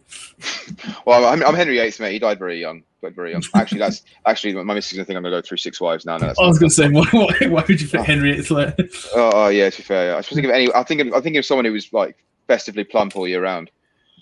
[1.05, 2.13] well, I'm, I'm Henry VIII, mate.
[2.13, 2.83] He died very young.
[3.13, 3.43] Very young.
[3.55, 6.17] Actually, that's actually my missus is gonna think I'm gonna go through six wives now.
[6.17, 8.03] No, I was going to say, why, why, would you pick Oh.
[8.03, 8.73] Henriette Flair?
[9.15, 10.13] Oh, oh, yeah, to be fair, yeah.
[10.13, 10.73] I was thinking of any.
[10.73, 12.17] I think of, I think of someone who was like
[12.47, 13.69] festively plump all year round.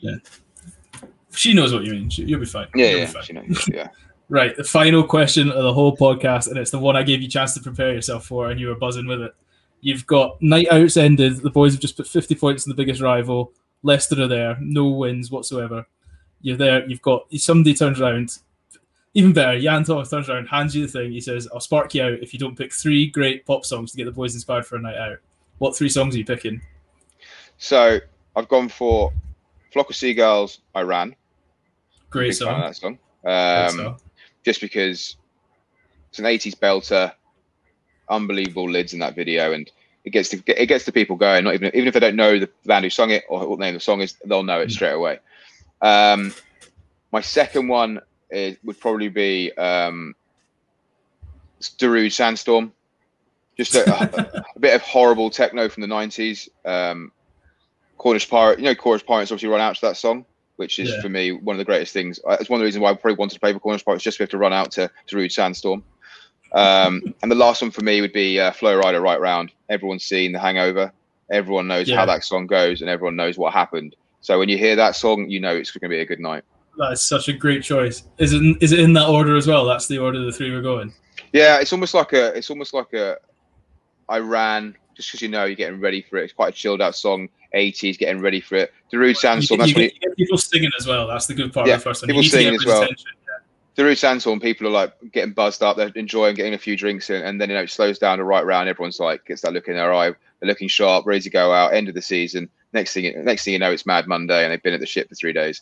[0.01, 0.15] Yeah,
[1.35, 2.10] She knows what you mean.
[2.10, 2.68] She, you'll be fine.
[2.76, 3.23] Yeah, You'll yeah, fine.
[3.27, 3.88] you know, yeah.
[4.30, 7.27] Right, the final question of the whole podcast, and it's the one I gave you
[7.27, 9.35] a chance to prepare yourself for, and you were buzzing with it.
[9.81, 11.38] You've got night outs ended.
[11.38, 13.51] The boys have just put 50 points in the biggest rival.
[13.84, 15.85] Leicester are there, no wins whatsoever.
[16.41, 16.88] You're there.
[16.89, 18.38] You've got somebody turns around.
[19.15, 21.11] Even better, Jan Thomas turns around, hands you the thing.
[21.11, 23.98] He says, "I'll spark you out if you don't pick three great pop songs to
[23.98, 25.19] get the boys inspired for a night out."
[25.60, 26.61] What three songs are you picking?
[27.60, 27.99] So
[28.35, 29.14] I've gone for
[29.72, 31.15] "Flock of Seagulls." I ran.
[32.10, 32.98] Great Big fan of song.
[33.23, 33.80] that song.
[33.80, 33.99] Um, song.
[34.44, 35.15] just because
[36.10, 37.14] it's an 80s belter,
[38.10, 39.69] unbelievable lids in that video, and
[40.06, 41.44] it gets the, it gets the people going.
[41.44, 43.65] Not even even if they don't know the band who sung it or what the
[43.65, 45.19] name of the song is, they'll know it straight away.
[45.84, 46.34] Um,
[47.11, 48.02] my second one
[48.34, 50.15] is, would probably be um,
[51.61, 52.73] Darude Sandstorm.
[53.57, 56.49] Just a, a, bit of horrible techno from the 90s.
[56.65, 57.11] Um,
[57.97, 61.01] Cornish Pirate, you know, Cornish Pirates obviously run out to that song, which is Yeah.
[61.01, 62.19] for me one of the greatest things.
[62.27, 64.03] Uh, It's one of the reasons why I probably wanted to play for Cornish Pirates,
[64.03, 65.84] just to have to run out to Darude Sandstorm.
[66.51, 69.51] Um, and the last one for me would be uh, Flo Rida Right Round.
[69.69, 70.91] Everyone's seen The Hangover.
[71.31, 71.97] Everyone knows Yeah.
[71.97, 73.95] how that song goes, and everyone knows what happened.
[74.22, 76.43] So when you hear that song, you know it's going to be a good night.
[76.78, 78.04] That is such a great choice.
[78.18, 79.66] Is it is it in that order as well?
[79.66, 80.94] That's the order the three were going.
[81.32, 82.36] Yeah, it's almost like a.
[82.38, 83.18] It's almost like a.
[84.10, 86.26] I ran just because you know you're getting ready for it.
[86.26, 87.30] It's quite a chilled out song.
[87.54, 88.74] 80s, getting ready for it.
[88.91, 89.60] Darude You, Sandstorm.
[89.60, 91.06] That's you when get, you get people singing as well.
[91.08, 92.08] That's the good part Yeah, of the first one.
[92.08, 92.82] people you singing as well.
[92.82, 93.06] attention.
[93.78, 97.24] Darude Sandstorm, people are like getting buzzed up, they're enjoying getting a few drinks in,
[97.24, 98.70] and then you know it slows down to right round.
[98.70, 100.10] Everyone's like gets that look in their eye,
[100.40, 101.74] they're looking sharp, ready to go out.
[101.74, 102.50] End of the season.
[102.74, 105.10] Next thing, next thing you know, it's Mad Monday, and they've been at the ship
[105.10, 105.62] for three days.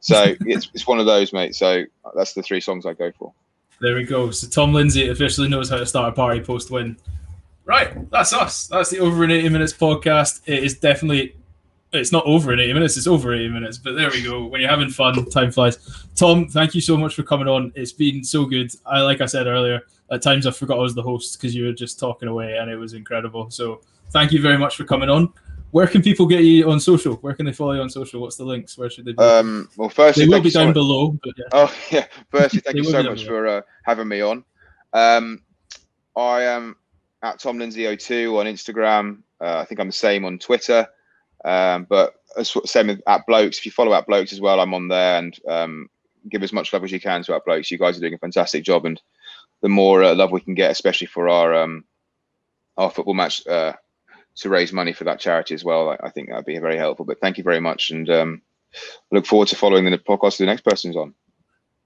[0.00, 1.54] So it's it's one of those, mate.
[1.54, 1.84] So
[2.16, 3.32] that's the three songs I go for.
[3.80, 4.30] There we go.
[4.30, 6.96] So Tom Lindsay officially knows how to start a party post win.
[7.64, 8.66] Right, that's us.
[8.66, 10.40] That's the over in eighty minutes podcast.
[10.46, 11.36] It is definitely.
[11.92, 14.44] It's not over in 80 minutes, it's over 80 minutes, but there we go.
[14.46, 16.06] When you're having fun, time flies.
[16.14, 17.72] Tom, thank you so much for coming on.
[17.74, 18.70] It's been so good.
[18.86, 19.80] I like I said earlier,
[20.12, 22.70] at times I forgot I was the host because you were just talking away and
[22.70, 23.50] it was incredible.
[23.50, 25.32] So thank you very much for coming on.
[25.70, 27.14] Where can people get you on social?
[27.16, 28.20] Where can they follow you on social?
[28.20, 28.76] What's the links?
[28.76, 29.22] Where should they be?
[29.22, 31.44] Um, well, firstly, they will be you so down below, yeah.
[31.52, 32.06] Oh yeah.
[32.30, 34.44] Firstly, thank you so much for uh, having me on.
[34.92, 35.42] Um,
[36.16, 36.76] I am
[37.22, 39.22] at Tom Lindsay02 on Instagram.
[39.40, 40.86] Uh, I think I'm the same on Twitter.
[41.44, 43.58] Um, but as- same with at Blokes.
[43.58, 45.90] If you follow at Blokes as well, I'm on there and um,
[46.28, 47.70] give as much love as you can to at Blokes.
[47.70, 49.00] You guys are doing a fantastic job, and
[49.60, 51.84] the more uh, love we can get, especially for our um,
[52.76, 53.72] our football match uh,
[54.36, 57.04] to raise money for that charity as well, I, I think that'd be very helpful.
[57.04, 58.42] But thank you very much, and um,
[59.10, 61.14] look forward to following the podcast the next person's on.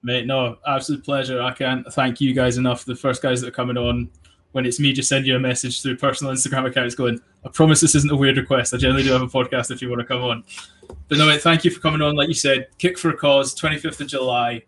[0.03, 1.41] Mate, no, absolute pleasure.
[1.41, 2.85] I can't thank you guys enough.
[2.85, 4.09] The first guys that are coming on,
[4.51, 7.81] when it's me just send you a message through personal Instagram accounts going, I promise
[7.81, 8.73] this isn't a weird request.
[8.73, 10.43] I generally do have a podcast if you want to come on.
[11.07, 12.15] But no, mate, thank you for coming on.
[12.15, 14.63] Like you said, Kick for a Cause, 25th of July.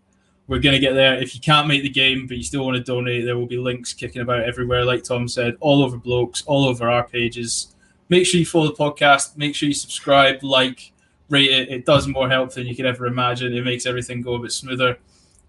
[0.48, 1.22] We're going to get there.
[1.22, 3.57] If you can't make the game, but you still want to donate, there will be
[3.57, 7.76] links kicking about everywhere, like Tom said, all over blokes, all over our pages.
[8.07, 9.36] Make sure you follow the podcast.
[9.36, 10.94] Make sure you subscribe, like,
[11.30, 11.69] rate it.
[11.69, 13.53] It does more help than you could ever imagine.
[13.53, 14.98] It makes everything go a bit smoother.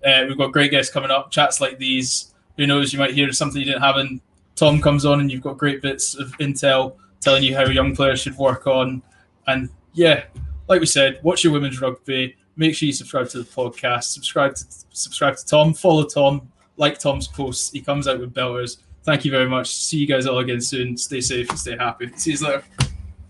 [0.05, 2.35] Uh, we've got great guests coming up, chats like these.
[2.57, 3.97] Who knows, you might hear something you didn't have.
[3.97, 4.21] And
[4.57, 8.21] Tom comes on, and you've got great bits of intel telling you how young players
[8.21, 9.03] should work on.
[9.47, 10.25] And yeah,
[10.69, 12.37] like we said, watch your women's rugby.
[12.59, 14.05] Make sure you subscribe to the podcast.
[14.05, 15.73] Subscribe to subscribe to Tom.
[15.73, 16.51] Follow Tom.
[16.77, 17.71] Like Tom's posts.
[17.71, 18.79] He comes out with belters.
[19.05, 19.75] Thank you very much.
[19.75, 20.97] See you guys all again soon.
[20.97, 22.11] Stay safe and stay happy.
[22.17, 22.61] See you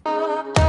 [0.04, 0.67] later.